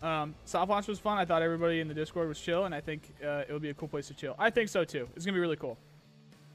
Um, 0.02 0.34
soft 0.44 0.70
launch 0.70 0.86
was 0.86 0.98
fun. 0.98 1.18
I 1.18 1.24
thought 1.24 1.42
everybody 1.42 1.80
in 1.80 1.88
the 1.88 1.94
Discord 1.94 2.28
was 2.28 2.38
chill, 2.38 2.64
and 2.64 2.74
I 2.74 2.80
think 2.80 3.02
uh, 3.24 3.44
it 3.48 3.52
would 3.52 3.62
be 3.62 3.70
a 3.70 3.74
cool 3.74 3.88
place 3.88 4.06
to 4.08 4.14
chill. 4.14 4.34
I 4.38 4.50
think 4.50 4.68
so 4.68 4.84
too. 4.84 5.08
It's 5.16 5.24
gonna 5.24 5.34
be 5.34 5.40
really 5.40 5.56
cool. 5.56 5.76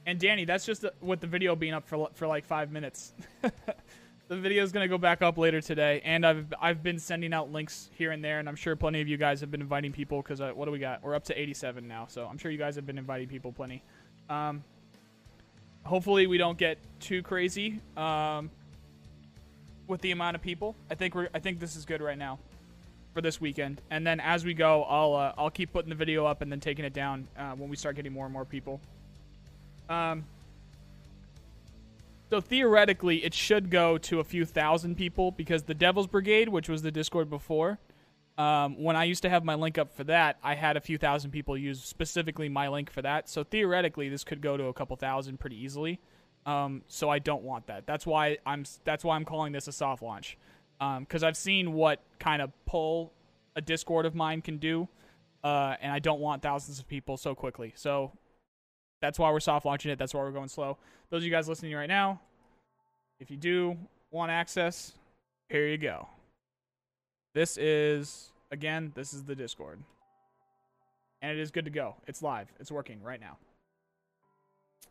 And 0.06 0.18
Danny, 0.18 0.44
that's 0.44 0.64
just 0.64 0.82
the, 0.82 0.92
with 1.00 1.20
the 1.20 1.26
video 1.26 1.54
being 1.54 1.74
up 1.74 1.86
for 1.86 2.08
for 2.14 2.26
like 2.26 2.44
five 2.44 2.72
minutes. 2.72 3.12
the 4.28 4.36
video 4.36 4.62
is 4.62 4.72
gonna 4.72 4.88
go 4.88 4.96
back 4.96 5.20
up 5.20 5.36
later 5.36 5.60
today, 5.60 6.00
and 6.04 6.24
I've 6.26 6.54
I've 6.60 6.82
been 6.82 6.98
sending 6.98 7.34
out 7.34 7.52
links 7.52 7.90
here 7.94 8.12
and 8.12 8.24
there, 8.24 8.38
and 8.38 8.48
I'm 8.48 8.56
sure 8.56 8.76
plenty 8.76 9.02
of 9.02 9.08
you 9.08 9.18
guys 9.18 9.40
have 9.40 9.50
been 9.50 9.60
inviting 9.60 9.92
people 9.92 10.22
because 10.22 10.40
uh, 10.40 10.52
what 10.54 10.64
do 10.64 10.70
we 10.70 10.78
got? 10.78 11.02
We're 11.02 11.14
up 11.14 11.24
to 11.24 11.38
87 11.38 11.86
now, 11.86 12.06
so 12.08 12.26
I'm 12.26 12.38
sure 12.38 12.50
you 12.50 12.58
guys 12.58 12.76
have 12.76 12.86
been 12.86 12.98
inviting 12.98 13.28
people 13.28 13.52
plenty. 13.52 13.82
Um, 14.30 14.64
hopefully 15.84 16.26
we 16.26 16.38
don't 16.38 16.56
get 16.56 16.78
too 16.98 17.22
crazy 17.22 17.80
um, 17.98 18.50
with 19.86 20.00
the 20.00 20.12
amount 20.12 20.34
of 20.34 20.40
people. 20.40 20.74
I 20.90 20.94
think 20.94 21.14
we're 21.14 21.28
I 21.34 21.40
think 21.40 21.60
this 21.60 21.76
is 21.76 21.84
good 21.84 22.00
right 22.00 22.16
now 22.16 22.38
for 23.14 23.22
this 23.22 23.40
weekend. 23.40 23.80
And 23.90 24.06
then 24.06 24.20
as 24.20 24.44
we 24.44 24.52
go, 24.52 24.82
I'll 24.82 25.14
uh, 25.14 25.32
I'll 25.38 25.50
keep 25.50 25.72
putting 25.72 25.88
the 25.88 25.94
video 25.94 26.26
up 26.26 26.42
and 26.42 26.52
then 26.52 26.60
taking 26.60 26.84
it 26.84 26.92
down 26.92 27.28
uh, 27.38 27.52
when 27.52 27.70
we 27.70 27.76
start 27.76 27.96
getting 27.96 28.12
more 28.12 28.26
and 28.26 28.32
more 28.32 28.44
people. 28.44 28.80
Um. 29.88 30.24
So 32.30 32.40
theoretically, 32.40 33.24
it 33.24 33.32
should 33.32 33.70
go 33.70 33.96
to 33.98 34.18
a 34.18 34.24
few 34.24 34.44
thousand 34.44 34.96
people 34.96 35.30
because 35.30 35.62
the 35.62 35.74
Devil's 35.74 36.08
Brigade, 36.08 36.48
which 36.48 36.68
was 36.68 36.82
the 36.82 36.90
Discord 36.90 37.30
before, 37.30 37.78
um, 38.36 38.82
when 38.82 38.96
I 38.96 39.04
used 39.04 39.22
to 39.22 39.28
have 39.28 39.44
my 39.44 39.54
link 39.54 39.78
up 39.78 39.94
for 39.94 40.02
that, 40.04 40.38
I 40.42 40.56
had 40.56 40.76
a 40.76 40.80
few 40.80 40.98
thousand 40.98 41.30
people 41.30 41.56
use 41.56 41.84
specifically 41.84 42.48
my 42.48 42.68
link 42.68 42.90
for 42.90 43.02
that. 43.02 43.28
So 43.28 43.44
theoretically, 43.44 44.08
this 44.08 44.24
could 44.24 44.40
go 44.40 44.56
to 44.56 44.64
a 44.64 44.72
couple 44.72 44.96
thousand 44.96 45.38
pretty 45.38 45.62
easily. 45.62 46.00
Um, 46.44 46.82
so 46.88 47.08
I 47.08 47.20
don't 47.20 47.42
want 47.42 47.68
that. 47.68 47.86
That's 47.86 48.04
why 48.04 48.38
I'm 48.44 48.64
that's 48.84 49.04
why 49.04 49.16
I'm 49.16 49.24
calling 49.24 49.52
this 49.52 49.68
a 49.68 49.72
soft 49.72 50.02
launch 50.02 50.36
because 50.78 51.22
um, 51.22 51.26
I've 51.28 51.36
seen 51.36 51.72
what 51.72 52.00
kind 52.18 52.42
of 52.42 52.50
pull 52.66 53.12
a 53.56 53.60
Discord 53.60 54.06
of 54.06 54.14
mine 54.14 54.42
can 54.42 54.58
do, 54.58 54.88
uh, 55.42 55.76
and 55.80 55.92
I 55.92 55.98
don't 55.98 56.20
want 56.20 56.42
thousands 56.42 56.78
of 56.78 56.88
people 56.88 57.16
so 57.16 57.34
quickly. 57.34 57.72
So 57.76 58.12
that's 59.00 59.18
why 59.18 59.30
we're 59.30 59.40
soft 59.40 59.66
launching 59.66 59.90
it. 59.90 59.98
That's 59.98 60.14
why 60.14 60.20
we're 60.20 60.32
going 60.32 60.48
slow. 60.48 60.78
Those 61.10 61.18
of 61.18 61.24
you 61.24 61.30
guys 61.30 61.48
listening 61.48 61.74
right 61.74 61.88
now, 61.88 62.20
if 63.20 63.30
you 63.30 63.36
do 63.36 63.76
want 64.10 64.30
access, 64.30 64.92
here 65.48 65.66
you 65.66 65.78
go. 65.78 66.08
This 67.34 67.56
is 67.56 68.32
again, 68.50 68.92
this 68.94 69.12
is 69.12 69.24
the 69.24 69.34
Discord, 69.34 69.80
and 71.22 71.32
it 71.32 71.40
is 71.40 71.50
good 71.50 71.64
to 71.64 71.70
go. 71.70 71.96
It's 72.06 72.22
live. 72.22 72.52
It's 72.60 72.72
working 72.72 73.02
right 73.02 73.20
now. 73.20 73.36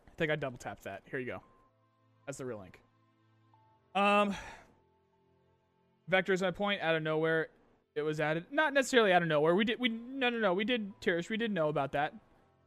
I 0.08 0.12
think 0.16 0.30
I 0.30 0.36
double 0.36 0.58
tapped 0.58 0.84
that. 0.84 1.02
Here 1.10 1.18
you 1.18 1.26
go. 1.26 1.42
That's 2.26 2.38
the 2.38 2.44
real 2.44 2.58
link. 2.60 2.78
Um, 3.94 4.34
Vector 6.08 6.32
is 6.32 6.42
my 6.42 6.50
point. 6.50 6.80
Out 6.82 6.94
of 6.94 7.02
nowhere, 7.02 7.48
it 7.94 8.02
was 8.02 8.20
added. 8.20 8.46
Not 8.50 8.74
necessarily 8.74 9.12
out 9.12 9.22
of 9.22 9.28
nowhere. 9.28 9.54
We 9.54 9.64
did. 9.64 9.78
We 9.78 9.88
no 9.88 10.30
no 10.30 10.38
no. 10.38 10.54
We 10.54 10.64
did 10.64 10.92
Tirish. 11.00 11.28
We 11.28 11.36
did 11.36 11.52
know 11.52 11.68
about 11.68 11.92
that. 11.92 12.14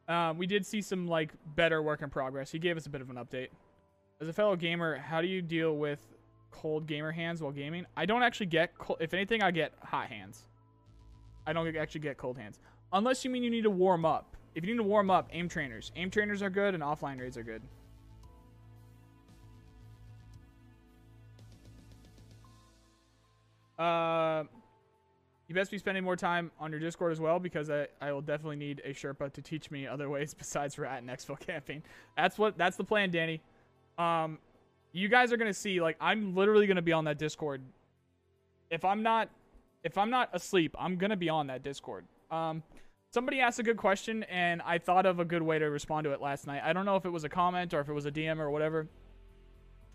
Um, 0.08 0.38
we 0.38 0.48
did 0.48 0.66
see 0.66 0.82
some 0.82 1.08
like 1.08 1.34
better 1.56 1.82
work 1.82 2.02
in 2.02 2.10
progress. 2.10 2.52
He 2.52 2.60
gave 2.60 2.78
us 2.78 2.86
a 2.86 2.90
bit 2.90 3.02
of 3.02 3.10
an 3.10 3.18
update. 3.18 3.50
As 4.22 4.28
a 4.28 4.34
fellow 4.34 4.56
gamer, 4.56 4.98
how 4.98 5.22
do 5.22 5.28
you 5.28 5.42
deal 5.42 5.78
with 5.78 6.00
cold 6.50 6.88
gamer 6.88 7.12
hands 7.12 7.42
while 7.42 7.52
gaming? 7.52 7.86
I 7.96 8.06
don't 8.06 8.24
actually 8.24 8.48
get. 8.48 8.78
Cold, 8.78 9.00
if 9.02 9.14
anything, 9.14 9.44
I 9.44 9.52
get 9.52 9.74
hot 9.84 10.08
hands. 10.08 10.48
I 11.46 11.54
don't 11.54 11.76
actually 11.78 12.02
get 12.02 12.18
cold 12.18 12.38
hands, 12.38 12.60
unless 12.92 13.24
you 13.24 13.32
mean 13.32 13.44
you 13.44 13.50
need 13.50 13.64
to 13.64 13.70
warm 13.70 14.06
up. 14.06 14.36
If 14.56 14.66
you 14.66 14.74
need 14.74 14.78
to 14.78 14.84
warm 14.84 15.10
up, 15.12 15.30
aim 15.32 15.48
trainers. 15.48 15.92
Aim 15.96 16.10
trainers 16.10 16.42
are 16.42 16.50
good, 16.50 16.74
and 16.74 16.82
offline 16.82 17.20
raids 17.22 17.38
are 17.38 17.44
good. 17.44 17.62
Uh, 23.78 24.44
you 25.48 25.56
best 25.56 25.72
be 25.72 25.78
spending 25.78 26.04
more 26.04 26.16
time 26.16 26.52
on 26.60 26.72
your 26.72 26.80
Discord 26.80 27.12
as 27.12 27.22
well 27.22 27.40
because 27.40 27.70
I, 27.70 27.88
I 28.02 28.12
will 28.12 28.22
definitely 28.22 28.58
need 28.58 28.82
a 28.84 28.90
Sherpa 28.90 29.32
to 29.32 29.42
teach 29.42 29.72
me 29.72 29.88
other 29.88 30.10
ways 30.10 30.34
besides 30.38 30.78
rat 30.78 31.02
and 31.02 31.10
exfil 31.10 31.40
camping. 31.40 31.84
That's 32.18 32.38
what 32.38 32.58
that's 32.58 32.76
the 32.76 32.84
plan, 32.84 33.12
Danny. 33.12 33.42
Um, 33.98 34.40
you 34.92 35.08
guys 35.08 35.32
are 35.32 35.38
gonna 35.38 35.54
see 35.54 35.80
like 35.80 35.96
I'm 36.02 36.36
literally 36.36 36.68
gonna 36.68 36.82
be 36.82 36.92
on 36.92 37.06
that 37.06 37.18
Discord. 37.18 37.62
If 38.70 38.84
I'm 38.84 39.04
not 39.04 39.30
if 39.84 39.98
I'm 39.98 40.10
not 40.10 40.30
asleep, 40.34 40.76
I'm 40.78 40.98
gonna 40.98 41.16
be 41.16 41.30
on 41.30 41.48
that 41.48 41.64
Discord. 41.64 42.06
Um, 42.30 42.62
somebody 43.12 43.40
asked 43.40 43.60
a 43.60 43.64
good 43.64 43.78
question 43.78 44.24
and 44.24 44.62
I 44.64 44.80
thought 44.80 45.06
of 45.06 45.20
a 45.20 45.26
good 45.26 45.42
way 45.42 45.60
to 45.60 45.66
respond 45.66 46.04
to 46.06 46.12
it 46.12 46.20
last 46.20 46.46
night. 46.46 46.62
I 46.64 46.74
don't 46.74 46.86
know 46.86 46.98
if 46.98 47.06
it 47.06 47.12
was 47.12 47.24
a 47.24 47.30
comment 47.30 47.74
or 47.74 47.80
if 47.80 47.88
it 47.88 47.94
was 47.94 48.06
a 48.06 48.12
DM 48.12 48.40
or 48.40 48.52
whatever 48.52 48.88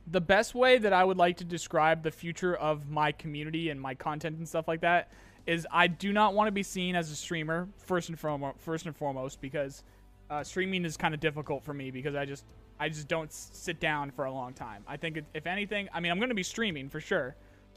the 0.06 0.20
best 0.20 0.54
way 0.54 0.78
that 0.78 0.92
I 0.92 1.04
would 1.04 1.16
like 1.16 1.36
to 1.38 1.44
describe 1.44 2.02
the 2.02 2.10
future 2.10 2.54
of 2.56 2.88
my 2.90 3.12
community 3.12 3.70
and 3.70 3.80
my 3.80 3.94
content 3.94 4.38
and 4.38 4.48
stuff 4.48 4.66
like 4.66 4.80
that 4.80 5.10
is 5.46 5.66
I 5.70 5.86
do 5.86 6.12
not 6.12 6.34
want 6.34 6.48
to 6.48 6.52
be 6.52 6.62
seen 6.62 6.96
as 6.96 7.10
a 7.10 7.16
streamer 7.16 7.68
first 7.76 8.08
and 8.08 8.18
foremost, 8.18 8.58
first 8.58 8.86
and 8.86 8.96
foremost 8.96 9.40
because 9.40 9.82
uh, 10.30 10.42
streaming 10.42 10.84
is 10.84 10.96
kind 10.96 11.14
of 11.14 11.20
difficult 11.20 11.62
for 11.62 11.74
me 11.74 11.90
because 11.90 12.14
I 12.14 12.24
just 12.24 12.44
I 12.80 12.88
just 12.88 13.06
don't 13.06 13.32
sit 13.32 13.78
down 13.80 14.10
for 14.10 14.24
a 14.24 14.32
long 14.32 14.54
time. 14.54 14.82
I 14.88 14.96
think 14.96 15.20
if 15.34 15.46
anything, 15.46 15.88
I 15.92 16.00
mean 16.00 16.10
I'm 16.10 16.18
going 16.18 16.30
to 16.30 16.34
be 16.34 16.42
streaming 16.42 16.88
for 16.88 17.00
sure, 17.00 17.36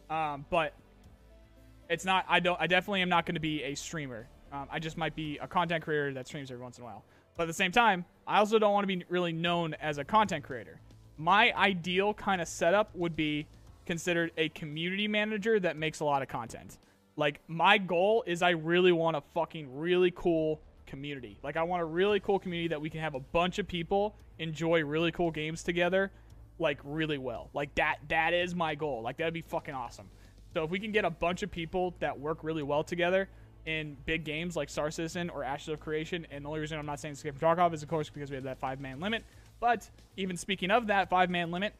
um, 0.09 0.45
but 0.49 0.73
it's 1.89 2.05
not. 2.05 2.25
I 2.27 2.39
don't. 2.39 2.59
I 2.59 2.67
definitely 2.67 3.01
am 3.01 3.09
not 3.09 3.25
going 3.25 3.35
to 3.35 3.41
be 3.41 3.63
a 3.63 3.75
streamer. 3.75 4.27
Um, 4.51 4.67
I 4.71 4.79
just 4.79 4.97
might 4.97 5.15
be 5.15 5.37
a 5.39 5.47
content 5.47 5.83
creator 5.83 6.13
that 6.13 6.27
streams 6.27 6.49
every 6.49 6.63
once 6.63 6.77
in 6.77 6.83
a 6.83 6.85
while. 6.85 7.03
But 7.35 7.43
at 7.43 7.47
the 7.47 7.53
same 7.53 7.71
time, 7.71 8.05
I 8.25 8.39
also 8.39 8.57
don't 8.57 8.73
want 8.73 8.83
to 8.83 8.87
be 8.87 9.03
really 9.09 9.33
known 9.33 9.73
as 9.75 9.97
a 9.97 10.03
content 10.03 10.43
creator 10.43 10.79
my 11.17 11.53
ideal 11.53 12.13
kind 12.13 12.41
of 12.41 12.47
setup 12.47 12.95
would 12.95 13.15
be 13.15 13.47
considered 13.85 14.31
a 14.37 14.49
community 14.49 15.07
manager 15.07 15.59
that 15.59 15.77
makes 15.77 15.99
a 15.99 16.05
lot 16.05 16.21
of 16.21 16.27
content. 16.27 16.77
Like 17.15 17.39
my 17.47 17.77
goal 17.77 18.23
is 18.27 18.41
I 18.41 18.51
really 18.51 18.91
want 18.91 19.15
a 19.15 19.21
fucking 19.33 19.77
really 19.77 20.11
cool 20.11 20.61
community. 20.85 21.39
Like 21.43 21.55
I 21.55 21.63
want 21.63 21.81
a 21.81 21.85
really 21.85 22.19
cool 22.19 22.39
community 22.39 22.69
that 22.69 22.81
we 22.81 22.89
can 22.89 22.99
have 23.01 23.15
a 23.15 23.19
bunch 23.19 23.59
of 23.59 23.67
people 23.67 24.15
enjoy 24.39 24.83
really 24.83 25.11
cool 25.11 25.31
games 25.31 25.63
together 25.63 26.11
like 26.59 26.79
really 26.83 27.17
well. 27.17 27.49
Like 27.53 27.73
that 27.75 27.97
that 28.09 28.33
is 28.33 28.55
my 28.55 28.75
goal. 28.75 29.01
Like 29.01 29.17
that'd 29.17 29.33
be 29.33 29.41
fucking 29.41 29.73
awesome. 29.73 30.09
So 30.53 30.63
if 30.63 30.69
we 30.69 30.79
can 30.79 30.91
get 30.91 31.05
a 31.05 31.09
bunch 31.09 31.43
of 31.43 31.51
people 31.51 31.95
that 31.99 32.17
work 32.17 32.39
really 32.43 32.63
well 32.63 32.83
together 32.83 33.27
in 33.65 33.97
big 34.05 34.23
games 34.23 34.55
like 34.55 34.69
Star 34.69 34.91
Citizen 34.91 35.29
or 35.29 35.43
Ashes 35.43 35.69
of 35.69 35.79
Creation, 35.79 36.25
and 36.31 36.45
the 36.45 36.49
only 36.49 36.61
reason 36.61 36.77
I'm 36.79 36.85
not 36.85 36.99
saying 36.99 37.13
Escape 37.13 37.37
from 37.37 37.57
Tarkov 37.57 37.73
is 37.73 37.83
of 37.83 37.89
course 37.89 38.09
because 38.09 38.29
we 38.29 38.35
have 38.35 38.45
that 38.45 38.59
five 38.59 38.79
man 38.79 38.99
limit. 38.99 39.23
But 39.59 39.89
even 40.17 40.37
speaking 40.37 40.71
of 40.71 40.87
that 40.87 41.09
five 41.09 41.29
man 41.29 41.51
limit, 41.51 41.73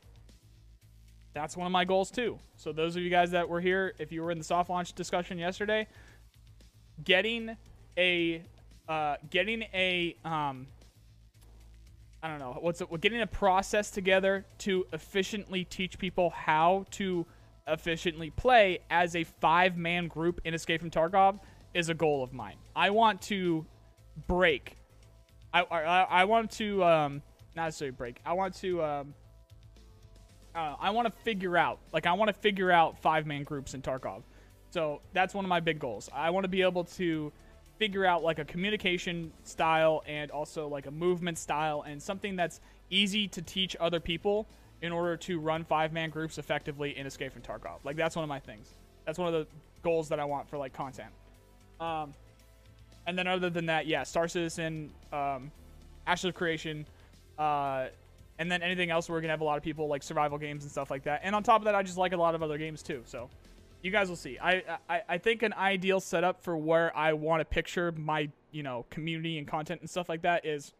that's 1.33 1.57
one 1.57 1.65
of 1.65 1.71
my 1.71 1.85
goals 1.85 2.09
too. 2.11 2.39
So 2.55 2.71
those 2.71 2.95
of 2.95 3.03
you 3.03 3.09
guys 3.09 3.31
that 3.31 3.47
were 3.47 3.61
here, 3.61 3.93
if 3.99 4.11
you 4.11 4.23
were 4.23 4.31
in 4.31 4.37
the 4.37 4.43
soft 4.43 4.69
launch 4.69 4.93
discussion 4.93 5.37
yesterday, 5.37 5.87
getting 7.03 7.57
a 7.97 8.41
uh, 8.87 9.17
getting 9.29 9.63
a 9.73 10.15
um, 10.23 10.67
I 12.23 12.29
don't 12.29 12.39
know 12.39 12.57
what's 12.59 12.81
it, 12.81 13.01
getting 13.01 13.21
a 13.21 13.27
process 13.27 13.91
together 13.91 14.45
to 14.59 14.85
efficiently 14.93 15.65
teach 15.65 15.99
people 15.99 16.29
how 16.29 16.85
to 16.91 17.25
efficiently 17.67 18.29
play 18.29 18.79
as 18.89 19.15
a 19.15 19.23
five 19.23 19.75
man 19.75 20.07
group 20.07 20.39
in 20.45 20.53
Escape 20.53 20.81
from 20.81 20.89
Tarkov 20.89 21.39
is 21.73 21.89
a 21.89 21.93
goal 21.93 22.23
of 22.23 22.31
mine. 22.31 22.55
I 22.75 22.91
want 22.91 23.21
to 23.23 23.65
break. 24.27 24.77
I 25.53 25.63
I, 25.63 26.01
I 26.03 26.23
want 26.23 26.51
to 26.51 26.83
um, 26.83 27.21
not 27.55 27.65
necessarily 27.65 27.95
break. 27.95 28.19
I 28.25 28.33
want 28.33 28.55
to 28.55 28.83
um, 28.83 29.13
uh, 30.53 30.75
I 30.79 30.89
want 30.91 31.07
to 31.07 31.13
figure 31.23 31.57
out 31.57 31.79
like 31.91 32.05
I 32.05 32.13
want 32.13 32.29
to 32.29 32.33
figure 32.33 32.71
out 32.71 33.01
five 33.01 33.25
man 33.25 33.43
groups 33.43 33.73
in 33.73 33.81
Tarkov. 33.81 34.23
So 34.71 35.01
that's 35.13 35.33
one 35.33 35.45
of 35.45 35.49
my 35.49 35.59
big 35.59 35.79
goals. 35.79 36.09
I 36.13 36.29
want 36.29 36.43
to 36.43 36.49
be 36.49 36.61
able 36.61 36.83
to 36.83 37.31
figure 37.77 38.05
out 38.05 38.23
like 38.23 38.39
a 38.39 38.45
communication 38.45 39.31
style 39.43 40.01
and 40.07 40.31
also 40.31 40.67
like 40.67 40.85
a 40.85 40.91
movement 40.91 41.37
style 41.37 41.83
and 41.85 42.01
something 42.01 42.35
that's 42.35 42.61
easy 42.89 43.27
to 43.27 43.41
teach 43.41 43.75
other 43.79 43.99
people 43.99 44.47
in 44.81 44.91
order 44.91 45.17
to 45.17 45.39
run 45.39 45.63
five 45.63 45.91
man 45.91 46.09
groups 46.09 46.37
effectively 46.37 46.97
in 46.97 47.05
Escape 47.05 47.33
from 47.33 47.41
Tarkov. 47.41 47.79
Like 47.83 47.95
that's 47.95 48.15
one 48.15 48.23
of 48.23 48.29
my 48.29 48.39
things. 48.39 48.73
That's 49.05 49.19
one 49.19 49.33
of 49.33 49.33
the 49.33 49.47
goals 49.83 50.09
that 50.09 50.19
I 50.19 50.25
want 50.25 50.49
for 50.49 50.57
like 50.57 50.73
content. 50.73 51.09
Um, 51.79 52.13
and 53.07 53.17
then 53.17 53.27
other 53.27 53.49
than 53.49 53.67
that, 53.67 53.87
yeah, 53.87 54.03
Star 54.03 54.27
Citizen, 54.27 54.91
um, 55.11 55.51
Ashes 56.07 56.29
of 56.29 56.35
Creation, 56.35 56.85
uh, 57.37 57.87
and 58.39 58.51
then 58.51 58.61
anything 58.61 58.89
else 58.89 59.09
we're 59.09 59.21
gonna 59.21 59.33
have 59.33 59.41
a 59.41 59.45
lot 59.45 59.57
of 59.57 59.63
people 59.63 59.87
like 59.87 60.03
survival 60.03 60.37
games 60.37 60.63
and 60.63 60.71
stuff 60.71 60.91
like 60.91 61.03
that. 61.03 61.21
And 61.23 61.35
on 61.35 61.43
top 61.43 61.61
of 61.61 61.65
that, 61.65 61.75
I 61.75 61.83
just 61.83 61.97
like 61.97 62.13
a 62.13 62.17
lot 62.17 62.35
of 62.35 62.43
other 62.43 62.57
games 62.57 62.83
too. 62.83 63.01
So 63.05 63.29
you 63.81 63.91
guys 63.91 64.09
will 64.09 64.15
see. 64.15 64.37
I, 64.41 64.63
I 64.89 65.01
I 65.09 65.17
think 65.17 65.43
an 65.43 65.53
ideal 65.53 65.99
setup 65.99 66.41
for 66.41 66.57
where 66.57 66.95
I 66.95 67.13
want 67.13 67.41
to 67.41 67.45
picture 67.45 67.91
my 67.91 68.29
you 68.51 68.63
know 68.63 68.85
community 68.89 69.37
and 69.37 69.47
content 69.47 69.81
and 69.81 69.89
stuff 69.89 70.09
like 70.09 70.23
that 70.23 70.45
is 70.45 70.73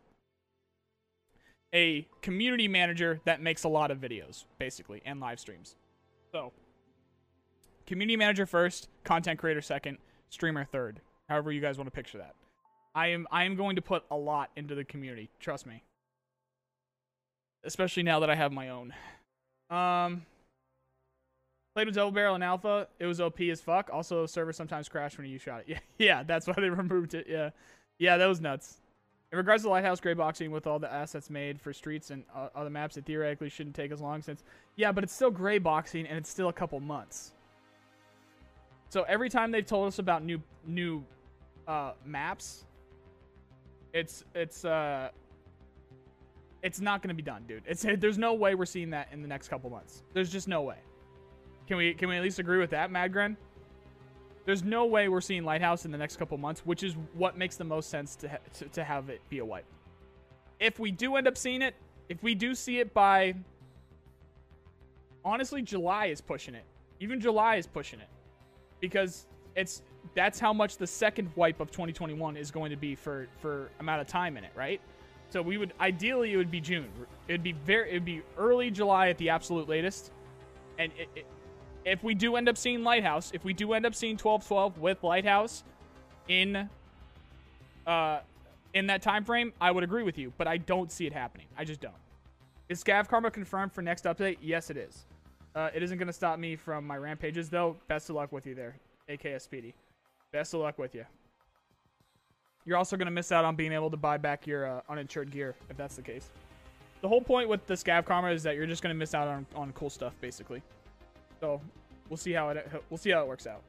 a 1.74 2.08
community 2.22 2.68
manager 2.68 3.20
that 3.26 3.42
makes 3.42 3.64
a 3.64 3.68
lot 3.68 3.92
of 3.92 4.00
videos 4.00 4.46
basically 4.58 5.02
and 5.06 5.20
live 5.20 5.40
streams. 5.40 5.76
So 6.32 6.54
community 7.86 8.18
manager 8.18 8.46
first, 8.46 8.90
content 9.04 9.40
creator 9.40 9.62
second, 9.62 9.98
streamer 10.30 10.66
third. 10.66 11.02
However 11.30 11.52
you 11.52 11.62
guys 11.62 11.78
want 11.78 11.88
to 11.88 11.92
picture 11.92 12.18
that. 12.18 12.36
I 12.94 13.08
am 13.08 13.28
I 13.32 13.44
am 13.44 13.56
going 13.56 13.76
to 13.76 13.82
put 13.82 14.04
a 14.10 14.16
lot 14.16 14.52
into 14.56 14.74
the 14.74 14.86
community. 14.86 15.30
Trust 15.40 15.66
me. 15.66 15.84
Especially 17.66 18.04
now 18.04 18.20
that 18.20 18.30
I 18.30 18.36
have 18.36 18.52
my 18.52 18.70
own. 18.70 18.94
Um 19.70 20.26
Played 21.76 21.88
with 21.88 21.96
Double 21.96 22.12
Barrel 22.12 22.36
and 22.36 22.44
Alpha. 22.44 22.88
It 23.00 23.06
was 23.06 23.20
OP 23.20 23.42
as 23.42 23.60
fuck. 23.60 23.90
Also, 23.92 24.26
server 24.26 24.54
sometimes 24.54 24.88
crashed 24.88 25.18
when 25.18 25.28
you 25.28 25.38
shot 25.38 25.64
it. 25.68 25.68
Yeah, 25.68 25.80
yeah, 25.98 26.24
that's 26.24 26.48
why 26.48 26.54
they 26.58 26.70
removed 26.70 27.14
it. 27.14 27.28
Yeah, 27.30 27.50
yeah, 28.00 28.16
that 28.16 28.28
was 28.28 28.40
nuts. 28.40 28.78
In 29.34 29.38
regards 29.38 29.64
to 29.64 29.70
Lighthouse 29.70 30.00
gray 30.00 30.14
boxing 30.14 30.52
with 30.52 30.68
all 30.68 30.80
the 30.80 30.92
assets 30.92 31.30
made 31.30 31.60
for 31.60 31.74
streets 31.74 32.12
and 32.12 32.24
uh, 32.34 32.48
other 32.56 32.70
maps, 32.70 32.96
it 32.96 33.06
theoretically 33.06 33.50
shouldn't 33.50 33.76
take 33.76 33.92
as 33.92 34.00
long 34.00 34.22
since. 34.22 34.46
Yeah, 34.78 34.94
but 34.94 35.04
it's 35.04 35.14
still 35.14 35.32
gray 35.32 35.58
boxing 35.58 36.08
and 36.08 36.18
it's 36.18 36.30
still 36.30 36.48
a 36.48 36.54
couple 36.54 36.80
months. 36.80 37.34
So 38.88 39.04
every 39.04 39.30
time 39.30 39.52
they've 39.52 39.66
told 39.66 39.88
us 39.90 40.00
about 40.00 40.24
new 40.24 40.42
new 40.66 41.04
uh, 41.68 41.92
maps, 42.06 42.64
it's 43.92 44.24
it's 44.34 44.64
uh 44.64 45.10
it's 46.66 46.82
not 46.82 47.04
going 47.04 47.10
to 47.10 47.16
be 47.16 47.22
done, 47.22 47.44
dude. 47.48 47.62
It's 47.68 47.86
there's 47.98 48.18
no 48.18 48.34
way 48.34 48.56
we're 48.56 48.66
seeing 48.66 48.90
that 48.90 49.10
in 49.14 49.22
the 49.22 49.28
next 49.28 49.48
couple 49.48 49.70
months. 49.70 50.04
There's 50.14 50.32
just 50.32 50.48
no 50.48 50.64
way. 50.64 50.78
Can 51.68 51.78
we 51.78 51.94
can 51.94 52.10
we 52.10 52.18
at 52.18 52.24
least 52.24 52.40
agree 52.40 52.58
with 52.58 52.72
that, 52.72 52.92
Madgren? 52.92 53.38
There's 54.46 54.64
no 54.64 54.86
way 54.86 55.08
we're 55.08 55.22
seeing 55.22 55.44
Lighthouse 55.44 55.86
in 55.86 55.92
the 55.92 55.98
next 55.98 56.18
couple 56.18 56.38
months, 56.38 56.62
which 56.66 56.84
is 56.84 56.96
what 57.14 57.38
makes 57.38 57.56
the 57.56 57.64
most 57.64 57.90
sense 57.90 58.16
to, 58.18 58.30
ha- 58.30 58.38
to 58.58 58.66
to 58.66 58.84
have 58.84 59.10
it 59.10 59.22
be 59.30 59.38
a 59.40 59.46
wipe. 59.46 59.66
If 60.60 60.80
we 60.80 60.92
do 60.92 61.16
end 61.16 61.28
up 61.28 61.38
seeing 61.38 61.62
it, 61.62 61.76
if 62.10 62.22
we 62.24 62.34
do 62.34 62.56
see 62.56 62.80
it 62.80 62.94
by 62.94 63.36
honestly 65.24 65.62
July 65.62 66.08
is 66.08 66.20
pushing 66.20 66.56
it. 66.56 66.64
Even 67.00 67.20
July 67.20 67.58
is 67.58 67.68
pushing 67.68 68.00
it. 68.00 68.10
Because 68.80 69.28
it's 69.56 69.84
that's 70.16 70.40
how 70.40 70.54
much 70.54 70.78
the 70.78 70.88
second 70.88 71.30
wipe 71.36 71.60
of 71.60 71.70
2021 71.70 72.38
is 72.38 72.50
going 72.50 72.72
to 72.72 72.78
be 72.78 72.96
for 72.96 73.28
for 73.40 73.70
amount 73.80 74.02
of 74.02 74.08
time 74.08 74.36
in 74.38 74.44
it, 74.44 74.52
right? 74.56 74.82
So 75.30 75.42
we 75.42 75.58
would 75.58 75.74
ideally 75.80 76.34
it 76.34 76.38
would 76.38 76.52
be 76.52 76.62
June. 76.62 76.90
It'd 77.28 77.44
be 77.44 77.52
very 77.52 77.90
it'd 77.90 78.06
be 78.06 78.22
early 78.38 78.72
July 78.72 79.10
at 79.10 79.18
the 79.18 79.30
absolute 79.30 79.68
latest. 79.68 80.12
And 80.78 80.92
it, 80.98 81.10
it, 81.16 81.26
if 81.86 82.04
we 82.04 82.16
do 82.16 82.36
end 82.36 82.50
up 82.50 82.58
seeing 82.58 82.84
Lighthouse, 82.84 83.32
if 83.34 83.44
we 83.44 83.54
do 83.54 83.74
end 83.74 83.86
up 83.86 83.96
seeing 83.96 84.18
12-12 84.18 84.78
with 84.78 85.04
Lighthouse 85.04 85.64
in 86.28 86.70
uh 87.86 88.20
in 88.74 88.88
that 88.88 89.02
time 89.02 89.24
frame, 89.24 89.54
I 89.62 89.72
would 89.72 89.84
agree 89.84 90.04
with 90.04 90.18
you, 90.18 90.34
but 90.38 90.48
I 90.48 90.58
don't 90.58 90.92
see 90.92 91.08
it 91.08 91.14
happening. 91.14 91.48
I 91.58 91.64
just 91.64 91.80
don't. 91.80 91.94
Is 92.68 92.84
Scav 92.84 93.08
Karma 93.08 93.32
confirmed 93.32 93.72
for 93.72 93.82
next 93.82 94.04
update? 94.04 94.38
Yes, 94.42 94.70
it 94.70 94.78
is. 94.78 95.06
Uh, 95.56 95.70
it 95.74 95.82
isn't 95.82 95.98
going 95.98 96.08
to 96.08 96.14
stop 96.14 96.38
me 96.38 96.58
from 96.58 96.86
my 96.86 96.98
rampages, 96.98 97.50
though. 97.50 97.78
Best 97.88 98.10
of 98.10 98.18
luck 98.18 98.34
with 98.34 98.46
you 98.46 98.54
there, 98.54 98.76
AKS 99.10 99.42
Speedy. 99.42 99.74
Best 100.34 100.54
of 100.54 100.60
luck 100.60 100.78
with 100.78 100.94
you. 100.94 101.06
You're 102.66 102.78
also 102.78 102.98
going 102.98 103.06
to 103.06 103.12
miss 103.12 103.32
out 103.32 103.46
on 103.46 103.56
being 103.56 103.72
able 103.72 103.92
to 103.92 103.98
buy 103.98 104.18
back 104.18 104.48
your 104.48 104.66
uh, 104.66 104.82
uninsured 104.90 105.32
gear, 105.32 105.56
if 105.70 105.78
that's 105.78 105.96
the 105.96 106.02
case. 106.02 106.30
The 107.02 107.08
whole 107.08 107.22
point 107.22 107.48
with 107.48 107.68
the 107.68 107.76
Scav 107.76 108.06
Karma 108.06 108.30
is 108.30 108.42
that 108.44 108.56
you're 108.56 108.66
just 108.66 108.82
going 108.82 108.94
to 108.94 108.98
miss 108.98 109.14
out 109.14 109.28
on, 109.28 109.46
on 109.56 109.72
cool 109.74 109.92
stuff, 109.92 110.14
basically. 110.20 110.64
So 111.40 111.62
we'll 112.10 112.18
see 112.18 112.32
how 112.32 112.50
it 112.50 112.68
we'll 112.90 112.98
see 112.98 113.12
how 113.12 113.22
it 113.22 113.28
works 113.28 113.48
out. 113.48 113.62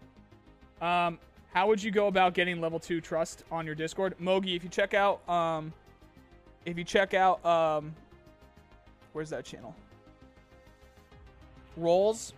Um, 0.80 1.18
how 1.52 1.66
would 1.68 1.82
you 1.82 1.90
go 1.90 2.06
about 2.06 2.34
getting 2.34 2.60
level 2.60 2.78
two 2.78 3.00
trust 3.00 3.44
on 3.50 3.66
your 3.66 3.74
Discord, 3.74 4.14
Mogi? 4.20 4.56
If 4.56 4.64
you 4.64 4.70
check 4.70 4.94
out, 4.94 5.26
um, 5.28 5.72
if 6.64 6.78
you 6.78 6.84
check 6.84 7.12
out, 7.14 7.44
um, 7.44 7.94
where's 9.12 9.30
that 9.30 9.44
channel? 9.44 9.74
Roles. 11.76 12.32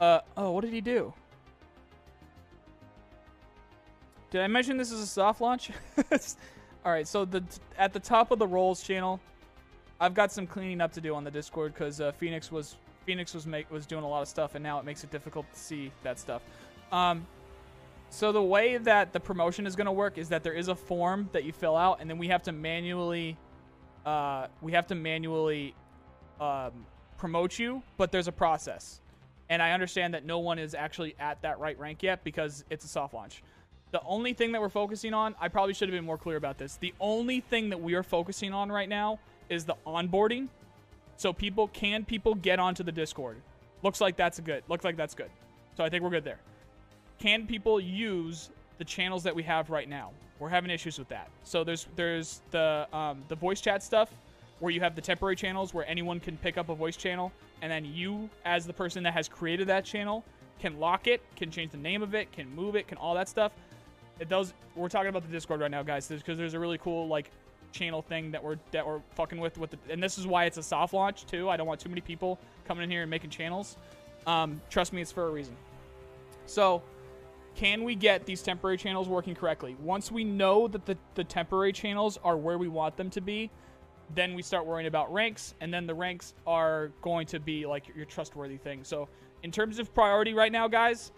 Uh 0.00 0.20
oh, 0.36 0.50
what 0.50 0.62
did 0.62 0.74
he 0.74 0.82
do? 0.82 1.12
Did 4.30 4.40
I 4.40 4.46
mention 4.48 4.76
this 4.76 4.90
is 4.90 5.00
a 5.00 5.06
soft 5.06 5.40
launch? 5.40 5.70
All 6.84 6.92
right, 6.92 7.06
so 7.06 7.24
the 7.24 7.42
at 7.78 7.92
the 7.92 8.00
top 8.00 8.30
of 8.30 8.38
the 8.38 8.46
Roles 8.46 8.82
channel, 8.82 9.20
I've 10.00 10.14
got 10.14 10.32
some 10.32 10.46
cleaning 10.46 10.80
up 10.80 10.92
to 10.94 11.00
do 11.00 11.14
on 11.14 11.24
the 11.24 11.30
Discord 11.30 11.74
because 11.74 12.00
uh, 12.00 12.12
Phoenix 12.12 12.50
was 12.50 12.76
Phoenix 13.04 13.34
was 13.34 13.46
make 13.46 13.70
was 13.70 13.86
doing 13.86 14.04
a 14.04 14.08
lot 14.08 14.22
of 14.22 14.28
stuff, 14.28 14.54
and 14.54 14.62
now 14.62 14.78
it 14.78 14.84
makes 14.84 15.04
it 15.04 15.10
difficult 15.10 15.46
to 15.52 15.58
see 15.58 15.92
that 16.02 16.18
stuff. 16.18 16.42
Um, 16.92 17.26
so 18.10 18.32
the 18.32 18.42
way 18.42 18.76
that 18.78 19.12
the 19.12 19.20
promotion 19.20 19.66
is 19.66 19.76
going 19.76 19.86
to 19.86 19.92
work 19.92 20.18
is 20.18 20.28
that 20.28 20.42
there 20.42 20.52
is 20.52 20.68
a 20.68 20.74
form 20.74 21.28
that 21.32 21.44
you 21.44 21.52
fill 21.52 21.76
out, 21.76 22.00
and 22.00 22.08
then 22.08 22.18
we 22.18 22.28
have 22.28 22.42
to 22.44 22.52
manually, 22.52 23.36
uh, 24.04 24.46
we 24.60 24.72
have 24.72 24.86
to 24.88 24.94
manually 24.94 25.74
um, 26.40 26.86
promote 27.18 27.58
you, 27.58 27.82
but 27.96 28.12
there's 28.12 28.28
a 28.28 28.32
process. 28.32 29.00
And 29.48 29.62
I 29.62 29.72
understand 29.72 30.14
that 30.14 30.24
no 30.24 30.38
one 30.38 30.58
is 30.58 30.74
actually 30.74 31.14
at 31.18 31.40
that 31.42 31.58
right 31.58 31.78
rank 31.78 32.02
yet 32.02 32.24
because 32.24 32.64
it's 32.70 32.84
a 32.84 32.88
soft 32.88 33.14
launch. 33.14 33.42
The 33.92 34.02
only 34.04 34.32
thing 34.32 34.52
that 34.52 34.60
we're 34.60 34.68
focusing 34.68 35.14
on, 35.14 35.34
I 35.40 35.48
probably 35.48 35.74
should 35.74 35.88
have 35.88 35.96
been 35.96 36.04
more 36.04 36.18
clear 36.18 36.36
about 36.36 36.58
this. 36.58 36.76
The 36.76 36.92
only 37.00 37.40
thing 37.40 37.70
that 37.70 37.80
we 37.80 37.94
are 37.94 38.02
focusing 38.02 38.52
on 38.52 38.70
right 38.70 38.88
now 38.88 39.18
is 39.48 39.64
the 39.64 39.76
onboarding. 39.86 40.48
So 41.16 41.32
people 41.32 41.68
can 41.68 42.04
people 42.04 42.34
get 42.34 42.58
onto 42.58 42.82
the 42.82 42.92
Discord? 42.92 43.36
Looks 43.82 44.00
like 44.00 44.16
that's 44.16 44.40
good. 44.40 44.62
Looks 44.68 44.84
like 44.84 44.96
that's 44.96 45.14
good. 45.14 45.30
So 45.76 45.84
I 45.84 45.88
think 45.88 46.02
we're 46.02 46.10
good 46.10 46.24
there. 46.24 46.40
Can 47.18 47.46
people 47.46 47.80
use 47.80 48.50
the 48.78 48.84
channels 48.84 49.22
that 49.22 49.34
we 49.34 49.42
have 49.44 49.70
right 49.70 49.88
now? 49.88 50.10
We're 50.38 50.50
having 50.50 50.70
issues 50.70 50.98
with 50.98 51.08
that. 51.08 51.30
So 51.44 51.64
there's 51.64 51.86
there's 51.96 52.42
the 52.50 52.86
um, 52.92 53.22
the 53.28 53.36
voice 53.36 53.60
chat 53.60 53.82
stuff 53.82 54.10
where 54.58 54.72
you 54.72 54.80
have 54.80 54.94
the 54.94 55.00
temporary 55.00 55.36
channels 55.36 55.72
where 55.72 55.88
anyone 55.88 56.18
can 56.20 56.36
pick 56.38 56.58
up 56.58 56.68
a 56.68 56.74
voice 56.74 56.96
channel 56.96 57.30
and 57.62 57.70
then 57.70 57.84
you 57.84 58.28
as 58.44 58.66
the 58.66 58.72
person 58.72 59.02
that 59.04 59.12
has 59.12 59.28
created 59.28 59.68
that 59.68 59.84
channel 59.84 60.24
can 60.58 60.78
lock 60.78 61.06
it, 61.06 61.22
can 61.36 61.50
change 61.50 61.72
the 61.72 61.78
name 61.78 62.02
of 62.02 62.14
it, 62.14 62.32
can 62.32 62.54
move 62.54 62.76
it, 62.76 62.88
can 62.88 62.96
all 62.98 63.14
that 63.14 63.28
stuff. 63.28 63.52
It 64.18 64.28
does 64.28 64.54
we're 64.74 64.88
talking 64.88 65.08
about 65.08 65.22
the 65.22 65.32
Discord 65.32 65.60
right 65.60 65.70
now, 65.70 65.82
guys, 65.82 66.08
because 66.08 66.38
there's 66.38 66.54
a 66.54 66.60
really 66.60 66.78
cool 66.78 67.08
like 67.08 67.30
channel 67.72 68.02
thing 68.02 68.30
that 68.30 68.42
we're 68.42 68.56
that 68.70 68.86
we're 68.86 69.00
fucking 69.14 69.38
with 69.38 69.58
with 69.58 69.70
the, 69.70 69.78
and 69.90 70.02
this 70.02 70.18
is 70.18 70.26
why 70.26 70.44
it's 70.44 70.56
a 70.56 70.62
soft 70.62 70.94
launch 70.94 71.26
too. 71.26 71.48
I 71.48 71.56
don't 71.56 71.66
want 71.66 71.80
too 71.80 71.88
many 71.88 72.00
people 72.00 72.38
coming 72.66 72.84
in 72.84 72.90
here 72.90 73.02
and 73.02 73.10
making 73.10 73.30
channels. 73.30 73.76
Um, 74.26 74.60
trust 74.70 74.92
me, 74.92 75.02
it's 75.02 75.12
for 75.12 75.28
a 75.28 75.30
reason. 75.30 75.56
So, 76.46 76.82
can 77.54 77.84
we 77.84 77.94
get 77.94 78.26
these 78.26 78.42
temporary 78.42 78.76
channels 78.76 79.08
working 79.08 79.34
correctly? 79.34 79.76
Once 79.82 80.10
we 80.10 80.24
know 80.24 80.68
that 80.68 80.84
the, 80.84 80.96
the 81.14 81.24
temporary 81.24 81.72
channels 81.72 82.18
are 82.24 82.36
where 82.36 82.58
we 82.58 82.68
want 82.68 82.96
them 82.96 83.10
to 83.10 83.20
be, 83.20 83.50
then 84.14 84.34
we 84.34 84.42
start 84.42 84.66
worrying 84.66 84.86
about 84.86 85.12
ranks, 85.12 85.54
and 85.60 85.72
then 85.72 85.86
the 85.86 85.94
ranks 85.94 86.34
are 86.46 86.90
going 87.02 87.26
to 87.28 87.40
be 87.40 87.66
like 87.66 87.84
your 87.94 88.04
trustworthy 88.04 88.56
thing. 88.56 88.84
So, 88.84 89.08
in 89.42 89.50
terms 89.50 89.78
of 89.78 89.92
priority 89.94 90.34
right 90.34 90.52
now, 90.52 90.66
guys, 90.68 91.12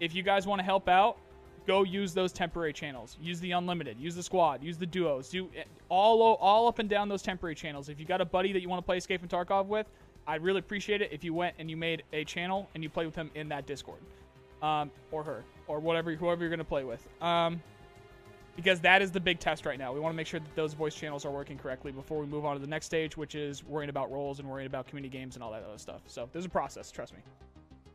if 0.00 0.14
you 0.14 0.22
guys 0.22 0.46
want 0.46 0.58
to 0.58 0.64
help 0.64 0.88
out, 0.88 1.18
go 1.66 1.82
use 1.82 2.14
those 2.14 2.32
temporary 2.32 2.72
channels. 2.72 3.16
Use 3.20 3.40
the 3.40 3.52
unlimited, 3.52 3.98
use 3.98 4.14
the 4.14 4.22
squad, 4.22 4.62
use 4.62 4.78
the 4.78 4.86
duos, 4.86 5.28
do 5.28 5.48
all 5.88 6.22
all 6.22 6.68
up 6.68 6.78
and 6.78 6.88
down 6.88 7.08
those 7.08 7.22
temporary 7.22 7.54
channels. 7.54 7.88
If 7.88 7.98
you 8.00 8.06
got 8.06 8.20
a 8.20 8.24
buddy 8.24 8.52
that 8.52 8.60
you 8.60 8.68
want 8.68 8.82
to 8.82 8.86
play 8.86 8.96
Escape 8.96 9.20
from 9.20 9.28
Tarkov 9.28 9.66
with, 9.66 9.86
I'd 10.26 10.42
really 10.42 10.60
appreciate 10.60 11.02
it 11.02 11.12
if 11.12 11.24
you 11.24 11.34
went 11.34 11.56
and 11.58 11.70
you 11.70 11.76
made 11.76 12.02
a 12.12 12.24
channel 12.24 12.68
and 12.74 12.82
you 12.82 12.90
played 12.90 13.06
with 13.06 13.16
him 13.16 13.30
in 13.34 13.48
that 13.48 13.66
Discord, 13.66 14.00
um, 14.62 14.90
or 15.10 15.22
her, 15.22 15.44
or 15.66 15.80
whatever 15.80 16.14
whoever 16.14 16.42
you're 16.42 16.50
gonna 16.50 16.64
play 16.64 16.84
with. 16.84 17.06
Um, 17.22 17.62
because 18.56 18.80
that 18.80 19.00
is 19.00 19.10
the 19.10 19.20
big 19.20 19.38
test 19.38 19.64
right 19.64 19.78
now. 19.78 19.92
We 19.92 20.00
want 20.00 20.12
to 20.12 20.16
make 20.16 20.26
sure 20.26 20.40
that 20.40 20.54
those 20.54 20.74
voice 20.74 20.94
channels 20.94 21.24
are 21.24 21.30
working 21.30 21.56
correctly 21.56 21.92
before 21.92 22.18
we 22.18 22.26
move 22.26 22.44
on 22.44 22.54
to 22.56 22.60
the 22.60 22.66
next 22.66 22.86
stage, 22.86 23.16
which 23.16 23.34
is 23.34 23.64
worrying 23.64 23.88
about 23.88 24.10
roles 24.10 24.38
and 24.38 24.48
worrying 24.48 24.66
about 24.66 24.86
community 24.86 25.16
games 25.16 25.34
and 25.36 25.42
all 25.42 25.52
that 25.52 25.62
other 25.62 25.78
stuff. 25.78 26.02
So 26.08 26.28
there's 26.32 26.44
a 26.44 26.50
process, 26.50 26.90
trust 26.90 27.14
me. 27.14 27.20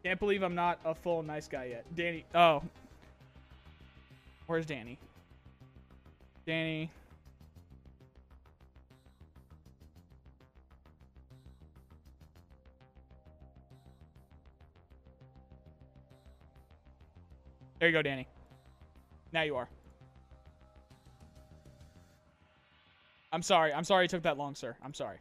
Can't 0.03 0.19
believe 0.19 0.43
I'm 0.43 0.55
not 0.55 0.79
a 0.85 0.95
full 0.95 1.21
nice 1.23 1.47
guy 1.47 1.65
yet. 1.65 1.85
Danny, 1.95 2.25
oh. 2.33 2.63
Where's 4.47 4.65
Danny? 4.65 4.99
Danny. 6.45 6.91
There 17.79 17.89
you 17.89 17.93
go, 17.93 18.01
Danny. 18.01 18.27
Now 19.33 19.41
you 19.41 19.55
are. 19.55 19.67
I'm 23.31 23.41
sorry. 23.41 23.73
I'm 23.73 23.83
sorry 23.83 24.05
it 24.05 24.11
took 24.11 24.23
that 24.23 24.37
long, 24.37 24.55
sir. 24.55 24.75
I'm 24.83 24.93
sorry. 24.93 25.17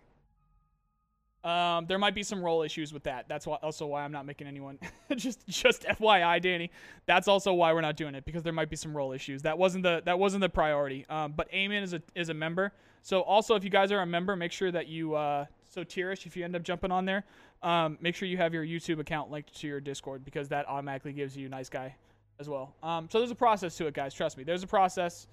Um, 1.44 1.84
there 1.86 1.98
might 1.98 2.14
be 2.14 2.22
some 2.22 2.42
role 2.42 2.62
issues 2.62 2.92
with 2.92 3.02
that. 3.02 3.26
That's 3.28 3.46
why, 3.46 3.56
also 3.56 3.86
why 3.86 4.02
I'm 4.02 4.12
not 4.12 4.24
making 4.24 4.46
anyone. 4.46 4.78
just, 5.16 5.46
just 5.46 5.82
FYI, 5.82 6.40
Danny. 6.40 6.70
That's 7.04 7.28
also 7.28 7.52
why 7.52 7.72
we're 7.74 7.82
not 7.82 7.96
doing 7.96 8.14
it 8.14 8.24
because 8.24 8.42
there 8.42 8.52
might 8.52 8.70
be 8.70 8.76
some 8.76 8.96
role 8.96 9.12
issues. 9.12 9.42
That 9.42 9.58
wasn't 9.58 9.84
the 9.84 10.02
that 10.06 10.18
wasn't 10.18 10.40
the 10.40 10.48
priority. 10.48 11.04
Um, 11.10 11.34
but 11.36 11.52
Eamon 11.52 11.82
is 11.82 11.92
a 11.92 12.02
is 12.14 12.30
a 12.30 12.34
member. 12.34 12.72
So 13.02 13.20
also, 13.20 13.54
if 13.54 13.62
you 13.62 13.68
guys 13.68 13.92
are 13.92 14.00
a 14.00 14.06
member, 14.06 14.34
make 14.34 14.52
sure 14.52 14.72
that 14.72 14.88
you 14.88 15.14
uh, 15.14 15.44
so 15.68 15.84
Tierish, 15.84 16.24
if 16.24 16.34
you 16.36 16.44
end 16.44 16.56
up 16.56 16.62
jumping 16.62 16.90
on 16.90 17.04
there, 17.04 17.24
um, 17.62 17.98
make 18.00 18.14
sure 18.14 18.26
you 18.26 18.38
have 18.38 18.54
your 18.54 18.64
YouTube 18.64 18.98
account 18.98 19.30
linked 19.30 19.54
to 19.60 19.66
your 19.66 19.80
Discord 19.80 20.24
because 20.24 20.48
that 20.48 20.66
automatically 20.66 21.12
gives 21.12 21.36
you 21.36 21.50
nice 21.50 21.68
guy 21.68 21.94
as 22.40 22.48
well. 22.48 22.74
Um, 22.82 23.08
so 23.10 23.18
there's 23.18 23.30
a 23.30 23.36
process 23.36 23.76
to 23.76 23.86
it, 23.86 23.94
guys. 23.94 24.14
Trust 24.14 24.38
me. 24.38 24.44
There's 24.44 24.62
a 24.62 24.66
process. 24.66 25.26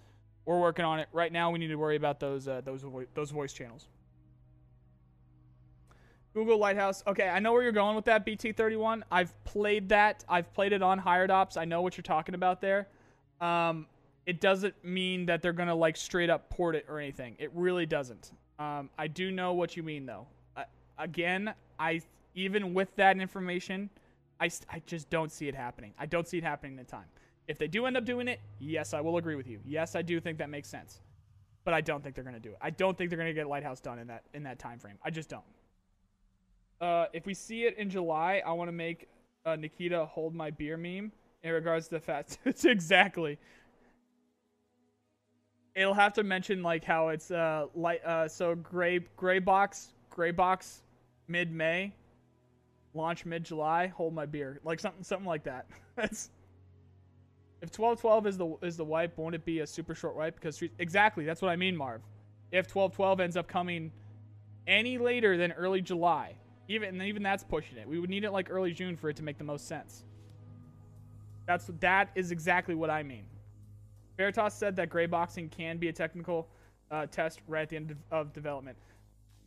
We're 0.46 0.60
working 0.60 0.84
on 0.84 1.00
it 1.00 1.08
right 1.14 1.32
now. 1.32 1.52
We 1.52 1.60
need 1.60 1.68
to 1.68 1.76
worry 1.76 1.96
about 1.96 2.20
those 2.20 2.48
uh, 2.48 2.62
those 2.66 2.82
vo- 2.82 3.06
those 3.14 3.32
voice 3.32 3.54
channels. 3.54 3.88
Google 6.34 6.58
Lighthouse. 6.58 7.04
Okay, 7.08 7.28
I 7.28 7.40
know 7.40 7.52
where 7.52 7.62
you're 7.62 7.72
going 7.72 7.96
with 7.96 8.06
that 8.06 8.26
BT31. 8.26 9.02
I've 9.12 9.44
played 9.44 9.90
that. 9.90 10.24
I've 10.30 10.54
played 10.54 10.74
it 10.74 10.82
on 10.82 10.98
Hired 10.98 11.32
Ops. 11.32 11.58
I 11.58 11.66
know 11.66 11.82
what 11.82 11.98
you're 11.98 12.04
talking 12.04 12.36
about 12.36 12.62
there. 12.62 12.88
Um, 13.42 13.88
it 14.26 14.40
doesn't 14.40 14.76
mean 14.84 15.26
that 15.26 15.42
they're 15.42 15.54
gonna 15.54 15.76
like 15.76 15.98
straight 15.98 16.30
up 16.30 16.50
port 16.50 16.76
it 16.76 16.86
or 16.88 17.00
anything. 17.00 17.36
It 17.40 17.52
really 17.54 17.86
doesn't. 17.86 18.32
Um, 18.60 18.90
I 18.98 19.08
do 19.08 19.32
know 19.32 19.54
what 19.54 19.76
you 19.76 19.84
mean 19.84 20.06
though. 20.06 20.28
Uh, 20.56 20.64
again, 20.98 21.54
I 21.80 22.02
even 22.36 22.74
with 22.74 22.96
that 22.96 23.18
information, 23.20 23.90
I, 24.40 24.50
I 24.70 24.82
just 24.86 25.10
don't 25.10 25.32
see 25.32 25.48
it 25.48 25.56
happening. 25.56 25.94
I 26.00 26.06
don't 26.06 26.28
see 26.28 26.38
it 26.38 26.44
happening 26.44 26.80
in 26.80 26.86
time. 26.86 27.06
If 27.48 27.58
they 27.58 27.68
do 27.68 27.86
end 27.86 27.98
up 27.98 28.06
doing 28.06 28.28
it, 28.28 28.40
yes, 28.60 28.94
I 28.94 29.02
will 29.02 29.18
agree 29.18 29.36
with 29.36 29.48
you. 29.48 29.60
Yes, 29.66 29.96
I 29.96 30.02
do 30.02 30.20
think 30.20 30.38
that 30.38 30.50
makes 30.50 30.70
sense. 30.70 31.02
But 31.64 31.74
I 31.74 31.82
don't 31.82 32.04
think 32.04 32.16
they're 32.16 32.24
going 32.24 32.36
to 32.36 32.40
do 32.40 32.50
it. 32.50 32.58
I 32.62 32.70
don't 32.70 32.98
think 32.98 33.10
they're 33.10 33.18
going 33.18 33.30
to 33.30 33.34
get 33.34 33.48
Lighthouse 33.48 33.80
done 33.80 34.00
in 34.00 34.08
that 34.08 34.24
in 34.34 34.44
that 34.44 34.58
time 34.58 34.80
frame. 34.80 34.98
I 35.04 35.12
just 35.12 35.30
don't. 35.30 35.44
Uh, 36.82 37.06
if 37.14 37.26
we 37.26 37.34
see 37.34 37.64
it 37.64 37.78
in 37.78 37.90
July, 37.90 38.42
I 38.46 38.52
want 38.54 38.68
to 38.68 38.74
make 38.74 39.08
uh, 39.46 39.56
Nikita 39.56 40.06
hold 40.06 40.34
my 40.34 40.50
beer 40.50 40.78
meme 40.78 41.12
in 41.44 41.52
regards 41.54 41.88
to 41.88 41.96
the 41.96 42.00
fat 42.00 42.30
suits. 42.44 42.66
exactly. 42.66 43.38
It'll 45.76 45.94
have 45.94 46.14
to 46.14 46.24
mention 46.24 46.62
like 46.64 46.84
how 46.84 47.10
it's 47.10 47.32
uh 47.32 47.68
light 47.76 48.04
uh 48.04 48.28
so 48.28 48.56
gray 48.56 49.00
gray 49.16 49.40
box 49.40 49.94
gray 50.10 50.32
box 50.32 50.84
mid 51.30 51.50
May 51.50 51.94
launch 52.94 53.26
mid 53.26 53.44
July, 53.44 53.88
hold 53.88 54.14
my 54.14 54.26
beer. 54.26 54.60
Like 54.64 54.80
something 54.80 55.04
something 55.04 55.28
like 55.28 55.44
that. 55.44 55.68
That's 55.96 56.30
if 57.62 57.72
twelve 57.72 58.02
twelve 58.02 58.28
is 58.28 58.38
the 58.38 58.58
is 58.62 58.76
the 58.76 58.86
wipe, 58.86 59.18
won't 59.18 59.36
it 59.36 59.46
be 59.46 59.60
a 59.60 59.68
super 59.68 59.96
short 59.96 60.16
wipe? 60.16 60.36
Because 60.36 60.62
exactly, 60.80 61.26
that's 61.26 61.42
what 61.44 61.52
I 61.52 61.56
mean, 61.56 61.76
Marv. 61.78 62.02
If 62.52 62.68
twelve 62.68 62.94
twelve 62.96 63.20
ends 63.20 63.38
up 63.38 63.48
coming 63.48 63.92
any 64.66 64.98
later 64.98 65.38
than 65.38 65.52
early 65.52 65.80
July, 65.82 66.36
even 66.72 67.02
even 67.02 67.24
that's 67.24 67.44
pushing 67.44 67.78
it. 67.78 67.88
We 67.88 68.00
would 68.00 68.10
need 68.10 68.24
it 68.24 68.32
like 68.32 68.50
early 68.50 68.74
June 68.74 68.96
for 68.96 69.10
it 69.10 69.16
to 69.18 69.24
make 69.24 69.38
the 69.38 69.44
most 69.44 69.68
sense. 69.68 70.04
That's 71.46 71.70
that 71.80 72.10
is 72.16 72.32
exactly 72.32 72.76
what 72.76 72.90
I 72.90 73.04
mean. 73.04 73.24
Veritas 74.18 74.54
said 74.54 74.76
that 74.76 74.90
gray 74.90 75.06
boxing 75.06 75.50
can 75.50 75.78
be 75.78 75.88
a 75.88 75.94
technical 75.94 76.48
uh, 76.92 77.06
test 77.08 77.42
right 77.48 77.64
at 77.64 77.70
the 77.70 77.76
end 77.76 77.92
of, 77.92 77.98
of 78.12 78.34
development. 78.34 78.78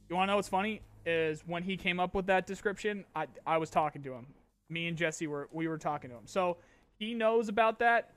You 0.09 0.17
want 0.17 0.29
to 0.29 0.33
know 0.33 0.37
what's 0.37 0.49
funny? 0.49 0.81
is 1.07 1.43
when 1.47 1.63
he 1.63 1.77
came 1.77 2.01
up 2.01 2.15
with 2.15 2.27
that 2.27 2.47
description, 2.47 3.05
I 3.15 3.27
I 3.47 3.59
was 3.59 3.71
talking 3.71 4.03
to 4.03 4.13
him. 4.13 4.27
Me 4.71 4.89
and 4.89 4.97
Jesse 4.97 5.27
were 5.27 5.49
we 5.53 5.69
were 5.69 5.79
talking 5.79 6.11
to 6.11 6.17
him. 6.17 6.27
So 6.27 6.57
he 6.99 7.15
knows 7.15 7.49
about 7.49 7.79
that. 7.81 8.13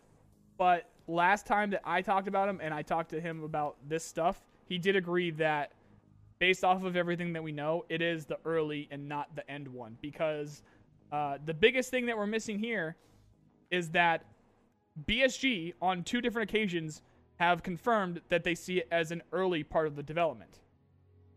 But 0.58 0.90
last 1.08 1.46
time 1.46 1.70
that 1.72 1.82
I 1.86 2.02
talked 2.02 2.28
about 2.28 2.50
him 2.50 2.60
and 2.62 2.74
I 2.74 2.82
talked 2.82 3.10
to 3.12 3.22
him 3.22 3.44
about 3.44 3.78
this 3.88 4.04
stuff, 4.04 4.42
he 4.66 4.78
did 4.78 4.96
agree 4.96 5.32
that 5.32 5.72
based 6.40 6.64
off 6.64 6.84
of 6.84 6.96
everything 6.96 7.34
that 7.34 7.44
we 7.44 7.52
know, 7.52 7.86
it 7.90 8.02
is 8.02 8.26
the 8.26 8.38
early 8.46 8.88
and 8.92 9.08
not 9.08 9.36
the 9.36 9.50
end 9.50 9.68
one. 9.68 9.98
Because 10.02 10.62
uh, 11.12 11.38
the 11.46 11.54
biggest 11.54 11.90
thing 11.90 12.06
that 12.06 12.18
we're 12.18 12.28
missing 12.28 12.60
here 12.60 12.96
is 13.72 13.90
that 13.90 14.26
BSG 15.08 15.74
on 15.82 16.04
two 16.04 16.22
different 16.22 16.50
occasions 16.50 17.02
have 17.38 17.62
confirmed 17.64 18.22
that 18.30 18.44
they 18.44 18.56
see 18.56 18.80
it 18.80 18.88
as 18.92 19.12
an 19.12 19.22
early 19.32 19.64
part 19.64 19.88
of 19.88 19.96
the 19.96 20.04
development. 20.04 20.60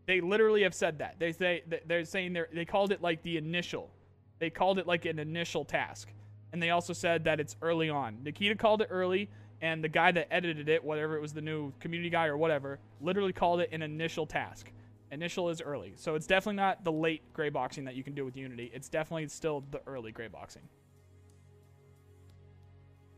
They 0.07 0.19
literally 0.19 0.63
have 0.63 0.73
said 0.73 0.99
that. 0.99 1.15
They 1.19 1.31
say 1.31 1.63
they're 1.85 2.05
saying 2.05 2.33
they 2.33 2.43
they 2.53 2.65
called 2.65 2.91
it 2.91 3.01
like 3.01 3.21
the 3.21 3.37
initial. 3.37 3.91
They 4.39 4.49
called 4.49 4.79
it 4.79 4.87
like 4.87 5.05
an 5.05 5.19
initial 5.19 5.63
task. 5.63 6.09
And 6.51 6.61
they 6.61 6.71
also 6.71 6.91
said 6.91 7.23
that 7.25 7.39
it's 7.39 7.55
early 7.61 7.89
on. 7.89 8.17
Nikita 8.23 8.55
called 8.55 8.81
it 8.81 8.87
early, 8.91 9.29
and 9.61 9.83
the 9.83 9.87
guy 9.87 10.11
that 10.11 10.33
edited 10.33 10.67
it, 10.67 10.83
whatever 10.83 11.15
it 11.15 11.21
was 11.21 11.33
the 11.33 11.41
new 11.41 11.71
community 11.79 12.09
guy 12.09 12.25
or 12.25 12.35
whatever, 12.35 12.79
literally 12.99 13.31
called 13.31 13.61
it 13.61 13.69
an 13.71 13.83
initial 13.83 14.25
task. 14.25 14.71
Initial 15.11 15.49
is 15.49 15.61
early. 15.61 15.93
So 15.97 16.15
it's 16.15 16.25
definitely 16.25 16.55
not 16.55 16.83
the 16.85 16.91
late 16.91 17.33
gray 17.33 17.49
boxing 17.49 17.83
that 17.85 17.95
you 17.95 18.03
can 18.03 18.13
do 18.15 18.23
with 18.23 18.37
Unity. 18.37 18.71
It's 18.73 18.87
definitely 18.87 19.27
still 19.27 19.63
the 19.69 19.81
early 19.85 20.11
gray 20.11 20.29
boxing. 20.29 20.63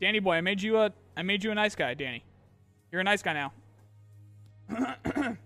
Danny 0.00 0.18
boy, 0.18 0.34
I 0.34 0.40
made 0.40 0.60
you 0.60 0.76
a 0.76 0.92
I 1.16 1.22
made 1.22 1.44
you 1.44 1.52
a 1.52 1.54
nice 1.54 1.76
guy, 1.76 1.94
Danny. 1.94 2.24
You're 2.90 3.00
a 3.00 3.04
nice 3.04 3.22
guy 3.22 3.32
now. 3.32 3.52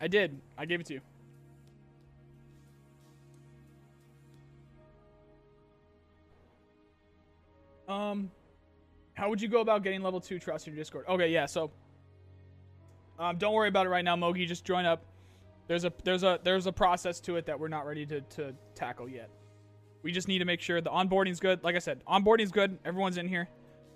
I 0.00 0.08
did. 0.08 0.40
I 0.56 0.64
gave 0.64 0.80
it 0.80 0.86
to 0.86 0.94
you. 0.94 1.00
Um, 7.92 8.30
how 9.14 9.28
would 9.28 9.40
you 9.40 9.48
go 9.48 9.60
about 9.60 9.82
getting 9.82 10.02
level 10.02 10.20
two 10.20 10.38
trust 10.38 10.66
in 10.66 10.72
your 10.72 10.80
Discord? 10.80 11.04
Okay, 11.08 11.28
yeah. 11.28 11.46
So, 11.46 11.70
um, 13.18 13.36
don't 13.36 13.54
worry 13.54 13.68
about 13.68 13.86
it 13.86 13.90
right 13.90 14.04
now, 14.04 14.16
Mogi. 14.16 14.46
Just 14.46 14.64
join 14.64 14.84
up. 14.84 15.04
There's 15.68 15.84
a 15.84 15.92
there's 16.04 16.22
a 16.22 16.40
there's 16.42 16.66
a 16.66 16.72
process 16.72 17.20
to 17.20 17.36
it 17.36 17.46
that 17.46 17.58
we're 17.58 17.68
not 17.68 17.86
ready 17.86 18.04
to 18.06 18.20
to 18.20 18.54
tackle 18.74 19.08
yet. 19.08 19.30
We 20.02 20.10
just 20.10 20.26
need 20.26 20.38
to 20.38 20.44
make 20.44 20.60
sure 20.60 20.80
the 20.80 20.90
onboarding's 20.90 21.40
good. 21.40 21.62
Like 21.62 21.76
I 21.76 21.78
said, 21.78 22.02
onboarding's 22.06 22.50
good. 22.50 22.78
Everyone's 22.84 23.18
in 23.18 23.28
here, 23.28 23.48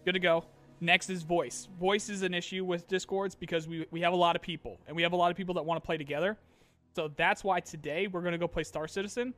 good 0.05 0.13
to 0.13 0.21
go. 0.21 0.45
Next 0.81 1.11
is 1.11 1.23
voice. 1.23 1.69
Voice 1.81 2.09
is 2.09 2.23
an 2.23 2.35
issue 2.35 2.65
with 2.65 2.87
Discords 2.87 3.35
because 3.35 3.67
we, 3.67 3.87
we 3.91 4.03
have 4.03 4.13
a 4.13 4.17
lot 4.17 4.37
of 4.37 4.43
people 4.43 4.79
and 4.87 4.95
we 4.95 5.03
have 5.03 5.13
a 5.13 5.17
lot 5.17 5.31
of 5.31 5.37
people 5.37 5.55
that 5.55 5.65
want 5.65 5.83
to 5.83 5.87
play 5.87 5.97
together. 5.97 6.37
So 6.95 7.11
that's 7.17 7.43
why 7.43 7.61
today 7.61 8.07
we're 8.07 8.23
gonna 8.23 8.39
go 8.39 8.49
play 8.49 8.63
Star 8.63 8.87
Citizen, 8.87 9.35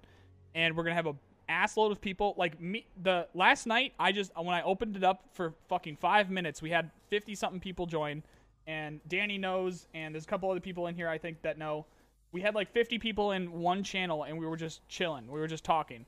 and 0.54 0.76
we're 0.76 0.84
gonna 0.84 0.94
have 0.94 1.06
a 1.06 1.14
assload 1.48 1.90
of 1.90 2.00
people. 2.00 2.34
Like 2.36 2.60
me, 2.60 2.86
the 3.02 3.26
last 3.34 3.66
night 3.66 3.94
I 3.98 4.12
just 4.12 4.32
when 4.36 4.54
I 4.54 4.62
opened 4.62 4.96
it 4.96 5.04
up 5.04 5.24
for 5.32 5.54
fucking 5.68 5.96
five 5.96 6.30
minutes, 6.30 6.60
we 6.60 6.70
had 6.70 6.90
fifty 7.08 7.34
something 7.34 7.60
people 7.60 7.86
join, 7.86 8.22
and 8.68 9.00
Danny 9.08 9.38
knows, 9.38 9.88
and 9.94 10.14
there's 10.14 10.24
a 10.24 10.28
couple 10.28 10.48
other 10.50 10.60
people 10.60 10.86
in 10.86 10.94
here 10.94 11.08
I 11.08 11.18
think 11.18 11.42
that 11.42 11.58
know. 11.58 11.86
We 12.30 12.42
had 12.42 12.54
like 12.54 12.70
fifty 12.70 12.98
people 12.98 13.32
in 13.32 13.50
one 13.50 13.82
channel, 13.82 14.24
and 14.24 14.38
we 14.38 14.46
were 14.46 14.56
just 14.56 14.86
chilling. 14.88 15.26
We 15.26 15.40
were 15.40 15.48
just 15.48 15.64
talking. 15.64 16.04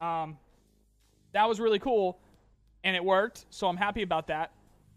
Um, 0.00 0.36
that 1.32 1.48
was 1.48 1.60
really 1.60 1.78
cool, 1.78 2.18
and 2.82 2.96
it 2.96 3.04
worked. 3.04 3.46
So 3.50 3.68
I'm 3.68 3.76
happy 3.76 4.02
about 4.02 4.26
that. 4.26 4.50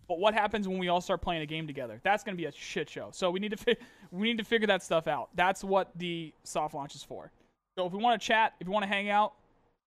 But 0.07 0.19
what 0.19 0.33
happens 0.33 0.67
when 0.67 0.77
we 0.79 0.89
all 0.89 1.01
start 1.01 1.21
playing 1.21 1.41
a 1.41 1.45
game 1.45 1.67
together? 1.67 1.99
That's 2.03 2.23
going 2.23 2.35
to 2.35 2.41
be 2.41 2.45
a 2.45 2.51
shit 2.51 2.89
show. 2.89 3.09
So 3.11 3.29
we 3.29 3.39
need 3.39 3.51
to 3.51 3.57
fi- 3.57 3.77
we 4.11 4.27
need 4.27 4.39
to 4.39 4.43
figure 4.43 4.67
that 4.67 4.81
stuff 4.83 5.07
out. 5.07 5.29
That's 5.35 5.63
what 5.63 5.91
the 5.95 6.33
soft 6.43 6.73
launch 6.73 6.95
is 6.95 7.03
for. 7.03 7.31
So 7.77 7.85
if 7.85 7.93
we 7.93 7.99
want 7.99 8.19
to 8.19 8.27
chat, 8.27 8.53
if 8.59 8.67
you 8.67 8.73
want 8.73 8.83
to 8.83 8.89
hang 8.89 9.09
out, 9.09 9.33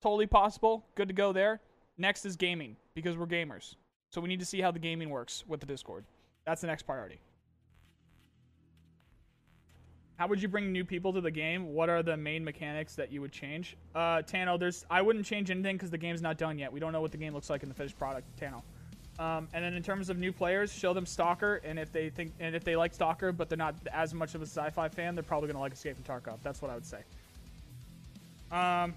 totally 0.02 0.26
possible. 0.26 0.86
Good 0.94 1.08
to 1.08 1.14
go 1.14 1.32
there. 1.32 1.60
Next 1.96 2.24
is 2.24 2.36
gaming 2.36 2.76
because 2.94 3.16
we're 3.16 3.26
gamers. 3.26 3.74
So 4.10 4.20
we 4.20 4.28
need 4.28 4.40
to 4.40 4.46
see 4.46 4.60
how 4.60 4.70
the 4.70 4.78
gaming 4.78 5.10
works 5.10 5.44
with 5.48 5.60
the 5.60 5.66
Discord. 5.66 6.04
That's 6.49 6.62
the 6.62 6.66
next 6.66 6.84
priority. 6.84 7.18
how 10.18 10.26
would 10.26 10.42
you 10.42 10.49
bring 10.49 10.72
new 10.72 10.84
people 10.84 11.12
to 11.12 11.20
the 11.20 11.30
game? 11.30 11.72
What 11.74 11.88
are 11.88 12.03
the 12.03 12.16
main 12.16 12.44
mechanics 12.44 12.96
that 12.96 13.12
you 13.12 13.20
would 13.20 13.30
change? 13.30 13.76
Uh, 13.94 14.22
Tano, 14.22 14.59
there's 14.59 14.84
I 14.90 15.01
wouldn't 15.01 15.24
change 15.24 15.49
anything 15.49 15.76
because 15.76 15.90
the 15.90 15.99
game's 15.99 16.20
not 16.20 16.38
done 16.38 16.59
yet. 16.59 16.72
We 16.72 16.80
don't 16.80 16.92
know 16.92 17.01
what 17.01 17.12
the 17.12 17.18
game 17.18 17.34
looks 17.34 17.49
like 17.49 17.62
in 17.62 17.68
the 17.68 17.74
finished 17.74 17.96
product, 17.99 18.26
Tano. 18.40 18.62
Um, 19.20 19.49
and 19.53 19.64
then 19.64 19.74
in 19.74 19.82
terms 19.82 20.11
of 20.11 20.18
new 20.18 20.32
players, 20.32 20.72
show 20.72 20.92
them 20.92 21.07
Stalker, 21.07 21.61
and 21.64 21.78
if 21.78 21.92
they 21.92 22.11
think 22.11 22.32
and 22.40 22.57
if 22.57 22.64
they 22.64 22.74
like 22.74 22.94
Stalker, 22.94 23.30
but 23.30 23.49
they're 23.49 23.59
not 23.59 23.76
as 23.92 24.12
much 24.12 24.34
of 24.34 24.42
a 24.42 24.46
sci-fi 24.46 24.88
fan, 24.88 25.14
they're 25.14 25.22
probably 25.22 25.49
gonna 25.49 25.61
like 25.61 25.72
Escape 25.72 25.94
from 25.94 26.05
Tarkov. 26.05 26.38
That's 26.42 26.61
what 26.61 26.72
I 26.72 26.74
would 26.74 26.86
say. 26.86 26.99
Um, 28.51 28.94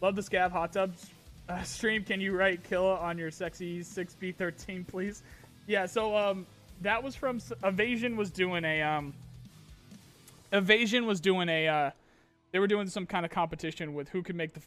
love 0.00 0.16
the 0.16 0.22
Scav 0.22 0.52
hot 0.52 0.72
tubs 0.72 1.10
uh, 1.50 1.62
stream. 1.64 2.02
Can 2.02 2.18
you 2.18 2.34
write 2.34 2.64
Killa 2.64 2.96
on 2.96 3.18
your 3.18 3.30
sexy 3.30 3.80
6B13, 3.80 4.86
please? 4.86 5.22
Yeah. 5.66 5.84
So 5.84 6.16
um, 6.16 6.46
that 6.80 7.02
was 7.02 7.14
from 7.14 7.40
Evasion 7.64 8.16
was 8.16 8.30
doing 8.30 8.64
a 8.64 8.82
um, 8.82 9.14
Evasion 10.52 11.06
was 11.06 11.20
doing 11.20 11.48
a 11.48 11.68
uh, 11.68 11.90
they 12.52 12.58
were 12.58 12.66
doing 12.66 12.88
some 12.88 13.06
kind 13.06 13.24
of 13.24 13.30
competition 13.30 13.94
with 13.94 14.08
who 14.08 14.22
could 14.22 14.36
make 14.36 14.52
the 14.54 14.60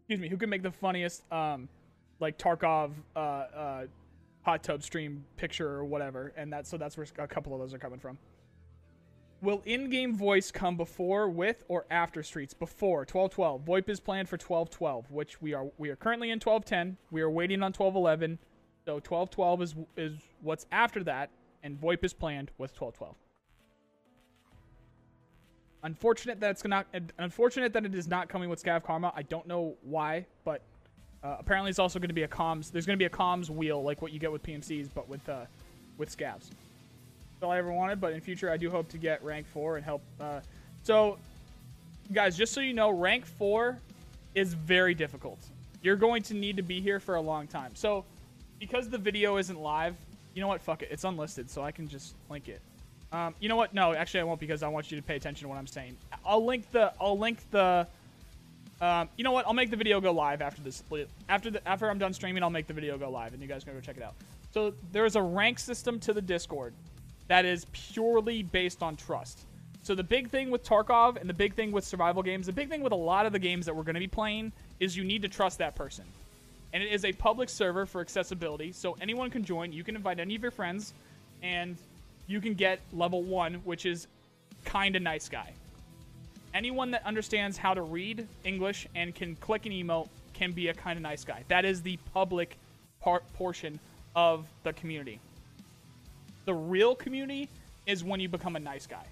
excuse 0.00 0.20
me 0.20 0.28
who 0.28 0.36
could 0.36 0.48
make 0.50 0.62
the 0.62 0.70
funniest 0.70 1.30
um 1.32 1.68
like 2.20 2.38
Tarkov 2.38 2.92
uh, 3.16 3.18
uh, 3.18 3.86
hot 4.42 4.62
tub 4.62 4.82
stream 4.82 5.24
picture 5.36 5.68
or 5.68 5.84
whatever, 5.84 6.32
and 6.36 6.52
that 6.52 6.66
so 6.66 6.76
that's 6.76 6.96
where 6.96 7.06
a 7.18 7.26
couple 7.26 7.54
of 7.54 7.60
those 7.60 7.74
are 7.74 7.78
coming 7.78 7.98
from. 7.98 8.18
Will 9.42 9.62
in-game 9.64 10.14
voice 10.14 10.50
come 10.50 10.76
before, 10.76 11.30
with, 11.30 11.64
or 11.68 11.86
after 11.90 12.22
Streets? 12.22 12.52
Before 12.52 13.06
12.12. 13.06 13.64
VoIP 13.64 13.88
is 13.88 13.98
planned 13.98 14.28
for 14.28 14.36
12.12, 14.36 15.10
which 15.10 15.40
we 15.40 15.54
are 15.54 15.66
we 15.78 15.88
are 15.88 15.96
currently 15.96 16.30
in 16.30 16.38
12.10. 16.40 16.96
We 17.10 17.22
are 17.22 17.30
waiting 17.30 17.62
on 17.62 17.72
12.11, 17.72 18.36
so 18.90 18.98
12.12 18.98 19.62
is 19.62 19.74
is 19.96 20.12
what's 20.42 20.66
after 20.72 21.04
that, 21.04 21.30
and 21.62 21.80
VoIP 21.80 22.02
is 22.02 22.12
planned 22.12 22.50
with 22.58 22.76
12.12. 22.76 23.14
Unfortunate 25.84 26.40
that 26.40 26.50
it's 26.50 26.64
not. 26.64 26.86
Unfortunate 27.18 27.72
that 27.72 27.86
it 27.86 27.94
is 27.94 28.08
not 28.08 28.28
coming 28.28 28.50
with 28.50 28.62
Scav 28.62 28.82
Karma. 28.82 29.12
I 29.14 29.22
don't 29.22 29.46
know 29.46 29.76
why, 29.82 30.26
but 30.44 30.62
uh, 31.22 31.36
apparently, 31.38 31.70
it's 31.70 31.78
also 31.78 32.00
going 32.00 32.08
to 32.08 32.14
be 32.14 32.24
a 32.24 32.28
comms. 32.28 32.72
There's 32.72 32.84
going 32.84 32.98
to 32.98 33.02
be 33.02 33.06
a 33.06 33.16
comms 33.16 33.48
wheel 33.48 33.80
like 33.82 34.02
what 34.02 34.10
you 34.12 34.18
get 34.18 34.32
with 34.32 34.42
PMCs, 34.42 34.88
but 34.92 35.08
with 35.08 35.26
uh, 35.28 35.44
with 35.96 36.10
scavs. 36.10 36.50
That's 36.50 37.44
all 37.44 37.52
I 37.52 37.58
ever 37.58 37.72
wanted. 37.72 38.00
But 38.00 38.12
in 38.12 38.20
future, 38.20 38.50
I 38.50 38.56
do 38.56 38.70
hope 38.70 38.88
to 38.88 38.98
get 38.98 39.22
rank 39.22 39.46
four 39.46 39.76
and 39.76 39.84
help. 39.84 40.02
Uh, 40.20 40.40
so, 40.82 41.16
guys, 42.12 42.36
just 42.36 42.52
so 42.52 42.60
you 42.60 42.74
know, 42.74 42.90
rank 42.90 43.24
four 43.24 43.78
is 44.34 44.52
very 44.52 44.94
difficult. 44.94 45.38
You're 45.80 45.96
going 45.96 46.24
to 46.24 46.34
need 46.34 46.56
to 46.56 46.62
be 46.62 46.80
here 46.80 46.98
for 46.98 47.14
a 47.14 47.20
long 47.20 47.46
time. 47.46 47.70
So, 47.74 48.04
because 48.60 48.88
the 48.88 48.98
video 48.98 49.38
isn't 49.38 49.58
live, 49.58 49.96
you 50.34 50.40
know 50.40 50.48
what? 50.48 50.62
Fuck 50.62 50.82
it. 50.82 50.88
It's 50.92 51.02
unlisted, 51.02 51.50
so 51.50 51.62
I 51.62 51.72
can 51.72 51.88
just 51.88 52.14
link 52.28 52.48
it. 52.48 52.60
Um, 53.10 53.34
you 53.40 53.48
know 53.48 53.56
what? 53.56 53.74
No, 53.74 53.92
actually, 53.92 54.20
I 54.20 54.24
won't 54.24 54.38
because 54.38 54.62
I 54.62 54.68
want 54.68 54.92
you 54.92 54.96
to 54.96 55.02
pay 55.02 55.16
attention 55.16 55.44
to 55.46 55.48
what 55.48 55.58
I'm 55.58 55.66
saying. 55.66 55.96
I'll 56.24 56.44
link 56.44 56.70
the. 56.70 56.92
I'll 57.00 57.18
link 57.18 57.38
the 57.50 57.88
um, 58.80 59.08
you 59.16 59.24
know 59.24 59.32
what? 59.32 59.46
I'll 59.46 59.54
make 59.54 59.70
the 59.70 59.76
video 59.76 60.00
go 60.00 60.12
live 60.12 60.40
after 60.40 60.62
this. 60.62 60.82
After 61.28 61.50
the, 61.50 61.66
after 61.68 61.90
I'm 61.90 61.98
done 61.98 62.14
streaming, 62.14 62.42
I'll 62.42 62.50
make 62.50 62.66
the 62.66 62.72
video 62.72 62.96
go 62.96 63.10
live, 63.10 63.32
and 63.32 63.42
you 63.42 63.48
guys 63.48 63.64
can 63.64 63.74
go 63.74 63.80
check 63.80 63.96
it 63.96 64.02
out. 64.02 64.14
So 64.52 64.74
there 64.92 65.04
is 65.04 65.16
a 65.16 65.22
rank 65.22 65.58
system 65.58 66.00
to 66.00 66.12
the 66.12 66.22
Discord 66.22 66.72
that 67.28 67.44
is 67.44 67.66
purely 67.72 68.42
based 68.42 68.82
on 68.82 68.96
trust. 68.96 69.40
So 69.82 69.94
the 69.94 70.02
big 70.02 70.30
thing 70.30 70.50
with 70.50 70.64
Tarkov 70.64 71.20
and 71.20 71.28
the 71.28 71.34
big 71.34 71.54
thing 71.54 71.72
with 71.72 71.84
survival 71.84 72.22
games, 72.22 72.46
the 72.46 72.52
big 72.52 72.68
thing 72.68 72.82
with 72.82 72.92
a 72.92 72.96
lot 72.96 73.26
of 73.26 73.32
the 73.32 73.38
games 73.38 73.66
that 73.66 73.76
we're 73.76 73.82
going 73.82 73.94
to 73.94 74.00
be 74.00 74.08
playing 74.08 74.52
is 74.78 74.96
you 74.96 75.04
need 75.04 75.22
to 75.22 75.28
trust 75.28 75.58
that 75.58 75.74
person. 75.74 76.04
And 76.72 76.82
it 76.82 76.92
is 76.92 77.04
a 77.04 77.12
public 77.12 77.48
server 77.48 77.86
for 77.86 78.00
accessibility, 78.00 78.72
so 78.72 78.96
anyone 79.00 79.30
can 79.30 79.44
join. 79.44 79.72
You 79.72 79.84
can 79.84 79.96
invite 79.96 80.20
any 80.20 80.36
of 80.36 80.42
your 80.42 80.52
friends, 80.52 80.92
and 81.42 81.76
you 82.26 82.40
can 82.40 82.54
get 82.54 82.80
level 82.92 83.22
one, 83.22 83.54
which 83.64 83.86
is 83.86 84.06
kind 84.64 84.94
of 84.94 85.02
nice 85.02 85.28
guy 85.28 85.52
anyone 86.54 86.90
that 86.90 87.04
understands 87.06 87.56
how 87.56 87.74
to 87.74 87.82
read 87.82 88.26
English 88.44 88.86
and 88.94 89.14
can 89.14 89.36
click 89.36 89.66
an 89.66 89.72
emote 89.72 90.08
can 90.34 90.52
be 90.52 90.68
a 90.68 90.74
kind 90.74 90.96
of 90.96 91.02
nice 91.02 91.24
guy. 91.24 91.44
That 91.48 91.64
is 91.64 91.82
the 91.82 91.98
public 92.12 92.56
part 93.00 93.30
portion 93.34 93.78
of 94.16 94.46
the 94.62 94.72
community. 94.72 95.20
The 96.46 96.54
real 96.54 96.94
community 96.94 97.48
is 97.86 98.02
when 98.02 98.20
you 98.20 98.28
become 98.28 98.56
a 98.56 98.60
nice 98.60 98.86
guy. 98.86 99.04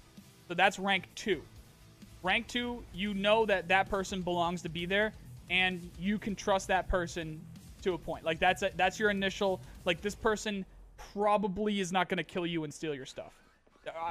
So 0.47 0.53
that's 0.53 0.79
rank 0.79 1.07
2. 1.15 1.41
Rank 2.23 2.47
2, 2.47 2.83
you 2.93 3.13
know 3.13 3.45
that 3.45 3.67
that 3.69 3.89
person 3.89 4.21
belongs 4.21 4.63
to 4.63 4.69
be 4.69 4.85
there 4.85 5.13
and 5.49 5.89
you 5.99 6.17
can 6.19 6.35
trust 6.35 6.67
that 6.67 6.87
person 6.87 7.41
to 7.81 7.93
a 7.93 7.97
point. 7.97 8.25
Like 8.25 8.39
that's 8.39 8.61
a, 8.61 8.71
that's 8.75 8.99
your 8.99 9.09
initial 9.09 9.61
like 9.85 10.01
this 10.01 10.15
person 10.15 10.65
probably 11.13 11.79
is 11.79 11.91
not 11.91 12.09
going 12.09 12.17
to 12.17 12.23
kill 12.23 12.45
you 12.45 12.63
and 12.63 12.73
steal 12.73 12.93
your 12.93 13.05
stuff. 13.05 13.33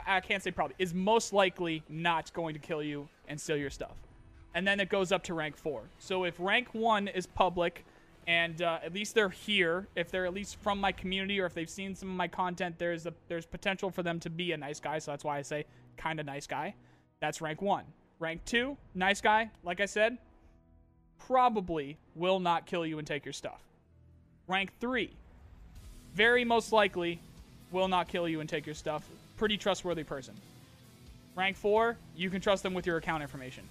I 0.06 0.20
can't 0.20 0.42
say 0.42 0.50
probably, 0.50 0.74
is 0.78 0.94
most 0.94 1.32
likely 1.32 1.82
not 1.88 2.32
going 2.32 2.54
to 2.54 2.60
kill 2.60 2.82
you 2.82 3.08
and 3.28 3.40
steal 3.40 3.56
your 3.56 3.70
stuff. 3.70 3.94
And 4.54 4.66
then 4.66 4.80
it 4.80 4.88
goes 4.88 5.12
up 5.12 5.22
to 5.24 5.34
rank 5.34 5.56
four. 5.56 5.82
So 5.98 6.24
if 6.24 6.34
rank 6.38 6.68
one 6.72 7.06
is 7.06 7.26
public, 7.26 7.84
and 8.26 8.60
uh, 8.60 8.78
at 8.84 8.92
least 8.92 9.14
they're 9.14 9.28
here, 9.30 9.86
if 9.96 10.10
they're 10.10 10.26
at 10.26 10.34
least 10.34 10.56
from 10.60 10.78
my 10.78 10.92
community 10.92 11.40
or 11.40 11.46
if 11.46 11.54
they've 11.54 11.68
seen 11.68 11.94
some 11.94 12.10
of 12.10 12.16
my 12.16 12.28
content, 12.28 12.78
there's 12.78 13.06
a 13.06 13.14
there's 13.28 13.46
potential 13.46 13.90
for 13.90 14.02
them 14.02 14.20
to 14.20 14.30
be 14.30 14.52
a 14.52 14.56
nice 14.56 14.80
guy. 14.80 14.98
So 14.98 15.12
that's 15.12 15.24
why 15.24 15.38
I 15.38 15.42
say 15.42 15.64
kind 15.96 16.20
of 16.20 16.26
nice 16.26 16.46
guy. 16.46 16.74
That's 17.20 17.40
rank 17.40 17.62
one. 17.62 17.84
Rank 18.18 18.44
two, 18.44 18.76
nice 18.94 19.22
guy. 19.22 19.50
Like 19.64 19.80
I 19.80 19.86
said, 19.86 20.18
probably 21.26 21.96
will 22.14 22.40
not 22.40 22.66
kill 22.66 22.86
you 22.86 22.98
and 22.98 23.06
take 23.06 23.24
your 23.24 23.32
stuff. 23.32 23.60
Rank 24.46 24.70
three, 24.80 25.10
very 26.14 26.44
most 26.44 26.72
likely 26.72 27.18
will 27.70 27.88
not 27.88 28.08
kill 28.08 28.28
you 28.28 28.40
and 28.40 28.48
take 28.48 28.66
your 28.66 28.74
stuff 28.74 29.04
pretty 29.38 29.56
trustworthy 29.56 30.04
person. 30.04 30.34
Rank 31.36 31.56
four, 31.56 31.96
you 32.16 32.28
can 32.28 32.40
trust 32.40 32.62
them 32.62 32.74
with 32.74 32.86
your 32.86 32.96
account 32.96 33.22
information. 33.22 33.62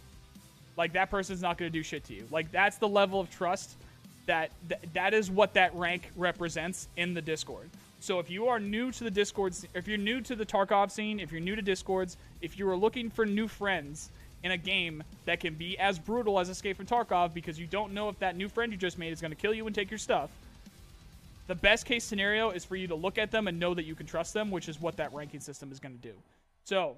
Like 0.77 0.93
that 0.93 1.11
person's 1.11 1.41
not 1.41 1.57
going 1.57 1.71
to 1.71 1.77
do 1.77 1.83
shit 1.83 2.05
to 2.05 2.13
you. 2.13 2.25
Like 2.31 2.51
that's 2.51 2.77
the 2.77 2.87
level 2.87 3.19
of 3.19 3.29
trust 3.29 3.75
that 4.25 4.51
th- 4.69 4.81
that 4.93 5.13
is 5.13 5.29
what 5.29 5.53
that 5.53 5.75
rank 5.75 6.09
represents 6.15 6.87
in 6.95 7.13
the 7.13 7.21
Discord. 7.21 7.69
So 7.99 8.19
if 8.19 8.29
you 8.29 8.47
are 8.47 8.59
new 8.59 8.91
to 8.91 9.03
the 9.03 9.11
Discord, 9.11 9.55
if 9.73 9.87
you're 9.87 9.97
new 9.97 10.21
to 10.21 10.35
the 10.35 10.45
Tarkov 10.45 10.91
scene, 10.91 11.19
if 11.19 11.31
you're 11.31 11.41
new 11.41 11.55
to 11.55 11.61
Discords, 11.61 12.15
if 12.41 12.57
you 12.57 12.69
are 12.69 12.75
looking 12.75 13.09
for 13.09 13.25
new 13.25 13.47
friends 13.47 14.09
in 14.43 14.51
a 14.51 14.57
game 14.57 15.03
that 15.25 15.39
can 15.39 15.55
be 15.55 15.77
as 15.79 15.97
brutal 15.97 16.39
as 16.39 16.49
Escape 16.49 16.77
from 16.77 16.85
Tarkov 16.85 17.33
because 17.33 17.59
you 17.59 17.67
don't 17.67 17.93
know 17.93 18.09
if 18.09 18.19
that 18.19 18.35
new 18.35 18.47
friend 18.47 18.71
you 18.71 18.77
just 18.77 18.97
made 18.97 19.11
is 19.11 19.21
going 19.21 19.31
to 19.31 19.37
kill 19.37 19.53
you 19.53 19.65
and 19.65 19.75
take 19.75 19.89
your 19.89 19.97
stuff, 19.97 20.29
the 21.47 21.55
best 21.55 21.85
case 21.85 22.03
scenario 22.03 22.51
is 22.51 22.65
for 22.65 22.75
you 22.75 22.87
to 22.87 22.95
look 22.95 23.17
at 23.17 23.31
them 23.31 23.47
and 23.47 23.59
know 23.59 23.73
that 23.73 23.85
you 23.85 23.95
can 23.95 24.05
trust 24.05 24.33
them, 24.33 24.51
which 24.51 24.69
is 24.69 24.79
what 24.79 24.97
that 24.97 25.13
ranking 25.13 25.39
system 25.39 25.71
is 25.71 25.79
going 25.79 25.95
to 25.97 26.01
do. 26.01 26.13
So, 26.65 26.97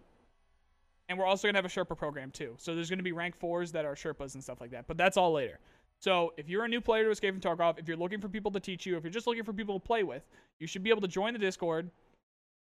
and 1.08 1.18
we're 1.18 1.26
also 1.26 1.48
going 1.48 1.54
to 1.54 1.58
have 1.60 1.66
a 1.66 1.70
Sherpa 1.70 1.98
program 1.98 2.32
too. 2.32 2.56
So 2.58 2.76
there's 2.76 2.90
going 2.90 3.00
to 3.00 3.04
be 3.04 3.12
rank 3.12 3.36
fours 3.36 3.72
that 3.72 3.86
are 3.86 3.96
Sherpas 3.96 4.34
and 4.34 4.44
stuff 4.44 4.60
like 4.60 4.72
that. 4.72 4.86
But 4.88 4.98
that's 4.98 5.18
all 5.18 5.32
later. 5.32 5.60
So 6.00 6.34
if 6.38 6.50
you're 6.50 6.64
a 6.64 6.68
new 6.68 6.82
player 6.82 7.04
to 7.04 7.12
Escape 7.12 7.34
from 7.34 7.42
Tarkov, 7.42 7.78
if 7.78 7.88
you're 7.88 7.98
looking 7.98 8.22
for 8.22 8.30
people 8.30 8.52
to 8.52 8.60
teach 8.60 8.86
you, 8.86 8.96
if 8.98 9.04
you're 9.04 9.12
just 9.12 9.28
looking 9.28 9.44
for 9.44 9.54
people 9.54 9.80
to 9.80 9.86
play 9.86 10.04
with, 10.04 10.24
you 10.60 10.68
should 10.68 10.84
be 10.84 10.90
able 10.90 11.02
to 11.02 11.08
join 11.08 11.34
the 11.34 11.40
Discord 11.40 11.90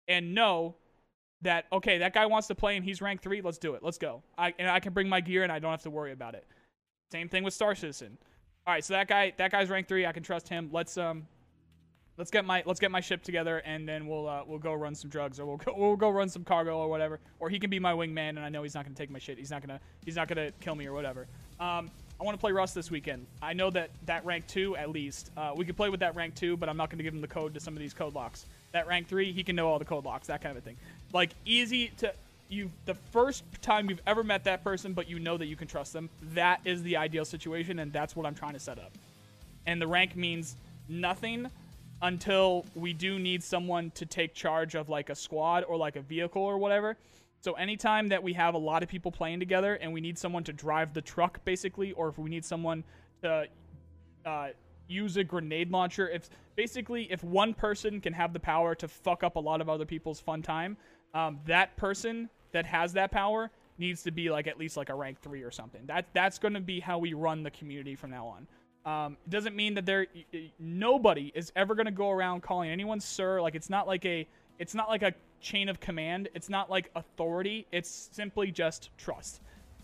and 0.09 0.35
know 0.35 0.75
that 1.45 1.67
okay, 1.73 1.99
that 1.99 2.13
guy 2.13 2.27
wants 2.27 2.49
to 2.49 2.55
play 2.55 2.77
and 2.77 2.85
he's 2.85 3.01
rank 3.01 3.23
three. 3.23 3.41
Let's 3.41 3.59
do 3.59 3.75
it. 3.75 3.83
Let's 3.83 3.99
go. 3.99 4.23
I 4.37 4.53
and 4.59 4.69
I 4.69 4.81
can 4.81 4.93
bring 4.93 5.09
my 5.09 5.21
gear 5.21 5.45
and 5.45 5.53
I 5.53 5.59
don't 5.59 5.71
have 5.71 5.83
to 5.83 5.91
worry 5.91 6.13
about 6.13 6.35
it. 6.35 6.47
Same 7.13 7.29
thing 7.29 7.45
with 7.45 7.55
Star 7.55 7.75
Citizen. 7.75 8.19
All 8.67 8.75
right, 8.75 8.85
so 8.85 8.95
that 8.95 9.09
guy 9.09 9.33
that 9.37 9.53
guy's 9.53 9.71
rank 9.71 9.89
three. 9.89 10.05
I 10.05 10.13
can 10.13 10.23
trust 10.23 10.49
him. 10.49 10.71
Let's 10.73 10.99
um 10.99 11.27
let's 12.17 12.31
get 12.31 12.45
my 12.45 12.63
let's 12.67 12.81
get 12.81 12.91
my 12.91 13.01
ship 13.01 13.23
together 13.23 13.59
and 13.65 13.89
then 13.89 14.07
we'll 14.07 14.29
uh, 14.29 14.43
we'll 14.47 14.59
go 14.59 14.73
run 14.73 14.95
some 14.95 15.11
drugs 15.11 15.41
or 15.41 15.47
we'll 15.47 15.57
go, 15.57 15.75
we'll 15.77 15.97
go 15.97 16.11
run 16.11 16.29
some 16.29 16.45
cargo 16.45 16.79
or 16.79 16.89
whatever 16.89 17.21
or 17.41 17.49
he 17.49 17.59
can 17.59 17.71
be 17.71 17.79
my 17.79 17.93
wingman 17.93 18.31
and 18.31 18.41
I 18.41 18.49
know 18.49 18.63
he's 18.63 18.75
not 18.75 18.85
gonna 18.85 18.95
take 18.95 19.11
my 19.11 19.19
shit 19.19 19.39
he's 19.39 19.51
not 19.51 19.63
gonna 19.63 19.81
he's 20.05 20.17
not 20.17 20.29
gonna 20.29 20.53
kill 20.61 20.75
me 20.75 20.87
or 20.87 20.93
whatever 20.93 21.27
um, 21.61 21.91
I 22.21 22.25
want 22.25 22.37
to 22.37 22.41
play 22.41 22.53
Rust 22.53 22.75
this 22.75 22.91
weekend 22.91 23.27
I 23.43 23.53
know 23.53 23.71
that 23.71 23.91
that 24.07 24.25
rank 24.25 24.47
two 24.47 24.77
at 24.77 24.91
least 24.91 25.31
uh, 25.37 25.53
we 25.57 25.65
could 25.65 25.77
play 25.77 25.91
with 25.91 26.01
that 26.01 26.15
rank 26.15 26.35
two 26.35 26.57
but 26.57 26.69
I'm 26.69 26.77
not 26.77 26.91
gonna 26.91 27.03
give 27.03 27.15
him 27.15 27.21
the 27.21 27.29
code 27.29 27.55
to 27.55 27.61
some 27.61 27.75
of 27.75 27.81
these 27.81 27.95
code 27.95 28.15
locks 28.15 28.47
that 28.75 28.87
rank 28.87 29.09
three 29.09 29.33
he 29.33 29.43
can 29.43 29.57
know 29.57 29.67
all 29.67 29.79
the 29.79 29.85
code 29.85 30.05
locks 30.05 30.27
that 30.27 30.43
kind 30.43 30.59
of 30.59 30.63
thing 30.63 30.77
like 31.15 31.31
easy 31.47 31.89
to 31.97 32.13
you 32.51 32.71
the 32.85 32.95
first 32.95 33.43
time 33.63 33.89
you've 33.89 34.03
ever 34.07 34.23
met 34.23 34.45
that 34.45 34.63
person 34.63 34.93
but 34.93 35.09
you 35.09 35.19
know 35.19 35.39
that 35.39 35.47
you 35.47 35.57
can 35.57 35.67
trust 35.67 35.95
them 35.95 36.11
that 36.35 36.61
is 36.67 36.83
the 36.83 36.97
ideal 36.97 37.25
situation 37.25 37.79
and 37.79 37.91
that's 37.91 38.15
what 38.15 38.27
I'm 38.27 38.35
trying 38.35 38.53
to 38.53 38.61
set 38.61 38.79
up 38.79 38.93
and 39.67 39.81
the 39.81 39.87
rank 39.87 40.15
means 40.15 40.57
nothing 40.89 41.51
until 42.03 42.67
we 42.75 42.93
do 42.93 43.19
need 43.19 43.43
someone 43.43 43.91
to 43.93 44.05
take 44.05 44.35
charge 44.35 44.75
of 44.75 44.89
like 44.89 45.11
a 45.11 45.15
squad 45.15 45.65
or 45.65 45.77
like 45.77 45.97
a 45.97 46.03
vehicle 46.03 46.43
or 46.43 46.59
whatever. 46.59 46.97
So 47.41 47.55
anytime 47.55 48.09
that 48.09 48.23
we 48.23 48.33
have 48.35 48.55
a 48.55 48.59
lot 48.59 48.83
of 48.83 48.89
people 48.89 49.11
playing 49.11 49.41
together 49.41 49.75
and 49.77 49.93
we 49.93 50.01
need 50.01 50.19
someone 50.19 50.45
to 50.45 50.53
drive 50.53 50.95
the 50.95 51.01
truck 51.01 51.43
basically, 51.45 51.93
or 51.93 52.09
if 52.09 52.19
we 52.19 52.31
need 52.31 52.45
someone 52.45 52.85
to 53.23 53.47
uh, 54.25 54.49
use 54.87 55.17
a 55.17 55.25
grenade 55.25 55.71
launcher, 55.71 56.09
if 56.09 56.29
basically 56.57 57.11
if 57.11 57.23
one 57.25 57.55
person 57.55 58.01
can 58.01 58.13
have 58.13 58.33
the 58.33 58.41
power 58.41 58.75
to 58.77 58.89
fuck 58.89 59.23
up 59.23 59.37
a 59.37 59.41
lot 59.41 59.61
of 59.61 59.69
other 59.69 59.85
people's 59.85 60.21
fun 60.21 60.43
time, 60.43 60.77
um, 61.15 61.41
that 61.47 61.77
person 61.77 62.29
that 62.53 62.67
has 62.67 62.93
that 62.95 63.11
power 63.11 63.51
needs 63.79 64.03
to 64.05 64.11
be 64.11 64.31
like 64.31 64.47
at 64.47 64.59
least 64.59 64.77
like 64.77 64.89
a 64.89 64.95
rank 64.95 65.21
three 65.21 65.43
or 65.43 65.51
something. 65.51 65.83
That 65.87 66.07
that's 66.13 66.39
going 66.39 66.55
to 66.55 66.61
be 66.61 66.81
how 66.81 66.99
we 66.99 67.15
run 67.15 67.43
the 67.43 67.51
community 67.51 67.97
from 67.97 68.11
now 68.11 68.27
on. 68.27 68.47
Um, 68.87 69.17
it 69.27 69.31
doesn't 69.31 69.57
mean 69.57 69.75
that 69.75 69.87
there 69.87 70.07
nobody 70.59 71.33
is 71.35 71.53
ever 71.57 71.75
going 71.75 71.87
to 71.87 71.93
go 71.93 72.11
around 72.11 72.43
calling 72.43 72.71
anyone 72.71 73.01
sir. 73.01 73.41
Like 73.41 73.55
it's 73.55 73.71
not 73.71 73.87
like 73.87 74.05
a 74.05 74.27
it's 74.59 74.75
not 74.75 74.89
like 74.89 75.03
a 75.03 75.15
chain 75.41 75.69
of 75.69 75.81
command. 75.81 76.29
It's 76.35 76.49
not 76.49 76.71
like 76.71 76.91
authority. 76.95 77.67
It's 77.73 78.09
simply 78.13 78.51
just 78.51 78.91
trust. 78.97 79.41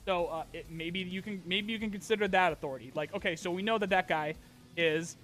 So 0.07 0.27
uh, 0.27 0.45
it, 0.53 0.67
maybe 0.71 1.01
you 1.01 1.23
can 1.23 1.43
maybe 1.47 1.73
you 1.73 1.79
can 1.79 1.91
consider 1.91 2.29
that 2.29 2.53
authority. 2.53 2.93
Like, 2.95 3.15
okay, 3.15 3.37
so 3.37 3.51
we 3.51 3.63
know 3.63 3.79
that 3.79 3.91
that 3.91 4.09
guy 4.09 4.35
is 4.77 5.17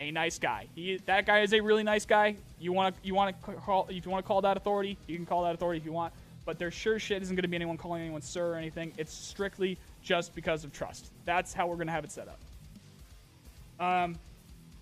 a 0.00 0.10
nice 0.10 0.38
guy. 0.38 0.66
He 0.74 0.98
that 1.06 1.26
guy 1.26 1.40
is 1.40 1.52
a 1.52 1.60
really 1.60 1.82
nice 1.82 2.04
guy. 2.04 2.36
You 2.58 2.72
want 2.72 2.94
to 2.94 3.06
you 3.06 3.14
want 3.14 3.36
to 3.44 3.52
call 3.52 3.86
if 3.88 4.04
you 4.04 4.10
want 4.10 4.24
to 4.24 4.28
call 4.28 4.40
that 4.42 4.56
authority, 4.56 4.96
you 5.06 5.16
can 5.16 5.26
call 5.26 5.44
that 5.44 5.54
authority 5.54 5.78
if 5.78 5.84
you 5.84 5.92
want. 5.92 6.12
But 6.44 6.58
there 6.58 6.70
sure 6.70 6.98
shit 6.98 7.22
isn't 7.22 7.34
going 7.34 7.42
to 7.42 7.48
be 7.48 7.56
anyone 7.56 7.78
calling 7.78 8.02
anyone 8.02 8.22
sir 8.22 8.52
or 8.52 8.56
anything. 8.56 8.92
It's 8.98 9.12
strictly 9.12 9.78
just 10.02 10.34
because 10.34 10.64
of 10.64 10.72
trust. 10.72 11.10
That's 11.24 11.54
how 11.54 11.66
we're 11.66 11.76
going 11.76 11.86
to 11.86 11.92
have 11.92 12.04
it 12.04 12.12
set 12.12 12.28
up. 12.28 13.84
Um, 13.84 14.16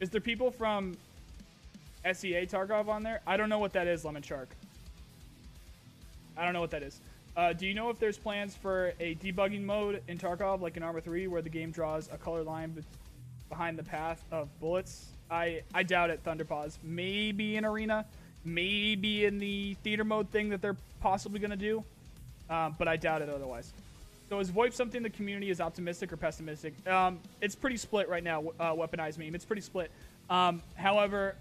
is 0.01 0.11
there 0.11 0.21
people 0.21 0.51
from 0.51 0.97
SEA 2.05 2.47
Tarkov 2.47 2.89
on 2.89 3.03
there? 3.03 3.21
I 3.27 3.37
don't 3.37 3.49
know 3.49 3.61
what 3.61 3.73
that 3.75 3.87
is, 3.87 4.05
Lemon 4.05 4.23
Shark. 4.23 4.49
I 6.37 6.45
don't 6.45 6.53
know 6.53 6.61
what 6.61 6.73
that 6.73 6.83
is. 6.83 7.01
Uh, 7.37 7.53
do 7.53 7.67
you 7.67 7.75
know 7.75 7.89
if 7.89 7.99
there's 7.99 8.19
plans 8.19 8.55
for 8.55 8.93
a 9.01 9.15
debugging 9.15 9.63
mode 9.63 10.03
in 10.09 10.19
Tarkov, 10.19 10.61
like 10.61 10.77
in 10.77 10.83
Arma 10.83 11.01
3, 11.01 11.29
where 11.29 11.41
the 11.41 11.49
game 11.49 11.71
draws 11.71 12.09
a 12.13 12.19
color 12.19 12.43
line 12.43 12.85
behind 13.53 13.79
the 13.79 13.83
path 13.83 14.25
of 14.33 14.49
bullets? 14.61 15.09
I, 15.31 15.63
I 15.75 15.83
doubt 15.83 16.09
it, 16.09 16.25
Thunderpaws. 16.25 16.79
Maybe 16.83 17.57
in 17.57 17.67
Arena, 17.67 18.07
maybe 18.47 19.27
in 19.27 19.39
the 19.39 19.75
theater 19.85 20.05
mode 20.05 20.31
thing 20.31 20.49
that 20.49 20.63
they're 20.63 20.77
possibly 21.01 21.39
to 21.51 21.57
do, 21.57 21.85
um, 22.49 22.75
but 22.79 22.89
I 22.89 22.97
doubt 22.97 23.21
it 23.21 23.29
otherwise. 23.29 23.75
So 24.31 24.39
is 24.39 24.51
VoIP 24.51 24.73
something 24.73 25.03
the 25.03 25.11
community 25.11 25.51
is 25.51 25.61
optimistic 25.61 26.15
or 26.15 26.17
pessimistic? 26.17 26.73
Um, 26.89 27.21
it's 27.43 27.55
pretty 27.55 27.77
split 27.77 28.09
right 28.09 28.25
now, 28.25 28.43
uh, 28.59 28.73
Weaponized 28.73 29.19
Meme. 29.19 29.35
It's 29.35 29.45
pretty 29.45 29.61
split. 29.61 29.91
Um, 30.31 30.63
however, 30.75 31.35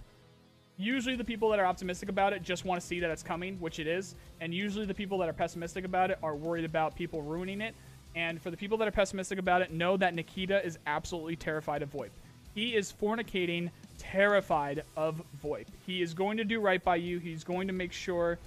usually 0.78 1.16
the 1.16 1.24
people 1.24 1.50
that 1.52 1.60
are 1.60 1.66
optimistic 1.66 2.10
about 2.10 2.34
it 2.34 2.44
just 2.44 2.66
want 2.66 2.82
to 2.82 2.86
see 2.86 3.00
that 3.00 3.10
it's 3.10 3.24
coming, 3.24 3.56
which 3.62 3.80
it 3.80 3.88
is. 3.88 4.16
And 4.42 4.54
usually 4.54 4.86
the 4.86 4.94
people 4.94 5.18
that 5.20 5.30
are 5.30 5.34
pessimistic 5.34 5.86
about 5.86 6.12
it 6.12 6.18
are 6.22 6.36
worried 6.36 6.66
about 6.66 6.94
people 6.94 7.22
ruining 7.22 7.62
it. 7.62 7.74
And 8.16 8.42
for 8.42 8.52
the 8.52 8.58
people 8.58 8.78
that 8.80 8.88
are 8.88 8.92
pessimistic 8.92 9.40
about 9.40 9.62
it, 9.62 9.72
know 9.72 9.98
that 9.98 10.14
Nikita 10.14 10.66
is 10.66 10.78
absolutely 10.86 11.36
terrified 11.36 11.82
of 11.82 11.92
VoIP. 11.92 12.10
He 12.54 12.76
is 12.76 12.94
fornicating, 13.02 13.70
terrified 13.98 14.84
of 14.98 15.22
VoIP. 15.44 15.68
He 15.86 16.02
is 16.02 16.14
going 16.14 16.38
to 16.38 16.44
do 16.44 16.60
right 16.60 16.84
by 16.84 16.98
you. 16.98 17.20
He's 17.20 17.44
going 17.44 17.68
to 17.68 17.74
make 17.74 17.94
sure 17.94 18.38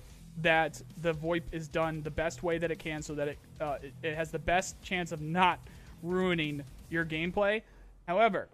that 0.42 0.82
the 1.00 1.14
VoIP 1.14 1.42
is 1.52 1.68
done 1.68 2.02
the 2.02 2.10
best 2.10 2.42
way 2.42 2.58
that 2.58 2.70
it 2.70 2.78
can 2.78 3.02
so 3.02 3.14
that 3.14 3.28
it, 3.28 3.38
uh, 3.60 3.78
it, 4.02 4.14
has 4.14 4.30
the 4.30 4.38
best 4.38 4.80
chance 4.82 5.12
of 5.12 5.20
not 5.20 5.60
ruining 6.02 6.62
your 6.90 7.04
gameplay. 7.04 7.62
However, 8.06 8.48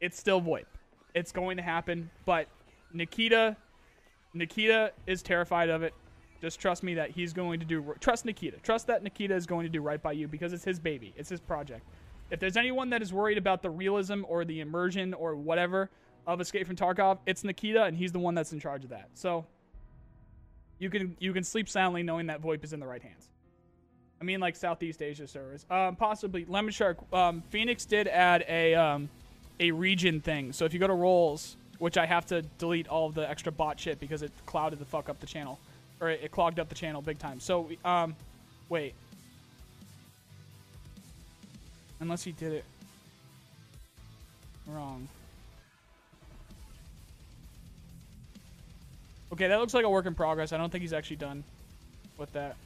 it's 0.00 0.18
still 0.18 0.40
VoIP. 0.40 0.64
It's 1.14 1.30
going 1.30 1.58
to 1.58 1.62
happen, 1.62 2.10
but 2.24 2.48
Nikita 2.92 3.56
Nikita 4.36 4.92
is 5.06 5.22
terrified 5.22 5.70
of 5.70 5.82
it. 5.82 5.94
Just 6.40 6.60
trust 6.60 6.82
me 6.82 6.94
that 6.94 7.10
he's 7.10 7.32
going 7.32 7.60
to 7.60 7.66
do 7.66 7.94
trust 8.00 8.24
Nikita. 8.24 8.58
Trust 8.58 8.86
that 8.88 9.02
Nikita 9.02 9.34
is 9.34 9.46
going 9.46 9.64
to 9.64 9.70
do 9.70 9.80
right 9.80 10.02
by 10.02 10.12
you 10.12 10.28
because 10.28 10.52
it's 10.52 10.64
his 10.64 10.78
baby. 10.78 11.14
It's 11.16 11.28
his 11.28 11.40
project. 11.40 11.82
If 12.30 12.40
there's 12.40 12.56
anyone 12.56 12.90
that 12.90 13.02
is 13.02 13.12
worried 13.12 13.38
about 13.38 13.62
the 13.62 13.70
realism 13.70 14.22
or 14.28 14.44
the 14.44 14.60
immersion 14.60 15.14
or 15.14 15.36
whatever 15.36 15.90
of 16.26 16.40
Escape 16.40 16.66
from 16.66 16.76
Tarkov, 16.76 17.18
it's 17.24 17.44
Nikita 17.44 17.84
and 17.84 17.96
he's 17.96 18.12
the 18.12 18.18
one 18.18 18.34
that's 18.34 18.52
in 18.52 18.60
charge 18.60 18.84
of 18.84 18.90
that. 18.90 19.08
So 19.14 19.46
you 20.78 20.90
can 20.90 21.16
you 21.18 21.32
can 21.32 21.44
sleep 21.44 21.68
soundly 21.68 22.02
knowing 22.02 22.26
that 22.26 22.42
VoIP 22.42 22.64
is 22.64 22.72
in 22.72 22.80
the 22.80 22.86
right 22.86 23.02
hands. 23.02 23.28
I 24.20 24.24
mean 24.24 24.40
like 24.40 24.56
Southeast 24.56 25.02
Asia 25.02 25.26
servers. 25.26 25.64
Um, 25.70 25.96
possibly 25.96 26.44
Lemon 26.46 26.72
Shark 26.72 26.98
um, 27.12 27.42
Phoenix 27.50 27.84
did 27.86 28.08
add 28.08 28.44
a 28.48 28.74
um, 28.74 29.08
a 29.60 29.70
region 29.70 30.20
thing. 30.20 30.52
So 30.52 30.64
if 30.64 30.74
you 30.74 30.80
go 30.80 30.86
to 30.86 30.94
roles, 30.94 31.56
which 31.78 31.96
I 31.96 32.06
have 32.06 32.26
to 32.26 32.42
delete 32.42 32.88
all 32.88 33.06
of 33.06 33.14
the 33.14 33.28
extra 33.28 33.52
bot 33.52 33.78
shit 33.80 34.00
because 34.00 34.22
it 34.22 34.32
clouded 34.44 34.78
the 34.78 34.84
fuck 34.84 35.08
up 35.08 35.20
the 35.20 35.26
channel, 35.26 35.58
or 36.00 36.10
it, 36.10 36.30
clogged 36.30 36.60
up 36.60 36.68
the 36.68 36.74
channel 36.74 37.02
big 37.02 37.18
time. 37.18 37.40
So 37.40 37.68
um, 37.84 38.14
wait, 38.68 38.94
unless 42.00 42.22
he 42.22 42.32
did 42.32 42.52
it 42.52 42.64
wrong. 44.66 45.08
Okay, 49.32 49.48
that 49.48 49.58
looks 49.58 49.74
like 49.74 49.84
a 49.84 49.90
work 49.90 50.06
in 50.06 50.14
progress. 50.14 50.52
I 50.52 50.56
don't 50.56 50.70
think 50.70 50.82
he's 50.82 50.92
actually 50.92 51.16
done 51.16 51.44
with 52.16 52.32
that. 52.32 52.56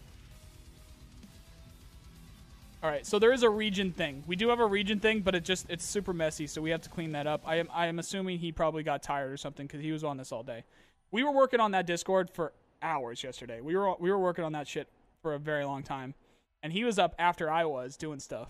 All 2.83 2.89
right, 2.89 3.07
so 3.07 3.19
there 3.19 3.33
is 3.33 3.43
a 3.43 3.51
region 3.51 3.93
thing. 3.93 4.25
We 4.27 4.37
do 4.37 4.49
have 4.49 4.61
a 4.61 4.67
region 4.67 5.01
thing, 5.01 5.21
but 5.21 5.35
it 5.35 5.45
just 5.45 5.69
it's 5.69 5.85
super 5.85 6.15
messy, 6.15 6.47
so 6.47 6.63
we 6.63 6.71
have 6.71 6.81
to 6.83 6.89
clean 6.89 7.13
that 7.13 7.27
up. 7.27 7.43
I 7.45 7.57
am 7.57 7.69
I 7.73 7.87
am 7.87 7.99
assuming 7.99 8.39
he 8.39 8.53
probably 8.53 8.83
got 8.83 9.03
tired 9.03 9.31
or 9.31 9.37
something 9.37 9.67
because 9.67 9.83
he 9.83 9.93
was 9.93 10.03
on 10.03 10.17
this 10.17 10.33
all 10.33 10.43
day. 10.43 10.65
We 11.11 11.23
were 11.23 11.31
working 11.31 11.61
on 11.61 11.73
that 11.73 11.87
Discord 11.87 12.31
for 12.31 12.53
hours 12.83 13.23
yesterday. 13.23 13.61
We 13.61 13.77
were 13.77 13.95
we 13.99 14.11
were 14.11 14.19
working 14.19 14.45
on 14.45 14.53
that 14.53 14.69
shit 14.69 14.89
for 15.23 15.35
a 15.35 15.39
very 15.39 15.65
long 15.65 15.83
time, 15.83 16.15
and 16.63 16.73
he 16.73 16.85
was 16.85 16.99
up 16.99 17.15
after 17.19 17.51
I 17.51 17.65
was 17.65 17.97
doing 17.97 18.21
stuff. 18.21 18.49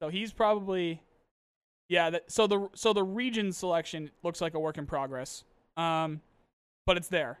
So 0.00 0.08
he's 0.08 0.32
probably, 0.32 1.02
yeah. 1.88 2.10
That, 2.10 2.30
so 2.30 2.46
the 2.46 2.68
so 2.74 2.92
the 2.92 3.04
region 3.04 3.52
selection 3.52 4.10
looks 4.22 4.40
like 4.40 4.54
a 4.54 4.60
work 4.60 4.78
in 4.78 4.86
progress, 4.86 5.44
um, 5.76 6.20
but 6.86 6.96
it's 6.96 7.08
there. 7.08 7.40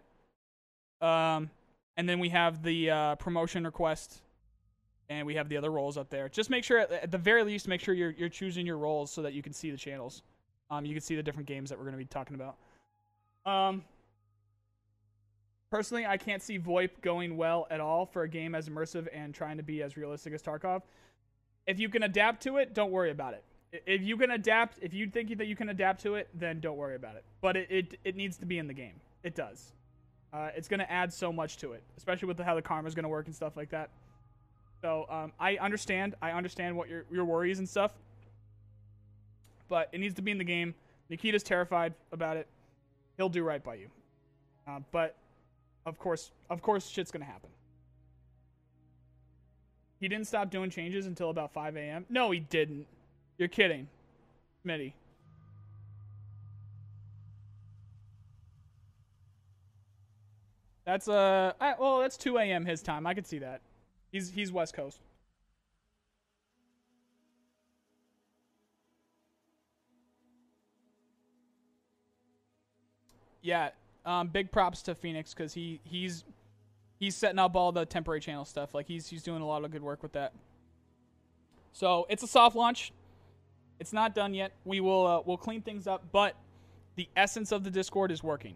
Um, 1.00 1.50
and 1.96 2.08
then 2.08 2.18
we 2.18 2.28
have 2.30 2.62
the 2.62 2.90
uh, 2.90 3.14
promotion 3.16 3.64
request 3.64 4.20
and 5.08 5.26
we 5.26 5.34
have 5.34 5.48
the 5.48 5.56
other 5.56 5.70
roles 5.70 5.96
up 5.96 6.10
there. 6.10 6.28
Just 6.28 6.50
make 6.50 6.64
sure, 6.64 6.78
at 6.78 7.10
the 7.10 7.18
very 7.18 7.42
least, 7.42 7.68
make 7.68 7.80
sure 7.80 7.94
you're 7.94 8.10
you're 8.10 8.28
choosing 8.28 8.66
your 8.66 8.78
roles 8.78 9.10
so 9.10 9.22
that 9.22 9.32
you 9.32 9.42
can 9.42 9.52
see 9.52 9.70
the 9.70 9.76
channels. 9.76 10.22
Um, 10.70 10.84
you 10.84 10.94
can 10.94 11.00
see 11.00 11.16
the 11.16 11.22
different 11.22 11.48
games 11.48 11.70
that 11.70 11.78
we're 11.78 11.84
going 11.84 11.94
to 11.94 11.98
be 11.98 12.04
talking 12.04 12.36
about. 12.36 12.56
Um, 13.50 13.84
personally, 15.70 16.06
I 16.06 16.16
can't 16.16 16.42
see 16.42 16.58
VoIP 16.58 17.00
going 17.02 17.36
well 17.36 17.66
at 17.70 17.80
all 17.80 18.06
for 18.06 18.22
a 18.22 18.28
game 18.28 18.54
as 18.54 18.68
immersive 18.68 19.08
and 19.12 19.34
trying 19.34 19.56
to 19.56 19.62
be 19.62 19.82
as 19.82 19.96
realistic 19.96 20.32
as 20.32 20.42
Tarkov. 20.42 20.82
If 21.66 21.78
you 21.78 21.88
can 21.88 22.02
adapt 22.02 22.42
to 22.44 22.56
it, 22.56 22.74
don't 22.74 22.90
worry 22.90 23.10
about 23.10 23.34
it. 23.34 23.44
If 23.86 24.02
you 24.02 24.16
can 24.16 24.30
adapt, 24.30 24.78
if 24.80 24.94
you 24.94 25.08
think 25.08 25.36
that 25.36 25.46
you 25.46 25.54
can 25.54 25.68
adapt 25.68 26.02
to 26.02 26.14
it, 26.14 26.28
then 26.34 26.60
don't 26.60 26.78
worry 26.78 26.94
about 26.94 27.16
it. 27.16 27.24
But 27.42 27.56
it 27.56 27.70
it, 27.70 27.98
it 28.04 28.16
needs 28.16 28.38
to 28.38 28.46
be 28.46 28.58
in 28.58 28.66
the 28.66 28.72
game. 28.74 28.94
It 29.22 29.34
does. 29.34 29.72
Uh, 30.32 30.48
it's 30.56 30.68
going 30.68 30.80
to 30.80 30.90
add 30.90 31.12
so 31.12 31.32
much 31.32 31.56
to 31.58 31.72
it, 31.72 31.82
especially 31.96 32.28
with 32.28 32.38
how 32.38 32.54
the 32.54 32.62
karma 32.62 32.88
is 32.88 32.94
going 32.94 33.04
to 33.04 33.08
work 33.08 33.26
and 33.26 33.34
stuff 33.34 33.56
like 33.56 33.70
that. 33.70 33.90
So 34.80 35.06
um, 35.10 35.32
I 35.38 35.56
understand. 35.56 36.14
I 36.22 36.30
understand 36.30 36.76
what 36.76 36.88
your 36.88 37.04
your 37.10 37.26
worries 37.26 37.58
and 37.58 37.68
stuff, 37.68 37.92
but 39.68 39.90
it 39.92 39.98
needs 39.98 40.14
to 40.14 40.22
be 40.22 40.30
in 40.30 40.38
the 40.38 40.44
game. 40.44 40.74
Nikita's 41.10 41.42
terrified 41.42 41.94
about 42.12 42.36
it. 42.38 42.46
He'll 43.16 43.28
do 43.28 43.42
right 43.42 43.62
by 43.62 43.74
you, 43.74 43.88
uh, 44.66 44.80
but 44.92 45.16
of 45.88 45.98
course, 45.98 46.30
of 46.50 46.62
course, 46.62 46.86
shit's 46.88 47.10
gonna 47.10 47.24
happen. 47.24 47.50
He 50.00 50.08
didn't 50.08 50.26
stop 50.26 50.50
doing 50.50 50.70
changes 50.70 51.06
until 51.06 51.30
about 51.30 51.52
5 51.52 51.76
a.m. 51.76 52.06
No, 52.08 52.30
he 52.30 52.40
didn't. 52.40 52.86
You're 53.36 53.48
kidding, 53.48 53.88
Smitty. 54.64 54.92
That's 60.84 61.08
uh, 61.08 61.52
I, 61.60 61.74
well, 61.78 62.00
that's 62.00 62.16
2 62.16 62.38
a.m. 62.38 62.64
his 62.64 62.80
time. 62.80 63.06
I 63.06 63.12
could 63.12 63.26
see 63.26 63.38
that. 63.40 63.60
He's 64.10 64.30
he's 64.30 64.50
West 64.50 64.74
Coast. 64.74 65.00
Yeah, 73.42 73.70
um, 74.04 74.28
big 74.28 74.50
props 74.50 74.82
to 74.82 74.94
Phoenix 74.94 75.34
because 75.34 75.54
he 75.54 75.80
he's 75.84 76.24
he's 76.98 77.16
setting 77.16 77.38
up 77.38 77.56
all 77.56 77.72
the 77.72 77.86
temporary 77.86 78.20
channel 78.20 78.44
stuff. 78.44 78.74
Like 78.74 78.86
he's 78.86 79.08
he's 79.08 79.22
doing 79.22 79.42
a 79.42 79.46
lot 79.46 79.64
of 79.64 79.70
good 79.70 79.82
work 79.82 80.02
with 80.02 80.12
that. 80.12 80.32
So 81.72 82.06
it's 82.08 82.22
a 82.22 82.26
soft 82.26 82.56
launch. 82.56 82.92
It's 83.80 83.92
not 83.92 84.14
done 84.14 84.34
yet. 84.34 84.52
We 84.64 84.80
will 84.80 85.06
uh, 85.06 85.20
we'll 85.24 85.36
clean 85.36 85.62
things 85.62 85.86
up, 85.86 86.04
but 86.12 86.34
the 86.96 87.08
essence 87.16 87.52
of 87.52 87.62
the 87.62 87.70
Discord 87.70 88.10
is 88.10 88.22
working. 88.22 88.54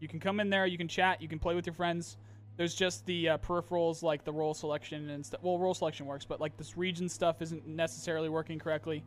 You 0.00 0.08
can 0.08 0.20
come 0.20 0.40
in 0.40 0.50
there, 0.50 0.66
you 0.66 0.76
can 0.76 0.88
chat, 0.88 1.22
you 1.22 1.28
can 1.28 1.38
play 1.38 1.54
with 1.54 1.66
your 1.66 1.74
friends. 1.74 2.16
There's 2.56 2.74
just 2.74 3.04
the 3.06 3.30
uh, 3.30 3.38
peripherals 3.38 4.02
like 4.02 4.24
the 4.24 4.32
role 4.32 4.54
selection 4.54 5.10
and 5.10 5.24
stuff. 5.24 5.40
Well, 5.42 5.58
role 5.58 5.74
selection 5.74 6.06
works, 6.06 6.24
but 6.24 6.40
like 6.40 6.56
this 6.56 6.76
region 6.76 7.08
stuff 7.08 7.42
isn't 7.42 7.66
necessarily 7.66 8.28
working 8.28 8.58
correctly. 8.58 9.02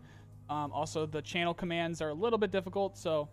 Um, 0.50 0.72
also, 0.72 1.06
the 1.06 1.22
channel 1.22 1.54
commands 1.54 2.02
are 2.02 2.10
a 2.10 2.14
little 2.14 2.40
bit 2.40 2.52
difficult. 2.52 2.98
So, 2.98 3.30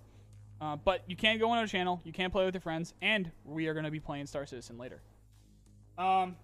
uh, 0.60 0.76
but 0.76 1.02
you 1.06 1.16
can 1.16 1.38
go 1.38 1.50
on 1.50 1.58
our 1.58 1.66
channel, 1.66 2.00
you 2.04 2.12
can 2.12 2.30
play 2.30 2.44
with 2.44 2.54
your 2.54 2.60
friends, 2.60 2.94
and 3.02 3.30
we 3.44 3.66
are 3.66 3.74
going 3.74 3.84
to 3.84 3.90
be 3.90 4.00
playing 4.00 4.26
Star 4.26 4.46
Citizen 4.46 4.78
later. 4.78 5.02
Um, 5.98 6.36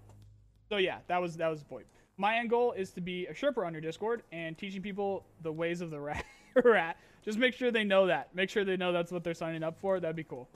so 0.68 0.76
yeah, 0.76 0.98
that 1.08 1.20
was 1.20 1.36
that 1.36 1.48
was 1.48 1.60
the 1.60 1.66
point. 1.66 1.86
My 2.16 2.36
end 2.36 2.50
goal 2.50 2.72
is 2.72 2.90
to 2.92 3.00
be 3.00 3.26
a 3.26 3.32
Sherpa 3.32 3.64
on 3.64 3.72
your 3.72 3.80
Discord 3.80 4.22
and 4.30 4.56
teaching 4.56 4.82
people 4.82 5.24
the 5.42 5.52
ways 5.52 5.80
of 5.80 5.90
the 5.90 5.98
rat. 5.98 6.24
rat. 6.64 6.96
Just 7.24 7.38
make 7.38 7.54
sure 7.54 7.70
they 7.70 7.84
know 7.84 8.06
that. 8.06 8.34
Make 8.34 8.50
sure 8.50 8.64
they 8.64 8.76
know 8.76 8.92
that's 8.92 9.12
what 9.12 9.24
they're 9.24 9.34
signing 9.34 9.62
up 9.62 9.78
for. 9.80 10.00
That'd 10.00 10.16
be 10.16 10.24
cool 10.24 10.48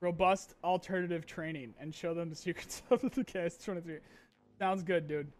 robust 0.00 0.54
alternative 0.62 1.26
training 1.26 1.74
and 1.80 1.94
show 1.94 2.14
them 2.14 2.30
the 2.30 2.36
secrets 2.46 2.82
of 2.90 3.00
the 3.02 3.24
KS23. 3.24 3.98
Sounds 4.58 4.82
good, 4.82 5.08
dude. 5.08 5.30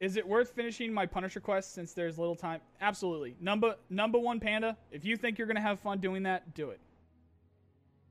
Is 0.00 0.16
it 0.16 0.26
worth 0.26 0.52
finishing 0.52 0.92
my 0.92 1.04
Punisher 1.04 1.40
quest 1.40 1.74
since 1.74 1.92
there's 1.92 2.18
little 2.18 2.34
time? 2.34 2.60
Absolutely. 2.80 3.36
Number 3.38 3.76
number 3.90 4.18
one 4.18 4.40
panda. 4.40 4.76
If 4.90 5.04
you 5.04 5.16
think 5.16 5.36
you're 5.36 5.46
gonna 5.46 5.60
have 5.60 5.78
fun 5.78 5.98
doing 5.98 6.22
that, 6.22 6.54
do 6.54 6.70
it. 6.70 6.80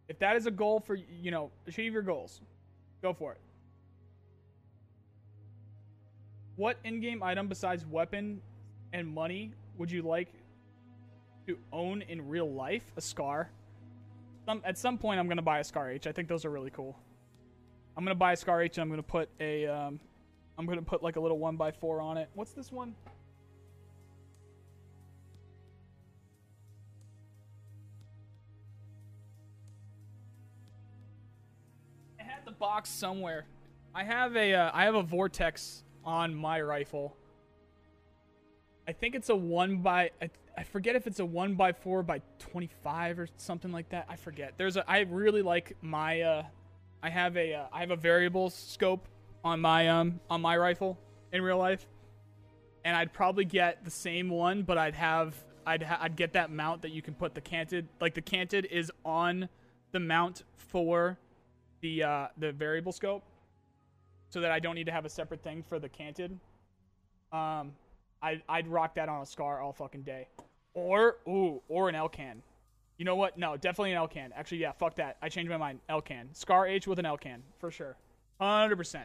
If 0.07 0.19
that 0.19 0.35
is 0.35 0.45
a 0.45 0.51
goal 0.51 0.79
for 0.79 0.95
you 0.95 1.31
know, 1.31 1.49
achieve 1.67 1.91
your 1.91 2.03
goals. 2.03 2.41
Go 3.01 3.11
for 3.11 3.31
it. 3.31 3.39
What 6.57 6.77
in-game 6.83 7.23
item 7.23 7.47
besides 7.47 7.85
weapon 7.85 8.41
and 8.93 9.07
money 9.07 9.53
would 9.77 9.89
you 9.89 10.03
like 10.03 10.27
to 11.47 11.57
own 11.71 12.03
in 12.03 12.27
real 12.27 12.51
life? 12.51 12.83
A 12.97 13.01
scar. 13.01 13.49
Some, 14.45 14.61
at 14.65 14.77
some 14.77 14.97
point, 14.97 15.19
I'm 15.19 15.27
gonna 15.27 15.41
buy 15.41 15.59
a 15.59 15.63
scar 15.63 15.89
H. 15.89 16.05
I 16.05 16.11
think 16.11 16.27
those 16.27 16.45
are 16.45 16.49
really 16.51 16.69
cool. 16.69 16.99
I'm 17.97 18.03
gonna 18.03 18.13
buy 18.13 18.33
a 18.33 18.37
scar 18.37 18.61
H 18.61 18.77
and 18.77 18.83
I'm 18.83 18.89
gonna 18.89 19.01
put 19.01 19.29
a 19.39 19.65
um, 19.67 19.99
I'm 20.59 20.65
gonna 20.65 20.81
put 20.81 21.01
like 21.01 21.15
a 21.15 21.21
little 21.21 21.39
one 21.39 21.55
by 21.55 21.71
four 21.71 22.01
on 22.01 22.17
it. 22.17 22.29
What's 22.33 22.51
this 22.51 22.69
one? 22.69 22.93
I 32.19 32.23
had 32.23 32.43
the 32.43 32.51
box 32.51 32.89
somewhere. 32.89 33.45
I 33.95 34.03
have 34.03 34.35
a 34.35 34.53
uh, 34.53 34.71
I 34.73 34.83
have 34.83 34.95
a 34.95 35.01
vortex 35.01 35.85
on 36.03 36.35
my 36.35 36.59
rifle. 36.59 37.15
I 38.85 38.91
think 38.91 39.15
it's 39.15 39.29
a 39.29 39.35
one 39.37 39.77
by 39.77 40.11
I, 40.21 40.29
I 40.57 40.63
forget 40.63 40.97
if 40.97 41.07
it's 41.07 41.21
a 41.21 41.25
one 41.25 41.55
by 41.55 41.71
four 41.71 42.03
by 42.03 42.21
twenty 42.37 42.69
five 42.83 43.17
or 43.17 43.29
something 43.37 43.71
like 43.71 43.87
that. 43.91 44.07
I 44.09 44.17
forget. 44.17 44.55
There's 44.57 44.75
a 44.75 44.83
I 44.91 44.99
really 45.09 45.41
like 45.41 45.77
my 45.81 46.19
uh 46.19 46.43
I 47.01 47.09
have 47.09 47.37
a 47.37 47.53
uh, 47.53 47.67
I 47.71 47.79
have 47.79 47.91
a 47.91 47.95
variable 47.95 48.49
scope 48.49 49.07
on 49.43 49.59
my 49.61 49.87
um 49.87 50.19
on 50.29 50.41
my 50.41 50.57
rifle 50.57 50.97
in 51.31 51.41
real 51.41 51.57
life, 51.57 51.87
and 52.83 52.95
I'd 52.95 53.13
probably 53.13 53.45
get 53.45 53.83
the 53.83 53.91
same 53.91 54.29
one, 54.29 54.63
but 54.63 54.77
I'd 54.77 54.95
have 54.95 55.35
I'd 55.65 55.83
ha- 55.83 55.99
I'd 56.01 56.15
get 56.15 56.33
that 56.33 56.51
mount 56.51 56.81
that 56.81 56.91
you 56.91 57.01
can 57.01 57.13
put 57.13 57.35
the 57.35 57.41
canted 57.41 57.87
like 58.01 58.13
the 58.13 58.21
canted 58.21 58.65
is 58.65 58.91
on 59.05 59.49
the 59.91 59.99
mount 59.99 60.43
for 60.55 61.17
the 61.81 62.03
uh 62.03 62.27
the 62.37 62.51
variable 62.51 62.91
scope, 62.91 63.23
so 64.29 64.41
that 64.41 64.51
I 64.51 64.59
don't 64.59 64.75
need 64.75 64.85
to 64.85 64.91
have 64.91 65.05
a 65.05 65.09
separate 65.09 65.43
thing 65.43 65.63
for 65.67 65.79
the 65.79 65.89
canted. 65.89 66.31
Um, 67.31 67.73
I 68.21 68.41
I'd 68.49 68.67
rock 68.67 68.95
that 68.95 69.09
on 69.09 69.21
a 69.21 69.25
scar 69.25 69.61
all 69.61 69.73
fucking 69.73 70.03
day, 70.03 70.27
or 70.73 71.17
ooh 71.27 71.61
or 71.67 71.89
an 71.89 71.95
Elcan. 71.95 72.41
You 72.97 73.05
know 73.05 73.15
what? 73.15 73.37
No, 73.37 73.55
definitely 73.55 73.93
an 73.93 73.97
Elcan. 73.97 74.31
Actually, 74.35 74.57
yeah, 74.57 74.73
fuck 74.73 74.95
that. 74.95 75.15
I 75.21 75.29
changed 75.29 75.49
my 75.49 75.55
mind. 75.55 75.79
Elcan. 75.89 76.35
Scar 76.35 76.67
H 76.67 76.85
with 76.85 76.99
an 76.99 77.05
Elcan, 77.05 77.39
for 77.57 77.71
sure. 77.71 77.95
100%. 78.41 79.03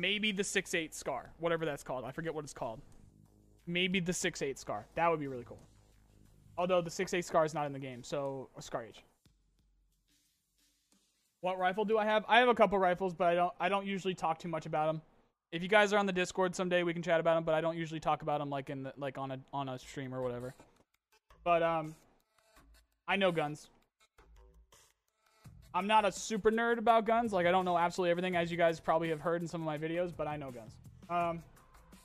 Maybe 0.00 0.32
the 0.32 0.42
6-8 0.42 0.94
Scar, 0.94 1.30
whatever 1.40 1.66
that's 1.66 1.82
called. 1.82 2.06
I 2.06 2.10
forget 2.10 2.34
what 2.34 2.42
it's 2.42 2.54
called. 2.54 2.80
Maybe 3.66 4.00
the 4.00 4.12
6-8 4.12 4.56
Scar. 4.56 4.86
That 4.94 5.10
would 5.10 5.20
be 5.20 5.26
really 5.26 5.44
cool. 5.44 5.58
Although 6.56 6.80
the 6.80 6.88
6-8 6.88 7.22
Scar 7.22 7.44
is 7.44 7.52
not 7.52 7.66
in 7.66 7.74
the 7.74 7.78
game, 7.78 8.02
so 8.02 8.48
Scar 8.60 8.84
H. 8.84 9.02
What 11.42 11.58
rifle 11.58 11.84
do 11.84 11.98
I 11.98 12.06
have? 12.06 12.24
I 12.28 12.38
have 12.38 12.48
a 12.48 12.54
couple 12.54 12.78
rifles, 12.78 13.12
but 13.12 13.28
I 13.28 13.34
don't 13.34 13.52
I 13.60 13.68
don't 13.68 13.86
usually 13.86 14.14
talk 14.14 14.38
too 14.38 14.48
much 14.48 14.64
about 14.64 14.86
them. 14.86 15.02
If 15.52 15.62
you 15.62 15.68
guys 15.68 15.92
are 15.92 15.98
on 15.98 16.06
the 16.06 16.12
Discord 16.12 16.56
someday, 16.56 16.82
we 16.82 16.94
can 16.94 17.02
chat 17.02 17.20
about 17.20 17.34
them, 17.34 17.44
but 17.44 17.54
I 17.54 17.60
don't 17.60 17.76
usually 17.76 18.00
talk 18.00 18.22
about 18.22 18.40
them 18.40 18.48
like 18.48 18.70
in 18.70 18.84
the, 18.84 18.94
like 18.96 19.18
on 19.18 19.30
a 19.30 19.38
on 19.52 19.68
a 19.68 19.78
stream 19.78 20.14
or 20.14 20.22
whatever. 20.22 20.54
But 21.44 21.62
um 21.62 21.94
I 23.06 23.16
know 23.16 23.32
guns. 23.32 23.68
I'm 25.74 25.86
not 25.86 26.04
a 26.04 26.12
super 26.12 26.50
nerd 26.50 26.78
about 26.78 27.06
guns. 27.06 27.32
Like 27.32 27.46
I 27.46 27.50
don't 27.50 27.64
know 27.64 27.78
absolutely 27.78 28.10
everything, 28.10 28.36
as 28.36 28.50
you 28.50 28.56
guys 28.56 28.80
probably 28.80 29.08
have 29.10 29.20
heard 29.20 29.42
in 29.42 29.48
some 29.48 29.60
of 29.60 29.66
my 29.66 29.78
videos, 29.78 30.12
but 30.16 30.26
I 30.26 30.36
know 30.36 30.50
guns. 30.50 30.76
Um, 31.08 31.42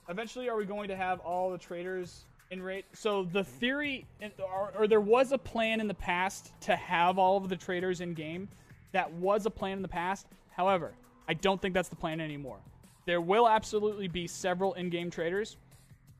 eventually, 0.10 0.50
are 0.50 0.58
we 0.58 0.66
going 0.66 0.88
to 0.90 0.96
have 0.96 1.20
all 1.20 1.52
the 1.52 1.58
traders 1.58 2.26
in 2.52 2.62
rate? 2.62 2.86
So 2.94 3.24
the 3.24 3.44
theory, 3.44 4.06
or, 4.40 4.72
or 4.78 4.88
there 4.88 5.02
was 5.02 5.32
a 5.32 5.38
plan 5.38 5.80
in 5.80 5.88
the 5.88 5.94
past 5.96 6.54
to 6.62 6.76
have 6.76 7.18
all 7.18 7.38
of 7.38 7.50
the 7.50 7.56
traders 7.56 8.02
in 8.02 8.14
game. 8.14 8.48
That 8.92 9.12
was 9.14 9.46
a 9.46 9.50
plan 9.50 9.74
in 9.74 9.82
the 9.82 9.88
past. 9.88 10.28
However, 10.52 10.94
I 11.28 11.34
don't 11.34 11.62
think 11.62 11.74
that's 11.74 11.90
the 11.90 11.96
plan 11.96 12.22
anymore. 12.22 12.60
There 13.06 13.22
will 13.22 13.48
absolutely 13.48 14.08
be 14.08 14.28
several 14.28 14.74
in-game 14.74 15.12
traders. 15.12 15.58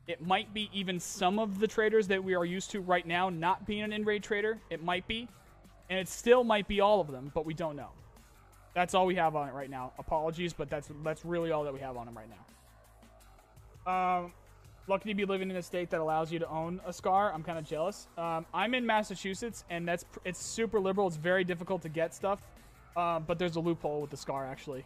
It 0.06 0.24
might 0.24 0.52
be 0.52 0.68
even 0.72 1.00
some 1.00 1.38
of 1.38 1.58
the 1.58 1.66
traders 1.66 2.06
that 2.08 2.22
we 2.22 2.34
are 2.34 2.44
used 2.44 2.70
to 2.72 2.80
right 2.80 3.06
now 3.06 3.28
not 3.28 3.66
being 3.66 3.82
an 3.82 3.92
in-raid 3.92 4.22
trader. 4.22 4.58
It 4.70 4.84
might 4.84 5.08
be. 5.08 5.28
And 5.88 5.98
it 5.98 6.08
still 6.08 6.44
might 6.44 6.66
be 6.66 6.80
all 6.80 7.00
of 7.00 7.08
them, 7.08 7.30
but 7.34 7.46
we 7.46 7.54
don't 7.54 7.76
know. 7.76 7.90
That's 8.74 8.94
all 8.94 9.06
we 9.06 9.14
have 9.14 9.36
on 9.36 9.48
it 9.48 9.52
right 9.52 9.70
now. 9.70 9.92
Apologies, 9.98 10.52
but 10.52 10.68
that's 10.68 10.90
that's 11.02 11.24
really 11.24 11.50
all 11.50 11.64
that 11.64 11.72
we 11.72 11.80
have 11.80 11.96
on 11.96 12.06
them 12.06 12.16
right 12.16 12.28
now. 13.86 14.22
Um, 14.22 14.32
lucky 14.88 15.08
to 15.08 15.14
be 15.14 15.24
living 15.24 15.50
in 15.50 15.56
a 15.56 15.62
state 15.62 15.90
that 15.90 16.00
allows 16.00 16.30
you 16.30 16.38
to 16.40 16.48
own 16.48 16.80
a 16.86 16.92
scar. 16.92 17.32
I'm 17.32 17.42
kind 17.42 17.58
of 17.58 17.64
jealous. 17.64 18.08
Um, 18.18 18.44
I'm 18.52 18.74
in 18.74 18.84
Massachusetts, 18.84 19.64
and 19.70 19.88
that's 19.88 20.04
it's 20.24 20.42
super 20.42 20.78
liberal. 20.78 21.06
It's 21.06 21.16
very 21.16 21.44
difficult 21.44 21.82
to 21.82 21.88
get 21.88 22.14
stuff, 22.14 22.42
um, 22.96 23.24
but 23.26 23.38
there's 23.38 23.56
a 23.56 23.60
loophole 23.60 24.00
with 24.00 24.10
the 24.10 24.16
scar 24.16 24.46
actually. 24.46 24.84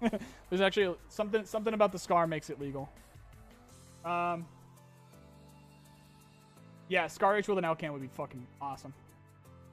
there's 0.48 0.60
actually 0.60 0.94
something 1.08 1.44
something 1.44 1.72
about 1.72 1.92
the 1.92 1.98
scar 1.98 2.26
makes 2.26 2.50
it 2.50 2.60
legal. 2.60 2.90
Um, 4.04 4.46
yeah, 6.88 7.06
Scar 7.06 7.36
H 7.36 7.48
with 7.48 7.58
an 7.58 7.64
Elcan 7.64 7.92
would 7.92 8.02
be 8.02 8.08
fucking 8.08 8.46
awesome. 8.60 8.92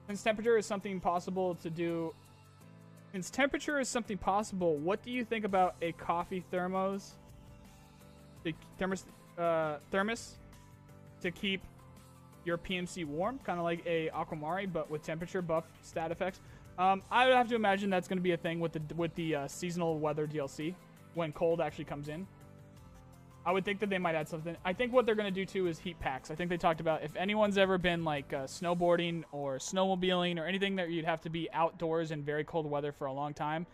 Since 0.08 0.22
temperature 0.22 0.56
is 0.56 0.64
something 0.64 1.00
possible 1.00 1.54
to 1.56 1.68
do. 1.68 2.14
Since 3.12 3.28
temperature 3.28 3.78
is 3.78 3.90
something 3.90 4.16
possible, 4.16 4.76
what 4.76 5.02
do 5.02 5.10
you 5.10 5.22
think 5.22 5.44
about 5.44 5.76
a 5.82 5.92
coffee 5.92 6.42
thermos? 6.50 7.12
The 8.42 8.54
thermos, 8.78 9.04
uh, 9.36 9.76
thermos 9.90 10.36
to 11.20 11.30
keep 11.30 11.60
your 12.46 12.56
PMC 12.56 13.04
warm, 13.04 13.38
kind 13.44 13.58
of 13.58 13.64
like 13.64 13.84
a 13.84 14.08
Aquamari, 14.08 14.72
but 14.72 14.90
with 14.90 15.02
temperature 15.02 15.42
buff 15.42 15.64
stat 15.82 16.10
effects. 16.10 16.40
Um, 16.78 17.02
I 17.10 17.26
would 17.26 17.34
have 17.34 17.48
to 17.48 17.54
imagine 17.54 17.90
that's 17.90 18.08
going 18.08 18.18
to 18.18 18.22
be 18.22 18.32
a 18.32 18.36
thing 18.36 18.60
with 18.60 18.72
the 18.72 18.80
with 18.94 19.14
the 19.14 19.34
uh, 19.34 19.48
seasonal 19.48 19.98
weather 19.98 20.26
DLC 20.26 20.74
when 21.14 21.32
cold 21.32 21.60
actually 21.60 21.84
comes 21.84 22.08
in. 22.08 22.26
I 23.46 23.52
would 23.52 23.64
think 23.64 23.80
that 23.80 23.88
they 23.88 23.98
might 23.98 24.14
add 24.14 24.28
something. 24.28 24.56
I 24.64 24.72
think 24.72 24.92
what 24.92 25.06
they're 25.06 25.14
going 25.14 25.32
to 25.32 25.40
do 25.40 25.46
too 25.46 25.68
is 25.68 25.78
heat 25.78 25.98
packs. 26.00 26.30
I 26.30 26.34
think 26.34 26.50
they 26.50 26.56
talked 26.56 26.80
about 26.80 27.02
if 27.02 27.16
anyone's 27.16 27.56
ever 27.56 27.78
been 27.78 28.04
like 28.04 28.32
uh, 28.32 28.44
snowboarding 28.44 29.24
or 29.32 29.56
snowmobiling 29.56 30.38
or 30.38 30.44
anything 30.46 30.76
that 30.76 30.90
you'd 30.90 31.04
have 31.04 31.20
to 31.22 31.30
be 31.30 31.48
outdoors 31.52 32.10
in 32.10 32.22
very 32.22 32.44
cold 32.44 32.66
weather 32.66 32.92
for 32.92 33.06
a 33.06 33.12
long 33.12 33.32
time. 33.32 33.66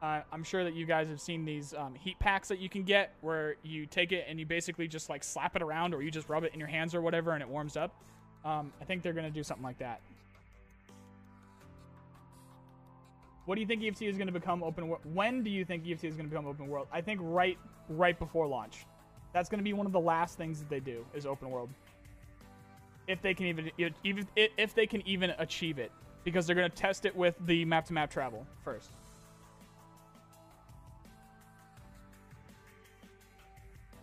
Uh, 0.00 0.20
I'm 0.32 0.44
sure 0.44 0.62
that 0.62 0.74
you 0.74 0.86
guys 0.86 1.08
have 1.08 1.20
seen 1.20 1.44
these 1.44 1.74
um, 1.74 1.94
heat 1.94 2.18
packs 2.20 2.48
that 2.48 2.60
you 2.60 2.68
can 2.68 2.84
get 2.84 3.14
where 3.20 3.56
you 3.64 3.84
take 3.84 4.12
it 4.12 4.26
and 4.28 4.38
you 4.38 4.46
basically 4.46 4.86
just 4.86 5.08
like 5.08 5.24
slap 5.24 5.56
it 5.56 5.62
around 5.62 5.92
or 5.92 6.02
you 6.02 6.10
just 6.10 6.28
rub 6.28 6.44
it 6.44 6.54
in 6.54 6.60
your 6.60 6.68
hands 6.68 6.94
or 6.94 7.02
whatever 7.02 7.32
and 7.32 7.42
it 7.42 7.48
warms 7.48 7.76
up. 7.76 8.00
Um, 8.44 8.72
I 8.80 8.84
think 8.84 9.02
they're 9.02 9.12
going 9.12 9.26
to 9.26 9.32
do 9.32 9.42
something 9.42 9.64
like 9.64 9.78
that. 9.78 10.00
What 13.44 13.56
do 13.56 13.62
you 13.62 13.66
think 13.66 13.82
EFT 13.82 14.02
is 14.02 14.16
going 14.16 14.26
to 14.26 14.32
become 14.32 14.62
open 14.62 14.88
world? 14.88 15.02
When 15.12 15.42
do 15.42 15.50
you 15.50 15.64
think 15.64 15.88
EFT 15.88 16.04
is 16.04 16.14
going 16.14 16.26
to 16.26 16.30
become 16.30 16.46
open 16.46 16.68
world? 16.68 16.86
I 16.92 17.00
think 17.00 17.18
right 17.22 17.58
right 17.88 18.18
before 18.18 18.46
launch. 18.46 18.84
That's 19.38 19.48
going 19.48 19.60
to 19.60 19.64
be 19.64 19.72
one 19.72 19.86
of 19.86 19.92
the 19.92 20.00
last 20.00 20.36
things 20.36 20.58
that 20.58 20.68
they 20.68 20.80
do 20.80 21.06
is 21.14 21.24
open 21.24 21.48
world. 21.48 21.68
If 23.06 23.22
they 23.22 23.34
can 23.34 23.46
even 23.46 23.70
even 24.02 24.26
if 24.34 24.74
they 24.74 24.84
can 24.84 25.00
even 25.06 25.32
achieve 25.38 25.78
it 25.78 25.92
because 26.24 26.44
they're 26.44 26.56
going 26.56 26.68
to 26.68 26.76
test 26.76 27.06
it 27.06 27.14
with 27.14 27.36
the 27.46 27.64
map 27.64 27.84
to 27.84 27.92
map 27.92 28.10
travel 28.10 28.44
first. 28.64 28.90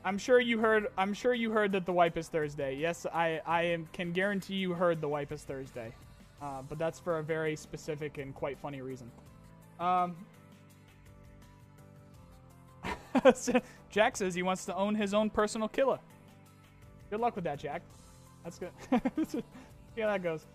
I'm 0.06 0.18
sure 0.18 0.40
you 0.40 0.58
heard 0.58 0.88
I'm 0.98 1.14
sure 1.14 1.34
you 1.34 1.52
heard 1.52 1.74
that 1.74 1.86
the 1.86 1.92
wipe 1.92 2.16
is 2.16 2.30
Thursday. 2.30 2.78
Yes, 2.78 3.06
I 3.06 3.42
I 3.46 3.64
am, 3.64 3.90
can 3.92 4.14
guarantee 4.14 4.56
you 4.56 4.72
heard 4.72 5.02
the 5.02 5.10
wipe 5.10 5.34
is 5.34 5.44
Thursday. 5.44 5.94
Uh, 6.42 6.62
but 6.70 6.80
that's 6.80 6.98
for 6.98 7.20
a 7.20 7.24
very 7.24 7.58
specific 7.58 8.20
and 8.20 8.34
quite 8.34 8.58
funny 8.58 8.80
reason. 8.80 9.12
Um, 9.82 10.16
Jack 13.96 14.18
says 14.18 14.36
he 14.36 14.43
wants 14.43 14.66
to 14.66 14.76
own 14.76 14.93
his 14.93 15.14
own 15.14 15.30
personal 15.30 15.70
Killa. 15.70 16.02
Good 17.10 17.22
luck 17.22 17.34
with 17.34 17.46
that, 17.46 17.58
Jack. 17.58 17.82
That's 18.43 18.60
good. 18.60 18.72
See 19.30 19.41
how 20.02 20.08
that 20.08 20.22
goes. 20.22 20.46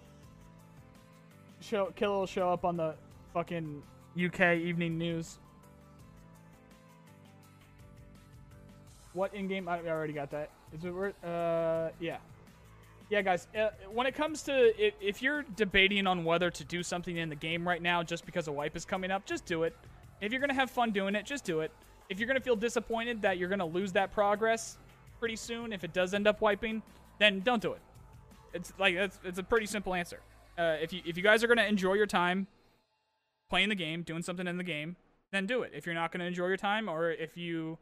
Show 1.63 1.87
Killa 1.97 2.19
will 2.19 2.27
show 2.27 2.53
up 2.53 2.67
on 2.67 2.77
the 2.77 2.95
fucking 3.33 3.83
UK 4.23 4.59
evening 4.59 4.99
news. 4.99 5.39
What 9.15 9.33
in-game? 9.35 9.69
I 9.69 9.81
already 9.89 10.13
got 10.13 10.31
that. 10.33 10.51
Is 10.75 10.85
it 10.85 10.93
worth? 10.93 11.15
Uh, 11.25 11.89
yeah. 11.99 12.19
Yeah, 13.09 13.23
guys. 13.23 13.49
Uh, 13.59 13.71
when 13.91 14.07
it 14.07 14.15
comes 14.15 14.43
to 14.43 14.87
if, 14.87 14.93
if 15.01 15.23
you're 15.23 15.45
debating 15.57 16.07
on 16.07 16.25
whether 16.25 16.51
to 16.51 16.63
do 16.63 16.83
something 16.83 17.17
in 17.17 17.31
the 17.31 17.37
game 17.37 17.67
right 17.67 17.81
now 17.81 18.03
just 18.03 18.27
because 18.27 18.49
a 18.49 18.53
wipe 18.53 18.77
is 18.77 18.85
coming 18.85 19.11
up, 19.11 19.25
just 19.25 19.47
do 19.47 19.63
it. 19.63 19.75
If 20.21 20.31
you're 20.31 20.43
gonna 20.43 20.53
have 20.53 20.71
fun 20.71 20.91
doing 20.91 21.15
it, 21.15 21.25
just 21.25 21.45
do 21.47 21.61
it 21.61 21.73
if 22.11 22.19
you're 22.19 22.27
gonna 22.27 22.41
feel 22.41 22.57
disappointed 22.57 23.23
that 23.23 23.39
you're 23.39 23.49
gonna 23.49 23.65
lose 23.65 23.93
that 23.93 24.13
progress 24.13 24.77
pretty 25.19 25.37
soon 25.37 25.73
if 25.73 25.85
it 25.85 25.93
does 25.95 26.13
end 26.13 26.27
up 26.27 26.41
wiping, 26.41 26.83
then 27.19 27.41
don't 27.41 27.63
do 27.63 27.73
it. 27.73 27.81
It's 28.53 28.73
like 28.79 28.95
it's, 28.95 29.19
it's 29.25 29.39
a 29.39 29.43
pretty 29.43 29.67
simple 29.67 29.95
answer. 29.95 30.21
Uh, 30.59 30.77
if 30.83 30.93
you 30.93 31.01
if 31.07 31.17
you 31.17 31.23
guys 31.23 31.43
are 31.43 31.47
gonna 31.47 31.65
enjoy 31.65 31.95
your 31.95 32.07
time 32.07 32.49
playing 33.49 33.69
the 33.69 33.75
game, 33.75 34.03
doing 34.03 34.23
something 34.23 34.47
in 34.47 34.59
the 34.59 34.65
game, 34.65 34.97
then 35.33 35.47
do 35.47 35.63
it. 35.63 35.73
If 35.75 35.87
you're 35.87 35.95
not 35.95 36.11
gonna 36.11 36.25
enjoy 36.25 36.49
your 36.49 36.57
time, 36.57 36.89
or 36.89 37.11
if 37.11 37.37
you 37.37 37.79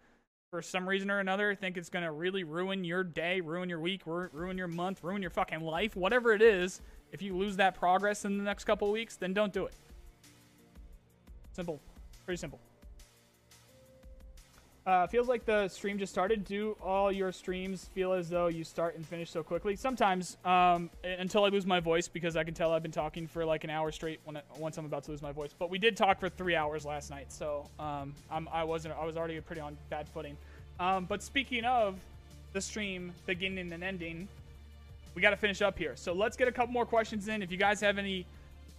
for 0.51 0.63
some 0.63 0.89
reason 0.89 1.11
or 1.11 1.21
another 1.21 1.55
think 1.55 1.79
it's 1.79 1.89
gonna 1.89 2.13
really 2.13 2.45
ruin 2.45 2.85
your 2.85 3.03
day, 3.03 3.41
ruin 3.41 3.71
your 3.71 3.81
week, 3.81 4.03
ruin 4.07 4.59
your 4.59 4.69
month, 4.69 5.03
ruin 5.03 5.23
your 5.23 5.31
fucking 5.31 5.61
life, 5.61 5.97
whatever 5.97 6.35
it 6.35 6.43
is, 6.43 6.83
if 7.13 7.23
you 7.23 7.35
lose 7.35 7.57
that 7.57 7.75
progress 7.75 8.27
in 8.27 8.37
the 8.37 8.45
next 8.45 8.65
couple 8.65 8.93
weeks, 8.93 9.17
then 9.17 9.33
don't 9.33 9.55
do 9.55 9.65
it. 9.65 9.75
Simple. 11.53 11.81
Pretty 12.27 12.39
simple. 12.39 12.61
Uh, 14.89 15.07
feels 15.07 15.29
like 15.29 15.45
the 15.45 15.69
stream 15.69 15.99
just 15.99 16.11
started. 16.11 16.47
Do 16.47 16.75
all 16.83 17.13
your 17.13 17.31
streams 17.31 17.91
feel 17.95 18.15
as 18.15 18.31
though 18.31 18.47
you 18.47 18.65
start 18.65 18.97
and 18.97 19.07
finish 19.07 19.31
so 19.31 19.43
quickly? 19.43 19.77
Sometimes, 19.77 20.39
um, 20.47 20.89
until 21.05 21.45
I 21.45 21.51
lose 21.51 21.67
my 21.67 21.79
voice, 21.79 22.09
because 22.09 22.39
I 22.39 22.45
can 22.45 22.55
tell 22.55 22.73
I've 22.73 22.83
been 22.83 22.91
talking 22.91 23.27
for 23.27 23.45
like 23.45 23.65
an 23.65 23.71
hour 23.71 23.93
straight 23.93 24.19
when 24.25 24.41
once 24.57 24.79
I'm 24.79 24.87
about 24.87 25.05
to 25.05 25.11
lose 25.11 25.21
my 25.21 25.31
voice. 25.31 25.51
But 25.59 25.69
we 25.69 25.77
did 25.77 25.95
talk 25.95 26.19
for 26.19 26.31
three 26.31 26.57
hours 26.57 26.87
last 26.87 27.11
night, 27.11 27.31
so 27.31 27.69
um, 27.79 28.15
I 28.51 28.65
wasn't. 28.65 28.95
I 28.99 29.05
was 29.05 29.19
already 29.19 29.39
pretty 29.43 29.61
on 29.61 29.77
bad 29.91 30.09
footing. 30.09 30.39
Um, 30.81 31.05
but 31.05 31.23
speaking 31.23 31.67
of 31.67 31.97
the 32.55 32.61
stream 32.63 33.13
beginning 33.27 33.71
and 33.71 33.85
ending, 33.85 34.27
we 35.15 35.21
got 35.21 35.31
to 35.31 35.37
finish 35.37 35.61
up 35.61 35.77
here. 35.77 35.97
So 35.97 36.15
let's 36.15 36.35
get 36.35 36.49
a 36.49 36.53
couple 36.53 36.73
more 36.73 36.87
questions 36.87 37.29
in. 37.29 37.43
If 37.43 37.53
you 37.53 37.59
guys 37.59 37.79
have 37.83 37.99
any 37.99 38.25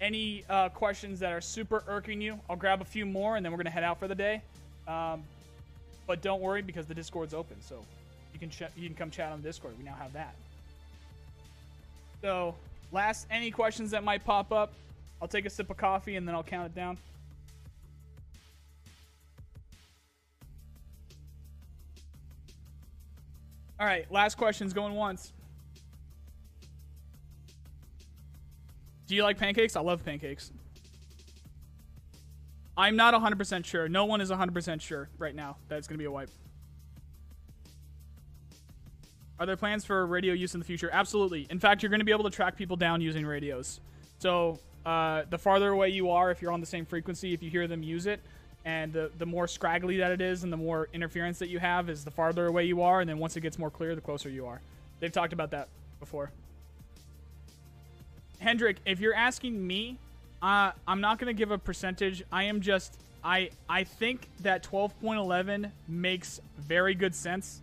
any 0.02 0.44
uh, 0.50 0.70
questions 0.70 1.20
that 1.20 1.34
are 1.34 1.42
super 1.42 1.84
irking 1.88 2.20
you, 2.20 2.40
I'll 2.50 2.56
grab 2.56 2.82
a 2.82 2.86
few 2.86 3.06
more, 3.06 3.36
and 3.36 3.46
then 3.46 3.52
we're 3.52 3.60
gonna 3.60 3.70
head 3.70 3.84
out 3.84 4.00
for 4.00 4.08
the 4.08 4.16
day. 4.16 4.42
Um, 4.88 5.22
but 6.10 6.24
don't 6.24 6.42
worry 6.42 6.64
because 6.64 6.88
the 6.88 6.96
Discord's 6.96 7.36
open, 7.36 7.56
so 7.62 7.86
you 8.34 8.40
can 8.40 8.50
ch- 8.50 8.64
you 8.76 8.88
can 8.88 8.96
come 8.96 9.12
chat 9.12 9.32
on 9.32 9.44
the 9.44 9.48
Discord. 9.48 9.78
We 9.78 9.84
now 9.84 9.94
have 9.94 10.12
that. 10.14 10.34
So, 12.24 12.56
last 12.92 13.28
any 13.30 13.52
questions 13.52 13.92
that 13.92 14.04
might 14.04 14.26
pop 14.26 14.52
up, 14.52 14.74
I'll 15.22 15.28
take 15.28 15.46
a 15.46 15.52
sip 15.52 15.70
of 15.70 15.78
coffee 15.78 16.16
and 16.16 16.28
then 16.28 16.34
I'll 16.34 16.42
count 16.42 16.66
it 16.66 16.74
down. 16.74 16.98
All 23.80 23.86
right, 23.86 24.12
last 24.12 24.36
question's 24.36 24.74
going 24.74 24.96
once. 24.96 25.32
Do 29.06 29.14
you 29.14 29.22
like 29.22 29.38
pancakes? 29.38 29.76
I 29.76 29.82
love 29.82 30.04
pancakes. 30.04 30.52
I'm 32.80 32.96
not 32.96 33.14
100% 33.14 33.66
sure. 33.66 33.90
No 33.90 34.06
one 34.06 34.22
is 34.22 34.32
100% 34.32 34.80
sure 34.80 35.10
right 35.18 35.36
now 35.36 35.58
that 35.68 35.78
it's 35.78 35.88
going 35.88 35.96
to 35.96 36.00
be 36.00 36.06
a 36.06 36.12
wipe. 36.12 36.30
Are 39.38 39.46
there 39.46 39.58
plans 39.58 39.84
for 39.84 40.08
radio 40.08 40.34
use 40.34 40.54
in 40.54 40.62
the 40.62 40.66
future? 40.66 40.90
Absolutely. 40.92 41.46
In 41.50 41.60
fact, 41.60 41.84
you're 41.84 41.90
going 41.90 42.00
to 42.00 42.06
be 42.06 42.14
able 42.14 42.24
to 42.24 42.30
track 42.30 42.56
people 42.56 42.78
down 42.78 43.02
using 43.02 43.26
radios. 43.26 43.82
So 44.20 44.60
uh, 44.86 45.24
the 45.30 45.38
farther 45.38 45.72
away 45.72 45.90
you 45.90 46.10
are, 46.10 46.32
if 46.32 46.42
you're 46.42 46.54
on 46.54 46.62
the 46.62 46.66
same 46.66 46.86
frequency, 46.86 47.34
if 47.34 47.44
you 47.44 47.50
hear 47.50 47.68
them 47.68 47.84
use 47.84 48.06
it, 48.06 48.22
and 48.64 48.94
the, 48.94 49.12
the 49.18 49.26
more 49.26 49.48
scraggly 49.48 49.98
that 49.98 50.12
it 50.12 50.22
is 50.22 50.44
and 50.46 50.52
the 50.52 50.58
more 50.58 50.88
interference 50.94 51.38
that 51.40 51.50
you 51.50 51.60
have 51.60 51.90
is 51.90 52.06
the 52.06 52.12
farther 52.12 52.48
away 52.48 52.64
you 52.64 52.82
are. 52.82 53.02
And 53.02 53.10
then 53.10 53.18
once 53.18 53.36
it 53.36 53.42
gets 53.42 53.60
more 53.60 53.70
clear, 53.70 53.94
the 53.94 54.02
closer 54.02 54.30
you 54.30 54.46
are. 54.46 54.62
They've 55.02 55.12
talked 55.12 55.34
about 55.34 55.52
that 55.52 55.68
before. 56.00 56.32
Hendrik, 58.40 58.78
if 58.86 59.02
you're 59.02 59.14
asking 59.14 59.68
me, 59.68 59.98
uh, 60.42 60.72
I'm 60.88 61.02
not 61.02 61.20
gonna 61.20 61.34
give 61.34 61.52
a 61.52 61.58
percentage. 61.58 62.24
I 62.32 62.44
am 62.44 62.62
just 62.62 63.00
I 63.24 63.50
I 63.68 63.84
think 63.84 64.28
that 64.42 64.64
12.11 64.64 65.72
makes 65.88 66.40
very 66.58 66.96
good 66.96 67.16
sense. 67.16 67.62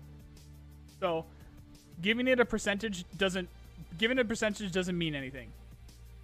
So, 1.01 1.25
giving 2.03 2.29
it 2.29 2.41
a 2.41 2.45
percentage 2.45 3.05
doesn't 3.17 3.49
giving 3.99 4.19
it 4.19 4.23
a 4.23 4.25
percentage 4.25 4.73
doesn't 4.73 4.97
mean 4.97 5.15
anything. 5.15 5.49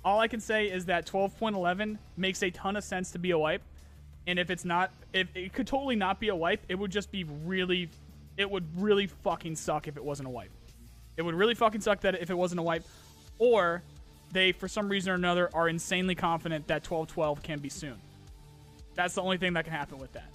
All 0.04 0.20
I 0.20 0.28
can 0.28 0.40
say 0.40 0.66
is 0.66 0.86
that 0.86 1.06
12.11 1.06 1.96
makes 2.16 2.42
a 2.42 2.50
ton 2.50 2.76
of 2.76 2.84
sense 2.84 3.12
to 3.12 3.18
be 3.18 3.30
a 3.30 3.38
wipe, 3.38 3.62
and 4.26 4.38
if 4.38 4.50
it's 4.50 4.64
not, 4.64 4.90
if 5.12 5.28
it 5.34 5.52
could 5.52 5.66
totally 5.66 5.96
not 5.96 6.18
be 6.18 6.28
a 6.28 6.34
wipe, 6.34 6.60
it 6.68 6.74
would 6.74 6.90
just 6.90 7.10
be 7.12 7.24
really, 7.24 7.88
it 8.36 8.50
would 8.50 8.66
really 8.80 9.06
fucking 9.06 9.56
suck 9.56 9.86
if 9.86 9.96
it 9.96 10.04
wasn't 10.04 10.26
a 10.26 10.30
wipe. 10.30 10.50
It 11.16 11.22
would 11.22 11.34
really 11.34 11.54
fucking 11.54 11.82
suck 11.82 12.00
that 12.00 12.20
if 12.20 12.30
it 12.30 12.34
wasn't 12.34 12.58
a 12.58 12.62
wipe, 12.62 12.84
or 13.38 13.82
they, 14.32 14.52
for 14.52 14.66
some 14.66 14.88
reason 14.88 15.12
or 15.12 15.14
another, 15.14 15.50
are 15.54 15.68
insanely 15.68 16.14
confident 16.14 16.66
that 16.68 16.82
12-12 16.82 17.42
can 17.42 17.58
be 17.60 17.68
soon. 17.68 17.96
That's 18.94 19.14
the 19.14 19.22
only 19.22 19.36
thing 19.36 19.52
that 19.54 19.64
can 19.64 19.72
happen 19.72 19.98
with 19.98 20.12
that. 20.14 20.28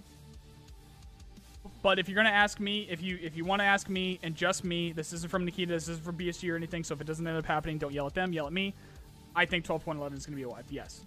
But 1.82 2.00
if 2.00 2.10
you're 2.10 2.16
gonna 2.16 2.30
ask 2.30 2.60
me, 2.60 2.88
if 2.90 3.02
you 3.02 3.20
if 3.22 3.36
you 3.38 3.46
want 3.46 3.62
to 3.62 3.66
ask 3.66 3.88
me 3.88 4.20
and 4.24 4.36
just 4.36 4.64
me, 4.64 4.94
this 4.94 5.14
isn't 5.14 5.30
from 5.30 5.46
Nikita, 5.46 5.74
this 5.74 5.88
isn't 5.88 6.04
from 6.04 6.18
BSG 6.18 6.52
or 6.52 6.56
anything. 6.56 6.84
So 6.84 6.94
if 6.94 7.02
it 7.02 7.08
doesn't 7.08 7.26
end 7.26 7.38
up 7.38 7.46
happening, 7.46 7.78
don't 7.78 7.94
yell 7.94 8.08
at 8.08 8.14
them, 8.14 8.34
yell 8.34 8.48
at 8.48 8.54
me. 8.54 8.74
I 9.36 9.46
think 9.46 9.66
12.11 9.66 10.18
is 10.18 10.26
gonna 10.26 10.36
be 10.36 10.44
a 10.44 10.50
wipe. 10.50 10.66
Yes, 10.70 11.02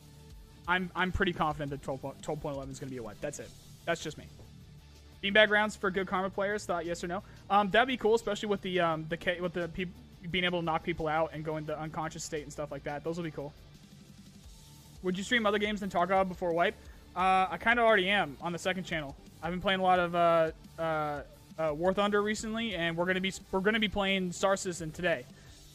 I'm 0.68 0.90
I'm 0.94 1.12
pretty 1.12 1.32
confident 1.32 1.70
that 1.70 1.82
12, 1.82 2.00
12.11 2.22 2.70
is 2.70 2.78
gonna 2.78 2.90
be 2.90 2.98
a 2.98 3.02
wipe. 3.02 3.20
That's 3.20 3.40
it. 3.40 3.50
That's 3.84 4.02
just 4.02 4.16
me. 4.16 4.24
Beanbag 5.22 5.50
rounds 5.50 5.76
for 5.76 5.90
good 5.90 6.06
karma 6.06 6.30
players. 6.30 6.64
Thought 6.64 6.86
yes 6.86 7.02
or 7.02 7.08
no? 7.08 7.22
Um, 7.50 7.70
that'd 7.70 7.88
be 7.88 7.96
cool, 7.96 8.14
especially 8.14 8.48
with 8.48 8.62
the 8.62 8.80
um 8.80 9.06
the 9.08 9.16
K, 9.16 9.40
with 9.40 9.54
the 9.54 9.68
people 9.68 9.94
being 10.30 10.44
able 10.44 10.60
to 10.60 10.64
knock 10.64 10.82
people 10.82 11.08
out 11.08 11.30
and 11.32 11.44
go 11.44 11.56
into 11.56 11.78
unconscious 11.78 12.24
state 12.24 12.42
and 12.42 12.52
stuff 12.52 12.70
like 12.70 12.84
that. 12.84 13.04
Those 13.04 13.16
will 13.16 13.24
be 13.24 13.30
cool. 13.30 13.52
Would 15.02 15.16
you 15.16 15.24
stream 15.24 15.46
other 15.46 15.58
games 15.58 15.80
than 15.80 15.88
Tarkov 15.88 16.28
before 16.28 16.52
Wipe? 16.52 16.74
Uh, 17.16 17.48
I 17.50 17.56
kind 17.58 17.78
of 17.78 17.86
already 17.86 18.08
am 18.08 18.36
on 18.40 18.52
the 18.52 18.58
second 18.58 18.84
channel. 18.84 19.16
I've 19.42 19.50
been 19.50 19.60
playing 19.60 19.80
a 19.80 19.82
lot 19.82 19.98
of 19.98 20.14
uh, 20.14 20.50
uh, 20.78 21.22
uh, 21.58 21.74
War 21.74 21.92
Thunder 21.92 22.22
recently, 22.22 22.74
and 22.74 22.96
we're 22.96 23.06
gonna 23.06 23.20
be 23.20 23.32
we're 23.50 23.60
gonna 23.60 23.80
be 23.80 23.88
playing 23.88 24.32
Star 24.32 24.56
Citizen 24.56 24.90
today. 24.90 25.24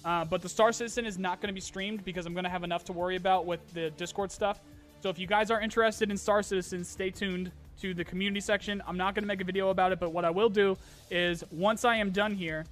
Uh, 0.03 0.23
but 0.23 0.41
the 0.41 0.49
Star 0.49 0.71
Citizen 0.71 1.05
is 1.05 1.17
not 1.17 1.41
gonna 1.41 1.53
be 1.53 1.59
streamed 1.59 2.05
because 2.05 2.25
I'm 2.25 2.33
gonna 2.33 2.49
have 2.49 2.63
enough 2.63 2.85
to 2.85 2.93
worry 2.93 3.15
about 3.15 3.45
with 3.45 3.73
the 3.73 3.89
Discord 3.91 4.31
stuff. 4.31 4.59
So 5.01 5.09
if 5.09 5.19
you 5.19 5.27
guys 5.27 5.51
are 5.51 5.59
interested 5.59 6.11
in 6.11 6.17
Star 6.17 6.43
Citizen, 6.43 6.83
stay 6.83 7.09
tuned 7.09 7.51
to 7.81 7.93
the 7.93 8.05
community 8.05 8.39
section. 8.39 8.81
I'm 8.87 8.97
not 8.97 9.15
gonna 9.15 9.27
make 9.27 9.41
a 9.41 9.43
video 9.43 9.69
about 9.69 9.91
it, 9.91 9.99
but 9.99 10.11
what 10.11 10.23
I 10.23 10.29
will 10.29 10.49
do 10.49 10.77
is 11.09 11.43
once 11.51 11.83
I 11.83 11.95
am 11.95 12.11
done 12.11 12.35
here, 12.35 12.65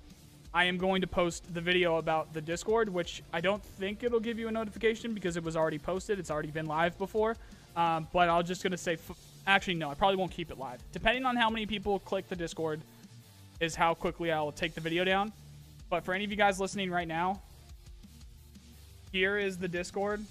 I 0.56 0.66
am 0.66 0.78
going 0.78 1.02
to 1.02 1.08
post 1.08 1.52
the 1.52 1.62
video 1.62 1.98
about 1.98 2.32
the 2.34 2.42
Discord, 2.42 2.88
which 2.88 3.24
I 3.34 3.42
don't 3.42 3.64
think 3.64 4.04
it'll 4.04 4.20
give 4.20 4.38
you 4.38 4.48
a 4.48 4.52
notification 4.52 5.16
because 5.16 5.36
it 5.36 5.44
was 5.44 5.56
already 5.56 5.80
posted. 5.80 6.20
It's 6.20 6.30
already 6.30 6.52
been 6.52 6.68
live 6.68 6.96
before. 7.00 7.36
Um, 7.76 8.08
but 8.14 8.30
I'm 8.30 8.46
just 8.46 8.62
going 8.62 8.72
to 8.72 8.78
say, 8.78 8.98
actually, 9.48 9.74
no, 9.76 9.90
I 9.90 9.96
probably 9.96 10.18
won't 10.18 10.32
keep 10.32 10.52
it 10.52 10.60
live. 10.60 10.80
Depending 10.92 11.26
on 11.26 11.36
how 11.36 11.50
many 11.50 11.66
people 11.66 11.98
click 11.98 12.30
the 12.30 12.36
Discord, 12.36 12.82
is 13.60 13.76
how 13.76 13.96
quickly 13.96 14.32
I'll 14.32 14.52
take 14.52 14.76
the 14.76 14.82
video 14.82 15.04
down. 15.04 15.32
But 15.90 16.04
for 16.04 16.14
any 16.14 16.24
of 16.24 16.30
you 16.30 16.38
guys 16.38 16.60
listening 16.60 16.92
right 16.92 17.08
now, 17.08 17.42
here 19.12 19.38
is 19.38 19.58
the 19.58 19.68
Discord. 19.68 20.24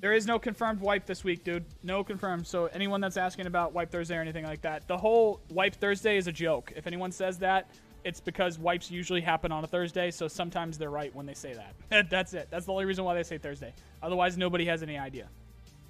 There 0.00 0.12
is 0.12 0.26
no 0.26 0.38
confirmed 0.38 0.80
wipe 0.80 1.06
this 1.06 1.24
week, 1.24 1.42
dude. 1.42 1.64
No 1.82 2.04
confirmed. 2.04 2.46
So 2.46 2.66
anyone 2.66 3.00
that's 3.00 3.16
asking 3.16 3.46
about 3.46 3.72
wipe 3.72 3.90
Thursday 3.90 4.16
or 4.16 4.20
anything 4.20 4.44
like 4.44 4.60
that, 4.62 4.86
the 4.86 4.96
whole 4.96 5.40
wipe 5.50 5.74
Thursday 5.74 6.16
is 6.16 6.28
a 6.28 6.32
joke. 6.32 6.72
If 6.76 6.86
anyone 6.86 7.10
says 7.10 7.38
that, 7.38 7.68
it's 8.04 8.20
because 8.20 8.60
wipes 8.60 8.92
usually 8.92 9.20
happen 9.20 9.50
on 9.50 9.64
a 9.64 9.66
Thursday, 9.66 10.12
so 10.12 10.28
sometimes 10.28 10.78
they're 10.78 10.90
right 10.90 11.14
when 11.14 11.26
they 11.26 11.34
say 11.34 11.54
that. 11.54 12.10
That's 12.10 12.32
it. 12.32 12.46
That's 12.48 12.64
the 12.64 12.72
only 12.72 12.84
reason 12.84 13.04
why 13.04 13.14
they 13.14 13.24
say 13.24 13.38
Thursday. 13.38 13.72
Otherwise, 14.00 14.38
nobody 14.38 14.64
has 14.66 14.84
any 14.84 14.96
idea. 14.96 15.26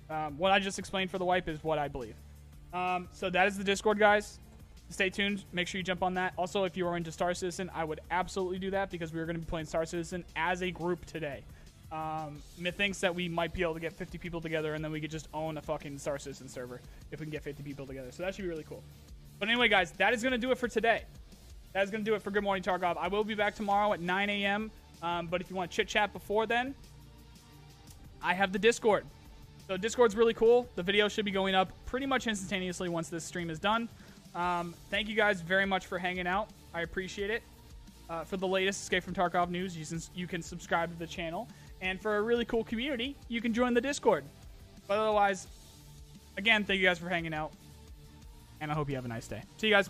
Um, 0.09 0.39
what 0.39 0.53
I 0.53 0.59
just 0.59 0.79
explained 0.79 1.11
for 1.11 1.19
the 1.19 1.27
wipe 1.27 1.49
is 1.49 1.63
what 1.63 1.79
I 1.79 1.89
believe. 1.89 2.15
Um, 2.73 3.09
so 3.13 3.29
that 3.29 3.47
is 3.47 3.59
the 3.59 3.65
Discord, 3.65 3.99
guys. 3.99 4.41
Stay 4.89 5.11
tuned. 5.11 5.45
Make 5.53 5.69
sure 5.69 5.79
you 5.79 5.85
jump 5.85 6.03
on 6.03 6.15
that. 6.15 6.33
Also, 6.39 6.65
if 6.65 6.79
you 6.79 6.87
are 6.87 6.97
into 6.97 7.13
Star 7.13 7.35
Citizen, 7.35 7.71
I 7.75 7.85
would 7.85 8.01
absolutely 8.11 8.59
do 8.59 8.71
that 8.71 8.91
because 8.91 9.13
we 9.13 9.21
are 9.21 9.27
going 9.27 9.37
to 9.37 9.41
be 9.41 9.49
playing 9.49 9.67
Star 9.67 9.85
Citizen 9.85 10.25
as 10.35 10.63
a 10.63 10.71
group 10.71 11.05
today. 11.05 11.45
Um, 11.91 12.43
methinks 12.59 13.01
that 13.01 13.15
we 13.15 13.31
might 13.31 13.55
be 13.55 13.63
able 13.63 13.73
to 13.73 13.81
get 13.81 13.95
50 13.95 14.19
people 14.19 14.43
together 14.43 14.75
and 14.75 14.85
then 14.85 14.93
we 14.93 15.01
could 15.01 15.11
just 15.11 15.27
own 15.33 15.57
a 15.57 15.63
fucking 15.63 15.99
Star 15.99 16.19
Citizen 16.19 16.47
server 16.47 16.83
if 17.11 17.19
we 17.19 17.25
can 17.25 17.31
get 17.31 17.43
50 17.43 17.63
people 17.63 17.87
together. 17.87 18.13
So 18.13 18.23
that 18.23 18.35
should 18.35 18.43
be 18.43 18.49
really 18.49 18.65
cool. 18.69 18.83
But 19.39 19.49
anyway, 19.49 19.69
guys, 19.69 19.93
that 19.93 20.13
is 20.13 20.23
going 20.23 20.33
to 20.33 20.39
do 20.39 20.51
it 20.51 20.59
for 20.59 20.69
today. 20.69 21.05
That 21.73 21.85
is 21.85 21.91
going 21.91 22.05
to 22.05 22.11
do 22.11 22.15
it 22.15 22.23
for 22.23 22.31
Good 22.31 22.43
Morning 22.43 22.63
Tarkov. 22.63 22.97
I 22.99 23.09
will 23.09 23.25
be 23.25 23.35
back 23.35 23.55
tomorrow 23.55 23.93
at 23.93 24.01
9 24.01 24.31
a.m. 24.31 24.71
Um, 25.03 25.29
but 25.29 25.41
if 25.41 25.49
you 25.49 25.57
want 25.57 25.71
to 25.71 25.77
chit 25.77 25.89
chat 25.89 26.13
before 26.13 26.47
then, 26.47 26.75
I 28.23 28.35
have 28.35 28.53
the 28.53 28.59
Discord. 28.59 29.07
So 29.67 29.77
Discord's 29.77 30.17
really 30.17 30.35
cool. 30.35 30.69
The 30.77 30.83
video 30.83 31.09
should 31.09 31.25
be 31.25 31.31
going 31.31 31.55
up 31.55 31.71
pretty 31.87 32.07
much 32.07 32.27
instantaneously 32.27 32.89
once 32.89 33.09
this 33.09 33.25
stream 33.25 33.49
is 33.51 33.59
done. 33.59 33.89
Um, 34.35 34.75
thank 34.91 35.09
you 35.09 35.15
guys 35.15 35.41
very 35.41 35.67
much 35.67 35.87
for 35.87 35.99
hanging 35.99 36.27
out. 36.27 36.49
I 36.75 36.83
appreciate 36.83 37.31
it. 37.31 37.43
Uh, 38.09 38.25
for 38.25 38.39
the 38.39 38.47
latest 38.47 38.83
Escape 38.83 39.05
from 39.05 39.15
Tarkov 39.15 39.51
news, 39.51 39.77
you, 39.77 40.01
you 40.15 40.27
can 40.27 40.43
subscribe 40.43 40.91
to 40.91 40.99
the 40.99 41.07
channel. 41.07 41.47
And 41.81 42.01
for 42.01 42.17
a 42.17 42.23
really 42.23 42.45
cool 42.45 42.65
community, 42.65 43.17
you 43.29 43.41
can 43.41 43.55
join 43.55 43.75
the 43.75 43.81
Discord. 43.81 44.25
But 44.87 44.99
otherwise, 44.99 45.47
again, 46.37 46.65
thank 46.65 46.81
you 46.81 46.87
guys 46.87 46.99
for 46.99 47.09
hanging 47.09 47.35
out. 47.35 47.53
And 48.61 48.71
I 48.71 48.75
hope 48.75 48.89
you 48.89 48.97
have 48.97 49.05
a 49.05 49.09
nice 49.09 49.29
day. 49.29 49.43
See 49.59 49.69
you 49.69 49.75
guys. 49.75 49.89